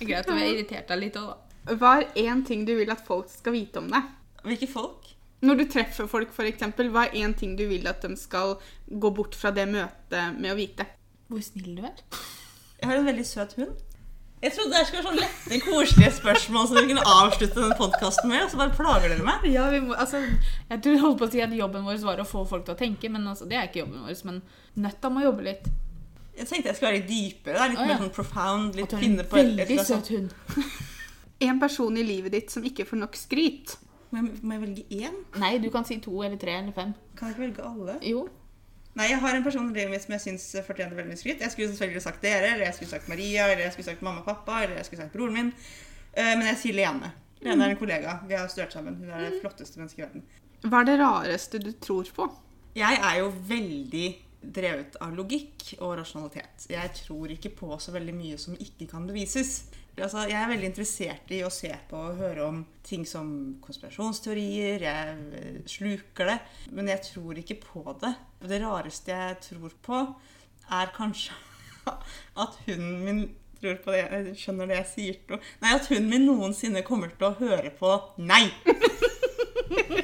Greit 0.00 0.28
om 0.30 0.38
jeg 0.40 0.54
irriterte 0.56 0.94
deg 0.94 1.02
litt 1.06 1.18
òg, 1.20 1.32
da. 1.64 1.76
Hva 1.80 1.94
er 2.02 2.10
én 2.26 2.42
ting 2.44 2.66
du 2.68 2.74
vil 2.76 2.90
at 2.92 3.00
folk 3.06 3.30
skal 3.32 3.54
vite 3.56 3.80
om 3.80 3.86
deg? 3.92 4.10
Hvilke 4.44 4.68
folk? 4.68 5.03
Når 5.44 5.58
du 5.60 5.64
treffer 5.68 6.08
folk, 6.08 6.30
for 6.32 6.48
eksempel, 6.48 6.88
hva 6.94 7.06
er 7.08 7.18
én 7.24 7.34
ting 7.36 7.56
du 7.58 7.66
vil 7.68 7.86
at 7.90 8.00
de 8.04 8.14
skal 8.16 8.56
gå 8.88 9.10
bort 9.14 9.34
fra 9.36 9.50
det 9.54 9.66
møtet 9.68 10.38
med 10.40 10.54
å 10.54 10.58
vite? 10.58 10.86
Hvor 11.28 11.42
snill 11.44 11.74
du 11.78 11.82
er. 11.84 11.98
Jeg 12.80 12.88
har 12.90 13.00
en 13.00 13.08
veldig 13.10 13.26
søt 13.28 13.52
hund. 13.60 13.74
Jeg 14.44 14.52
trodde 14.52 14.76
det 14.76 14.82
skulle 14.84 15.00
være 15.00 15.08
sånn 15.08 15.20
lette, 15.22 15.58
koselige 15.64 16.10
spørsmål 16.18 16.66
som 16.68 16.76
dere 16.76 16.88
kunne 16.90 17.04
avslutte 17.08 17.56
denne 17.62 17.76
podkasten 17.78 18.28
med, 18.28 18.42
og 18.44 18.50
så 18.52 18.58
bare 18.60 18.74
plager 18.76 19.14
dere 19.14 19.24
meg. 19.24 19.46
Ja, 19.48 19.70
vi 19.72 19.78
må, 19.80 19.94
altså, 19.96 20.20
jeg 20.68 20.82
tror 20.84 20.92
jeg 20.96 21.00
holdt 21.00 21.20
på 21.22 21.28
å 21.28 21.32
si 21.32 21.40
at 21.40 21.54
jobben 21.56 21.86
vår 21.86 22.02
var 22.04 22.20
å 22.20 22.26
få 22.28 22.42
folk 22.50 22.66
til 22.66 22.74
å 22.74 22.80
tenke, 22.82 23.08
men 23.14 23.24
altså, 23.30 23.46
det 23.48 23.56
er 23.56 23.70
ikke 23.70 23.80
jobben 23.86 24.04
vår. 24.04 24.18
Men 24.28 24.42
nøtta 24.84 25.12
må 25.14 25.24
jobbe 25.24 25.46
litt. 25.48 25.70
Jeg 26.36 26.50
tenkte 26.50 26.68
jeg 26.72 26.76
skulle 26.76 26.90
være 26.90 26.98
litt 27.00 27.08
dypere, 27.08 27.56
da. 27.56 27.70
litt 27.70 27.78
oh, 27.80 27.86
ja. 27.86 27.94
mer 27.94 28.02
sånn 28.04 28.12
profound. 28.18 28.76
Litt 28.76 28.92
finne 29.00 29.24
en 29.24 29.30
på 29.32 29.38
et- 29.40 29.48
et 29.48 29.62
veldig 29.62 29.86
søt 29.88 30.12
hund. 30.12 30.36
En 31.48 31.58
person 31.60 31.96
i 31.96 32.04
livet 32.06 32.32
ditt 32.36 32.52
som 32.52 32.64
ikke 32.68 32.84
får 32.88 33.00
nok 33.00 33.16
skryt. 33.16 33.78
Må 34.14 34.20
jeg, 34.22 34.38
må 34.46 34.54
jeg 34.54 34.62
velge 34.62 34.84
én? 35.02 35.14
Nei, 35.42 35.52
du 35.58 35.66
kan 35.74 35.86
si 35.88 35.96
to 36.04 36.12
eller 36.22 36.38
tre 36.38 36.52
eller 36.60 36.74
fem. 36.76 36.92
Kan 37.18 37.28
jeg 37.32 37.34
ikke 37.36 37.44
velge 37.48 37.64
alle? 37.66 37.96
Jo. 38.06 38.20
Nei, 38.94 39.08
jeg 39.10 39.18
har 39.24 39.34
en 39.34 39.42
person 39.42 39.70
i 39.72 39.74
livet 39.74 39.90
mitt 39.90 40.04
som 40.04 40.14
jeg 40.14 40.22
syns 40.22 40.44
fortjener 40.68 40.94
veldig 40.94 41.10
mye 41.16 41.18
skryt. 41.18 41.40
Jeg 41.42 41.50
skulle 41.50 41.72
selvfølgelig 41.72 42.02
sagt 42.04 42.22
dere, 42.22 42.52
eller 42.52 42.68
jeg 42.68 42.76
skulle 42.76 42.92
sagt 42.92 43.08
Maria, 43.10 43.48
eller 43.50 43.64
jeg 43.66 43.74
skulle 43.74 43.88
sagt 43.88 44.04
mamma 44.06 44.22
og 44.22 44.28
pappa, 44.28 44.60
eller 44.62 44.78
jeg 44.78 44.86
skulle 44.86 45.02
sagt 45.02 45.16
broren 45.16 45.34
min. 45.34 45.50
Eh, 46.14 46.30
Men 46.38 46.46
jeg 46.52 46.60
sier 46.62 46.78
Lene. 46.78 47.10
Lene 47.42 47.66
er 47.66 47.74
en 47.74 47.80
kollega. 47.80 48.14
Vi 48.28 48.38
har 48.38 48.46
studert 48.48 48.72
sammen. 48.72 48.94
Hun 49.02 49.10
er 49.10 49.24
det 49.26 49.40
flotteste 49.42 49.80
mennesket 49.82 49.98
i 49.98 50.04
verden. 50.06 50.22
Hva 50.64 50.80
er 50.84 50.88
det 50.92 50.98
rareste 51.02 51.58
du 51.60 51.72
tror 51.82 52.08
på? 52.16 52.28
Jeg 52.78 53.00
er 53.02 53.18
jo 53.18 53.32
veldig 53.50 54.06
drevet 54.54 54.96
av 55.02 55.12
logikk 55.16 55.74
og 55.80 55.96
rasjonalitet. 55.98 56.68
Jeg 56.70 56.94
tror 57.02 57.34
ikke 57.34 57.50
på 57.58 57.74
så 57.82 57.92
veldig 57.94 58.14
mye 58.14 58.38
som 58.38 58.54
ikke 58.60 58.86
kan 58.94 59.06
bevises. 59.10 59.64
Altså, 59.94 60.24
jeg 60.26 60.34
er 60.34 60.48
veldig 60.50 60.66
interessert 60.72 61.28
i 61.30 61.44
å 61.46 61.50
se 61.54 61.70
på 61.90 61.98
og 62.08 62.18
høre 62.18 62.46
om 62.48 62.56
ting 62.86 63.04
som 63.06 63.28
konspirasjonsteorier. 63.62 64.82
Jeg 64.82 65.62
sluker 65.70 66.32
det. 66.32 66.38
Men 66.74 66.90
jeg 66.90 67.04
tror 67.12 67.38
ikke 67.38 67.60
på 67.62 67.84
det. 68.02 68.10
Det 68.42 68.58
rareste 68.64 69.14
jeg 69.14 69.38
tror 69.46 69.76
på, 69.86 70.00
er 70.74 70.92
kanskje 70.96 71.36
at 72.42 72.58
hunden 72.66 72.98
min 73.04 73.22
tror 73.60 73.78
på 73.84 73.94
det. 73.94 74.02
Jeg 74.02 74.36
skjønner 74.42 74.72
det 74.72 74.80
jeg 74.80 74.90
sier. 74.90 75.38
Nei, 75.62 75.76
at 75.76 75.86
hunden 75.92 76.10
min 76.10 76.26
noensinne 76.26 76.82
kommer 76.86 77.14
til 77.14 77.30
å 77.30 77.36
høre 77.38 77.70
på 77.78 77.94
nei. 78.18 78.48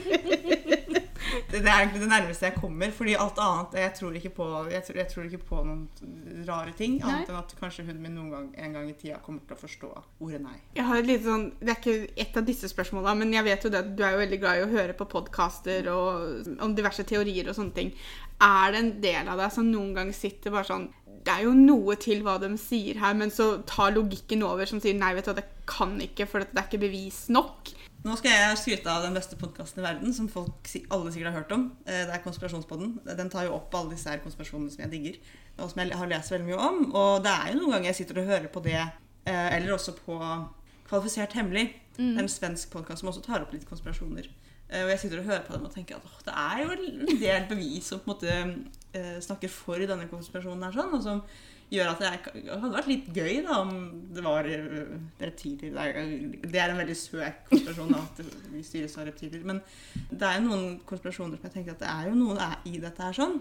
Det 1.51 1.61
er 1.65 1.81
egentlig 1.81 2.03
det 2.05 2.11
nærmeste 2.11 2.47
jeg 2.47 2.57
kommer. 2.61 2.93
Fordi 2.95 3.17
alt 3.19 3.41
annet 3.43 3.77
Jeg 3.81 3.93
tror 3.99 4.19
ikke 4.19 4.33
på, 4.37 4.47
jeg 4.71 4.85
tror, 4.87 4.99
jeg 5.01 5.09
tror 5.11 5.25
ikke 5.29 5.43
på 5.51 5.63
noen 5.67 6.45
rare 6.49 6.75
ting. 6.79 6.99
Nei. 7.01 7.11
Annet 7.11 7.33
enn 7.33 7.41
at 7.41 7.55
kanskje 7.61 7.85
hunden 7.89 8.03
min 8.05 8.17
noen 8.19 8.31
gang, 8.35 8.47
en 8.55 8.77
gang 8.79 8.91
i 8.91 8.97
tida 8.99 9.19
kommer 9.25 9.43
til 9.47 9.57
å 9.57 9.61
forstå 9.61 9.91
ordet 10.21 10.43
nei. 10.45 10.57
Jeg 10.79 10.87
har 10.89 11.01
et 11.01 11.11
lite 11.11 11.27
sånn, 11.27 11.49
Det 11.61 11.75
er 11.75 11.81
ikke 11.81 12.25
et 12.25 12.41
av 12.41 12.47
disse 12.47 12.71
spørsmåla, 12.71 13.17
men 13.19 13.35
jeg 13.35 13.47
vet 13.49 13.67
jo 13.67 13.73
det 13.73 13.83
at 13.83 13.93
du 13.97 14.05
er 14.07 14.15
jo 14.15 14.23
veldig 14.23 14.41
glad 14.43 14.61
i 14.61 14.65
å 14.65 14.73
høre 14.73 14.97
på 14.97 15.09
podkaster 15.11 15.91
om 15.91 16.75
diverse 16.77 17.05
teorier 17.09 17.51
og 17.51 17.59
sånne 17.59 17.77
ting. 17.77 17.93
Er 18.41 18.73
det 18.73 18.81
en 18.81 18.95
del 19.03 19.29
av 19.29 19.41
deg 19.43 19.53
som 19.53 19.69
noen 19.69 19.93
gang 19.97 20.15
sitter 20.17 20.55
bare 20.55 20.65
sånn 20.65 20.87
Det 21.21 21.35
er 21.35 21.43
jo 21.45 21.51
noe 21.53 21.99
til 22.01 22.23
hva 22.25 22.39
de 22.41 22.55
sier 22.57 22.97
her, 23.03 23.13
men 23.13 23.29
så 23.29 23.59
tar 23.69 23.93
logikken 23.93 24.41
over 24.47 24.65
som 24.65 24.81
sier 24.81 24.97
nei, 24.97 25.13
vet 25.13 25.27
du 25.27 25.35
hva, 25.35 25.41
det 25.43 25.67
kan 25.69 25.93
ikke, 26.01 26.25
for 26.27 26.41
det 26.41 26.57
er 26.57 26.65
ikke 26.71 26.81
bevis 26.87 27.27
nok. 27.29 27.69
Nå 28.01 28.15
skal 28.17 28.33
jeg 28.33 28.57
skryte 28.63 28.89
av 28.89 29.03
den 29.05 29.13
beste 29.17 29.37
podkasten 29.37 29.83
i 29.83 29.85
verden, 29.85 30.13
som 30.17 30.29
folk 30.33 30.71
alle 30.95 31.11
sikkert 31.13 31.35
har 31.35 31.43
hørt 31.43 31.51
om. 31.53 31.67
Eh, 31.85 32.07
Det 32.09 32.15
er 32.15 32.23
Konspirasjonspodden. 32.25 32.95
Den 33.17 33.29
tar 33.31 33.45
jo 33.45 33.55
opp 33.59 33.75
alle 33.77 33.91
disse 33.93 34.09
her 34.09 34.23
konspirasjonene 34.25 34.73
som 34.73 34.81
jeg 34.87 34.91
digger, 34.95 35.19
og 35.59 35.69
som 35.71 35.83
jeg 35.83 35.93
har 36.01 36.09
lest 36.09 36.31
veldig 36.33 36.47
mye 36.49 36.61
om. 36.69 36.79
Og 36.97 37.23
det 37.23 37.31
er 37.35 37.53
jo 37.53 37.59
noen 37.61 37.73
ganger 37.77 37.91
jeg 37.91 37.99
sitter 38.01 38.23
og 38.23 38.31
hører 38.33 38.49
på 38.49 38.63
det, 38.65 38.81
eh, 39.27 39.57
eller 39.57 39.75
også 39.77 39.93
på 39.99 40.17
Kvalifisert 40.89 41.33
hemmelig, 41.37 41.75
en 42.01 42.27
svensk 42.29 42.71
podkast 42.73 43.01
som 43.01 43.11
også 43.11 43.23
tar 43.23 43.43
opp 43.43 43.53
litt 43.53 43.69
konspirasjoner. 43.69 44.27
Eh, 44.71 44.83
Og 44.85 44.89
jeg 44.91 44.99
sitter 45.01 45.19
og 45.19 45.25
hører 45.27 45.45
på 45.45 45.53
dem 45.53 45.65
og 45.67 45.75
tenker 45.75 45.97
at 45.97 46.03
åh, 46.05 46.19
det 46.25 46.35
er 46.35 46.65
jo 46.65 46.71
en 46.71 47.21
del 47.21 47.47
bevis 47.49 47.85
som 47.85 48.01
på 48.01 48.11
en 48.11 48.15
måte 48.17 49.21
snakker 49.21 49.49
for 49.51 49.77
denne 49.77 50.09
konspirasjonen 50.09 50.65
her, 50.65 50.73
sånn, 50.73 50.95
og 50.95 51.03
som 51.03 51.23
gjør 51.71 51.93
at 51.93 52.01
det 52.03 52.11
hadde 52.51 52.73
vært 52.75 52.91
litt 52.91 53.11
gøy 53.15 53.43
da 53.47 53.61
om 53.63 53.75
det 54.15 54.25
var 54.25 54.49
eh, 54.51 54.97
reptiler. 55.23 55.75
Det 55.77 55.85
er, 55.87 56.09
det 56.47 56.63
er 56.63 56.73
en 56.73 56.81
veldig 56.83 56.97
søk 56.99 57.45
konspirasjon 57.51 57.93
da, 57.95 58.01
at 58.07 58.25
vi 58.55 58.65
styres 58.67 58.97
av 58.99 59.07
reptiler. 59.11 59.45
Men 59.47 59.63
det 60.11 60.25
er 60.27 60.41
jo 60.41 60.49
noen 60.49 60.81
konspirasjoner 60.89 61.39
som 61.39 61.47
jeg 61.47 61.59
tenker 61.59 61.77
at 61.77 61.85
det 61.85 61.93
er 61.93 62.11
jo 62.11 62.19
noe 62.19 62.41
er 62.43 62.59
i 62.71 62.81
dette 62.83 63.07
her 63.07 63.17
sånn. 63.17 63.39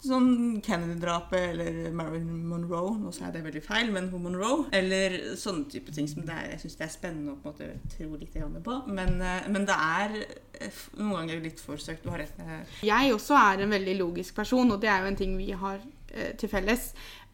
Sånn 0.00 0.62
Kennedy-drapet 0.64 1.50
eller 1.50 1.90
Marilyn 1.92 2.46
Monroe. 2.48 2.94
Nå 2.96 3.12
sa 3.12 3.26
jeg 3.26 3.34
det 3.34 3.42
veldig 3.44 3.62
feil, 3.66 3.90
men 3.92 4.08
hun 4.08 4.24
Monroe. 4.24 4.64
Eller 4.74 5.18
sånne 5.38 5.68
type 5.70 5.92
ting 5.92 6.08
som 6.08 6.24
det 6.24 6.34
er, 6.34 6.54
jeg 6.54 6.62
syns 6.64 6.78
det 6.80 6.86
er 6.86 6.92
spennende 6.94 7.34
å 7.34 7.40
på 7.42 7.52
en 7.52 7.58
måte 7.58 7.96
tro 7.98 8.08
litt 8.16 8.38
på. 8.64 8.78
Men, 8.88 9.20
eh, 9.20 9.46
men 9.52 9.68
det 9.68 9.76
er 9.76 10.16
eh, 10.24 10.82
noen 10.96 11.18
ganger 11.20 11.44
litt 11.44 11.60
forsøkt. 11.62 12.02
Du 12.02 12.10
har 12.14 12.24
rett. 12.24 12.42
Jeg 12.86 13.14
også 13.14 13.36
er 13.38 13.62
en 13.66 13.76
veldig 13.76 13.98
logisk 14.00 14.40
person, 14.40 14.72
og 14.72 14.80
det 14.80 14.90
er 14.90 15.04
jo 15.04 15.12
en 15.12 15.20
ting 15.20 15.36
vi 15.38 15.52
har 15.52 15.84
til 16.10 16.50
felles. 16.50 16.88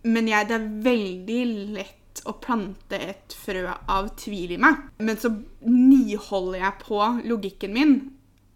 Men 0.05 0.29
jeg, 0.31 0.49
det 0.51 0.59
er 0.59 0.69
veldig 0.87 1.41
lett 1.77 2.23
å 2.27 2.37
plante 2.41 2.99
et 2.99 3.35
frø 3.37 3.65
av 3.71 4.13
tvil 4.19 4.57
i 4.57 4.61
meg. 4.61 4.87
Men 4.99 5.19
så 5.21 5.33
niholder 5.67 6.63
jeg 6.63 6.85
på 6.85 7.01
logikken 7.27 7.75
min 7.77 7.97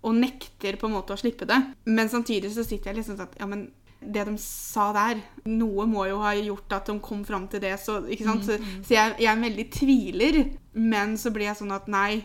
og 0.00 0.16
nekter 0.16 0.78
på 0.80 0.88
en 0.88 0.96
måte 0.96 1.12
å 1.12 1.20
slippe 1.20 1.48
det. 1.48 1.58
Men 1.90 2.08
samtidig 2.08 2.54
så 2.54 2.64
sitter 2.64 2.90
jeg 2.90 3.00
liksom 3.00 3.18
sånn 3.18 3.28
at 3.28 3.36
ja, 3.40 3.48
men 3.50 3.68
det 4.00 4.22
de 4.24 4.32
sa 4.40 4.86
der 4.96 5.18
Noe 5.50 5.84
må 5.84 6.06
jo 6.08 6.22
ha 6.22 6.30
gjort 6.32 6.72
at 6.72 6.88
de 6.88 6.94
kom 7.04 7.20
fram 7.28 7.46
til 7.52 7.60
det. 7.60 7.74
Så, 7.82 7.98
ikke 8.08 8.26
sant? 8.26 8.46
så, 8.48 8.56
så 8.86 8.96
jeg, 8.96 9.14
jeg 9.20 9.42
veldig 9.44 9.66
tviler. 9.74 10.40
Men 10.72 11.16
så 11.20 11.32
blir 11.34 11.50
jeg 11.50 11.58
sånn 11.58 11.74
at 11.74 11.88
nei, 11.90 12.22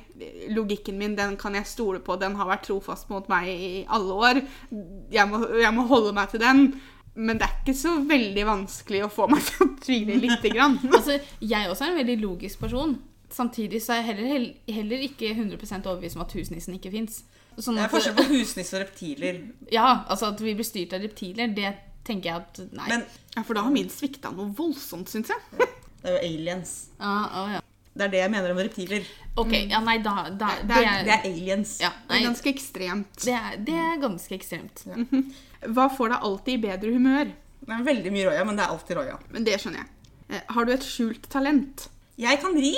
logikken 0.55 0.99
min 0.99 1.17
den 1.17 1.35
kan 1.41 1.57
jeg 1.57 1.67
stole 1.67 1.99
på. 2.03 2.15
Den 2.21 2.37
har 2.39 2.47
vært 2.47 2.67
trofast 2.69 3.11
mot 3.11 3.27
meg 3.31 3.49
i 3.51 3.71
alle 3.91 4.19
år. 4.29 4.41
Jeg 5.11 5.31
må, 5.31 5.41
jeg 5.59 5.73
må 5.75 5.87
holde 5.91 6.15
meg 6.15 6.31
til 6.31 6.43
den. 6.45 6.67
Men 7.15 7.37
det 7.39 7.47
er 7.47 7.53
ikke 7.63 7.77
så 7.79 7.93
veldig 8.09 8.43
vanskelig 8.45 9.03
å 9.05 9.09
få 9.11 9.27
meg 9.31 9.43
til 9.47 9.65
å 9.65 9.69
tvile 9.85 10.17
lite 10.19 10.49
grann. 10.51 10.77
Altså, 10.95 11.19
jeg 11.39 11.69
også 11.71 11.85
er 11.87 11.93
en 11.93 11.99
veldig 12.01 12.17
logisk 12.21 12.59
person. 12.59 12.97
Samtidig 13.31 13.81
så 13.83 13.93
er 13.95 14.01
jeg 14.03 14.15
heller, 14.19 14.43
heller 14.75 15.05
ikke 15.07 15.31
100 15.33 15.57
overbevist 15.85 16.15
om 16.19 16.23
at 16.25 16.35
husnissen 16.37 16.75
ikke 16.77 16.91
fins. 16.93 17.23
Sånn 17.57 17.77
Det 17.79 17.85
er 17.85 17.91
forskjell 17.93 18.15
på 18.17 18.25
husnisse 18.33 18.75
og 18.75 18.83
reptiler. 18.83 19.37
Ja, 19.71 20.03
altså 20.11 20.27
at 20.33 20.41
vi 20.43 20.53
blir 20.59 20.67
styrt 20.67 20.93
av 20.97 21.03
reptiler, 21.07 21.47
det 21.55 21.71
tenker 22.05 22.29
jeg 22.33 22.41
at 22.43 22.59
Nei. 22.75 22.89
Men 22.91 23.05
Ja, 23.35 23.43
For 23.47 23.55
da 23.57 23.63
har 23.65 23.71
min 23.73 23.87
svikta 23.91 24.31
noe 24.35 24.51
voldsomt, 24.55 25.07
syns 25.11 25.31
jeg. 25.31 25.39
det 26.03 26.11
er 26.11 26.17
jo 26.17 26.19
aliens. 26.27 26.73
ah, 26.99 27.23
ah, 27.31 27.53
ja. 27.55 27.61
Det 27.95 28.03
er 28.03 28.11
det 28.11 28.19
jeg 28.19 28.31
mener 28.33 28.51
om 28.51 28.57
reptiler. 28.59 29.05
Ok, 29.39 29.53
ja, 29.71 29.79
nei, 29.79 29.97
da, 30.03 30.25
da 30.35 30.49
Det 30.59 30.67
det, 30.67 30.75
er- 30.83 30.87
er, 30.99 31.03
Det 31.07 31.13
er 31.15 31.27
aliens. 31.31 31.77
ja, 31.79 31.91
Det 32.09 32.17
er 32.17 32.25
ganske 32.27 32.49
ekstremt. 32.51 33.21
det, 33.23 33.33
er, 33.39 33.55
det 33.69 33.77
er 33.87 34.01
ganske 34.03 34.35
ekstremt. 34.35 34.83
Hva 35.73 35.89
får 35.89 36.09
deg 36.13 36.19
alltid 36.29 36.53
i 36.53 36.61
bedre 36.67 36.93
humør? 36.93 37.31
Det 37.65 37.73
er 37.79 37.83
veldig 37.87 38.11
mye 38.13 38.25
roya, 38.29 38.43
men 38.45 38.55
det 38.59 38.65
er 38.65 38.73
alltid 38.75 38.97
roya. 38.99 39.19
Men 39.33 39.43
det 39.47 39.55
skjønner 39.61 39.81
jeg. 39.81 39.89
Eh, 40.29 40.41
Har 40.53 40.65
du 40.65 40.71
et 40.75 40.83
skjult 40.85 41.29
talent? 41.29 41.87
Jeg 42.17 42.39
kan 42.41 42.53
ri. 42.55 42.73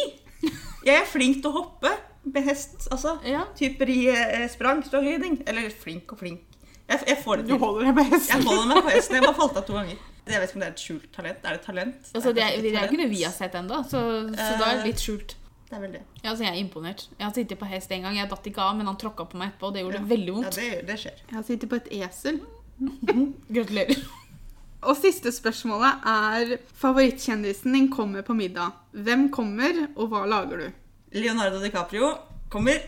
Jeg 0.85 1.01
er 1.01 1.05
flink 1.09 1.41
til 1.43 1.51
å 1.51 1.57
hoppe 1.61 1.91
med 2.27 2.43
hest, 2.47 2.87
altså. 2.91 3.17
Ja. 3.27 3.45
Type 3.57 3.85
ri 3.87 4.07
eh, 4.11 4.47
sprang, 4.51 4.83
sprangridning. 4.85 5.41
Eller 5.47 5.69
flink 5.71 6.11
og 6.15 6.19
flink. 6.19 6.43
Jeg, 6.87 7.01
jeg 7.07 7.17
får 7.23 7.41
det 7.41 7.47
Du 7.49 7.57
holder 7.59 7.89
deg 7.89 7.95
på 7.97 8.03
Jeg 8.05 8.11
hesten. 8.13 8.45
holder 8.47 8.69
meg 8.71 8.83
på 8.85 8.93
hesten. 8.95 9.15
Jeg 9.19 9.25
bare 9.27 9.35
falt 9.41 9.57
av 9.59 9.65
to 9.67 9.73
ganger. 9.75 9.97
Jeg 10.27 10.39
vet 10.43 10.49
ikke 10.49 10.57
om 10.57 10.63
det 10.63 10.67
er 10.67 10.73
et 10.75 10.83
skjult 10.83 11.09
talent. 11.15 11.43
Er 11.47 11.55
det 11.57 11.61
talent? 11.65 12.09
Altså, 12.15 12.31
det, 12.35 12.43
er, 12.43 12.61
det 12.63 12.71
er 12.73 12.79
et 12.83 12.89
ikke 12.91 12.99
noe 13.01 13.11
vi 13.11 13.21
har 13.23 13.31
sett 13.35 13.53
ennå, 13.55 13.77
så, 13.87 14.01
så 14.35 14.47
da 14.59 14.71
er 14.73 14.81
det 14.81 14.89
litt 14.93 15.03
skjult. 15.03 15.35
Det 15.67 15.75
er 15.75 15.81
vel 15.83 15.93
det. 15.97 16.01
Ja, 16.23 16.29
altså, 16.31 16.43
jeg 16.45 16.51
er 16.53 16.59
imponert. 16.63 17.05
Jeg 17.17 17.25
har 17.27 17.33
sittet 17.35 17.59
på 17.59 17.67
hest 17.67 17.91
en 17.95 18.03
gang. 18.07 18.15
Jeg 18.19 18.27
datt 18.31 18.45
ikke 18.51 18.63
av, 18.63 18.75
men 18.79 18.87
han 18.87 18.99
tråkka 18.99 19.25
på 19.31 19.39
meg 19.39 19.53
etterpå, 19.53 19.67
og 19.71 19.75
det 19.75 19.83
gjorde 19.83 19.99
Ja. 19.99 20.07
veldig 20.11 20.27
Ja, 20.31 20.35
vondt. 20.37 20.59
det, 20.59 20.69
det 20.87 20.97
skjer. 21.01 21.21
Jeg 21.31 21.47
sitter 21.47 21.71
på 21.71 21.79
et 21.79 21.89
esel. 21.99 22.39
Gratulerer. 23.55 23.99
Og 24.87 24.93
siste 24.99 25.31
spørsmålet 25.33 26.05
er 26.07 26.51
Favorittkjendisen 26.77 27.73
din 27.73 27.89
kommer 27.91 28.21
på 28.25 28.35
middag. 28.37 28.75
Hvem 28.93 29.27
kommer, 29.33 29.87
og 29.95 30.11
hva 30.11 30.25
lager 30.29 30.61
du? 30.61 30.67
Leonardo 31.17 31.59
DiCaprio 31.63 32.13
kommer. 32.53 32.83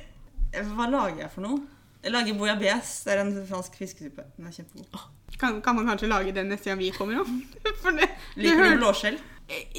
Hva 0.53 0.87
lager 0.89 1.25
jeg 1.25 1.31
for 1.33 1.45
noe? 1.45 1.63
Jeg 2.03 2.13
lager 2.13 2.37
bouillabaisse. 2.37 3.01
Det 3.05 3.15
er 3.15 3.23
en 3.25 3.33
fransk 3.49 3.75
fiskesuppe. 3.79 4.23
Den 4.37 4.47
er 4.47 4.55
kjempegod. 4.55 5.01
Kan, 5.39 5.59
kan 5.63 5.75
man 5.75 5.89
kanskje 5.89 6.07
lage 6.09 6.33
den 6.35 6.49
neste 6.51 6.71
gang 6.71 6.79
vi 6.79 6.93
kommer 6.95 7.21
òg? 7.21 7.27
For 7.83 7.95
det 7.95 8.07
Liker 8.39 8.73
du 8.73 8.79
blåskjell? 8.81 9.19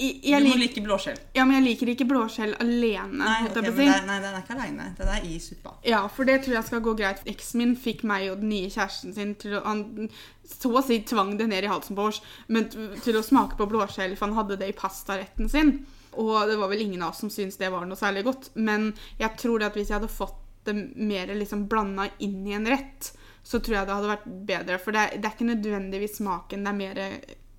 Jeg, 0.00 0.40
Du 0.42 0.48
må 0.48 0.56
lik, 0.56 0.70
like 0.70 0.82
blåskjell. 0.86 1.18
ja, 1.36 1.44
men 1.44 1.58
jeg 1.58 1.64
liker 1.66 1.92
ikke 1.92 2.06
blåskjell 2.08 2.54
alene. 2.62 3.20
Nei, 3.20 3.36
holdt 3.44 3.58
ok, 3.58 3.66
jeg 3.66 3.74
på 3.74 3.74
å 3.74 3.84
men 3.84 3.92
det 3.92 4.06
nei, 4.08 4.18
den 4.24 4.34
er 4.34 4.44
ikke 4.44 4.56
aleine. 4.56 4.86
Den 4.98 5.12
er 5.12 5.26
i 5.28 5.38
suppa. 5.44 5.74
Ja, 5.84 6.00
for 6.08 6.24
det 6.28 6.38
tror 6.44 6.56
jeg 6.56 6.68
skal 6.70 6.84
gå 6.86 6.94
greit. 6.98 7.22
Eksen 7.28 7.60
min 7.60 7.76
fikk 7.76 8.04
meg 8.08 8.30
og 8.32 8.40
den 8.40 8.52
nye 8.54 8.70
kjæresten 8.72 9.14
sin 9.16 9.34
til 9.40 9.58
å 9.58 9.64
Han 9.66 10.08
så 10.50 10.72
å 10.74 10.82
si 10.82 10.98
tvang 11.06 11.36
det 11.38 11.46
ned 11.46 11.62
i 11.64 11.70
halsen 11.70 11.94
på 11.94 12.08
oss, 12.10 12.18
men 12.48 12.66
til 12.72 13.18
å 13.18 13.22
smake 13.22 13.54
på 13.60 13.68
blåskjell, 13.70 14.16
for 14.18 14.26
han 14.26 14.38
hadde 14.40 14.56
det 14.58 14.72
i 14.72 14.76
pastaretten 14.76 15.48
sin. 15.52 15.76
Og 16.18 16.48
det 16.48 16.56
var 16.58 16.72
vel 16.72 16.82
ingen 16.82 17.04
av 17.04 17.12
oss 17.12 17.20
som 17.22 17.30
syntes 17.30 17.60
det 17.60 17.70
var 17.70 17.84
noe 17.86 17.98
særlig 17.98 18.24
godt. 18.26 18.50
Men 18.58 18.90
jeg 19.20 19.36
tror 19.38 19.60
det 19.60 19.68
at 19.70 19.78
hvis 19.78 19.92
jeg 19.92 20.00
hadde 20.00 20.10
fått 20.10 20.40
det 20.66 20.74
mer 20.96 21.30
liksom 21.36 21.68
blanda 21.70 22.08
inn 22.18 22.42
i 22.48 22.56
en 22.56 22.66
rett, 22.68 23.12
så 23.42 23.60
tror 23.60 23.78
jeg 23.78 23.86
det 23.88 23.94
hadde 23.94 24.10
vært 24.10 24.26
bedre. 24.48 24.80
For 24.82 24.96
det 24.96 25.04
er, 25.04 25.20
det 25.20 25.28
er 25.28 25.36
ikke 25.36 25.52
nødvendigvis 25.52 26.18
smaken, 26.18 26.66
det 26.66 26.72
er 26.72 26.80
mer 26.80 27.00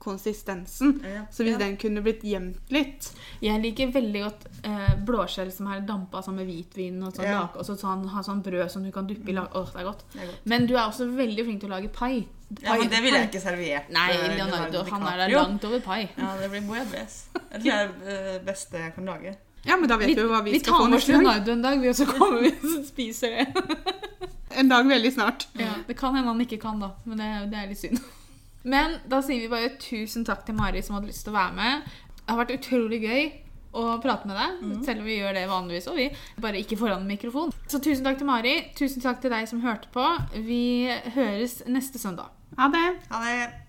konsistensen. 0.02 0.95
Ja. 1.06 1.22
Så 1.32 1.43
hvis 1.45 1.54
Ja. 1.54 1.60
den 1.62 1.78
kunne 1.78 2.02
blitt 2.02 2.24
gjemt 2.26 2.58
litt 2.74 3.12
Jeg 3.41 3.62
liker 3.62 3.91
veldig 3.93 4.22
godt 4.24 4.45
eh, 4.66 4.95
blåskjell 5.06 5.52
som 5.54 5.68
er 5.72 5.82
dampa 5.86 6.22
sammen 6.26 6.41
med 6.45 6.49
hvitvin, 6.52 6.97
og 7.06 7.14
sånn, 7.16 7.26
Ja. 7.30 7.43
og 7.56 7.64
så 7.66 7.78
sånn, 7.78 8.08
ha 8.10 8.22
sånn 8.26 8.41
brød 8.43 8.70
som 8.72 8.84
du 8.84 8.91
kan 8.91 9.08
duppe 9.08 9.30
i 9.30 9.34
lag. 9.38 9.47
Åh, 9.56 9.70
det 9.74 9.82
er 9.82 9.86
godt. 9.86 10.04
Det 10.14 10.22
er 10.22 10.26
godt. 10.32 10.45
Men 10.45 10.66
du 10.68 10.74
er 10.76 10.86
også 10.89 11.08
veldig 11.16 11.45
flink 11.45 11.62
til 11.62 11.70
å 11.70 11.76
lage 11.78 11.89
pai. 11.93 12.26
Ja, 12.62 12.76
men 12.78 12.89
det 12.89 12.99
ville 13.02 13.18
jeg 13.22 13.30
ikke 13.32 13.41
servert. 13.45 13.89
Nei, 13.95 14.10
eh, 14.12 14.36
Leonardo, 14.38 14.84
han 14.89 15.04
er 15.08 15.18
der 15.28 15.36
langt 15.38 15.64
over 15.66 15.80
pai. 15.80 16.10
Ja, 16.18 16.36
det 16.41 16.49
blir 16.52 16.62
bouillabaisse. 16.68 17.30
Det 17.64 17.72
er 17.72 17.88
det 18.04 18.45
beste 18.45 18.74
jeg 18.78 18.93
kan 18.95 19.06
lage. 19.06 19.38
Ja, 19.64 19.78
men 19.78 19.88
da 19.88 19.95
vet 19.97 20.08
Vi, 20.08 20.16
vi 20.16 20.22
hva 20.28 20.43
vi, 20.43 20.52
vi 20.56 20.60
skal 20.60 20.74
tar 20.74 20.80
få 20.82 20.89
med 20.89 20.97
oss 20.97 21.08
neste 21.08 21.14
gang. 21.14 21.24
Leonardo 21.24 21.52
en 21.52 21.62
dag, 21.62 21.80
vi, 21.82 21.89
og 21.89 21.95
så 21.95 22.06
kommer 22.10 22.41
vi 22.41 22.49
og 22.49 22.86
spiser 22.86 23.30
det. 23.30 23.47
En 24.58 24.68
dag 24.68 24.86
veldig 24.86 25.12
snart. 25.14 25.45
Ja, 25.56 25.70
det 25.88 25.95
kan 25.97 26.14
hende 26.16 26.28
han 26.28 26.41
ikke 26.41 26.60
kan, 26.60 26.80
da. 26.80 26.89
Men 27.06 27.18
det, 27.22 27.52
det 27.52 27.58
er 27.62 27.68
litt 27.70 27.80
synd. 27.80 27.99
Men 28.64 28.99
da 29.09 29.22
sier 29.26 29.41
vi 29.41 29.51
bare 29.51 29.72
tusen 29.82 30.26
takk 30.28 30.45
til 30.45 30.57
Mari 30.57 30.82
som 30.86 30.97
hadde 30.97 31.09
lyst 31.09 31.26
til 31.26 31.34
å 31.34 31.38
være 31.39 31.55
med. 31.57 31.88
Det 32.22 32.28
har 32.30 32.41
vært 32.43 32.53
utrolig 32.59 33.01
gøy 33.01 33.24
å 33.72 33.86
prate 34.03 34.28
med 34.28 34.36
deg, 34.36 34.84
selv 34.84 34.99
om 34.99 35.07
vi 35.07 35.16
gjør 35.16 35.34
det 35.38 35.45
vanligvis 35.47 35.88
og 35.88 35.95
vi 35.95 36.09
bare 36.43 36.59
ikke 36.59 36.78
foran 36.78 37.07
mikrofon. 37.07 37.53
Så 37.72 37.80
tusen 37.80 38.03
takk 38.03 38.20
til 38.20 38.28
Mari. 38.28 38.55
Tusen 38.76 39.01
takk 39.03 39.22
til 39.24 39.32
deg 39.32 39.47
som 39.47 39.64
hørte 39.64 39.88
på. 39.95 40.05
Vi 40.36 40.91
høres 41.16 41.62
neste 41.72 42.01
søndag. 42.01 42.34
Ha 42.59 42.68
det. 42.74 42.88
Ha 43.09 43.24
det. 43.24 43.62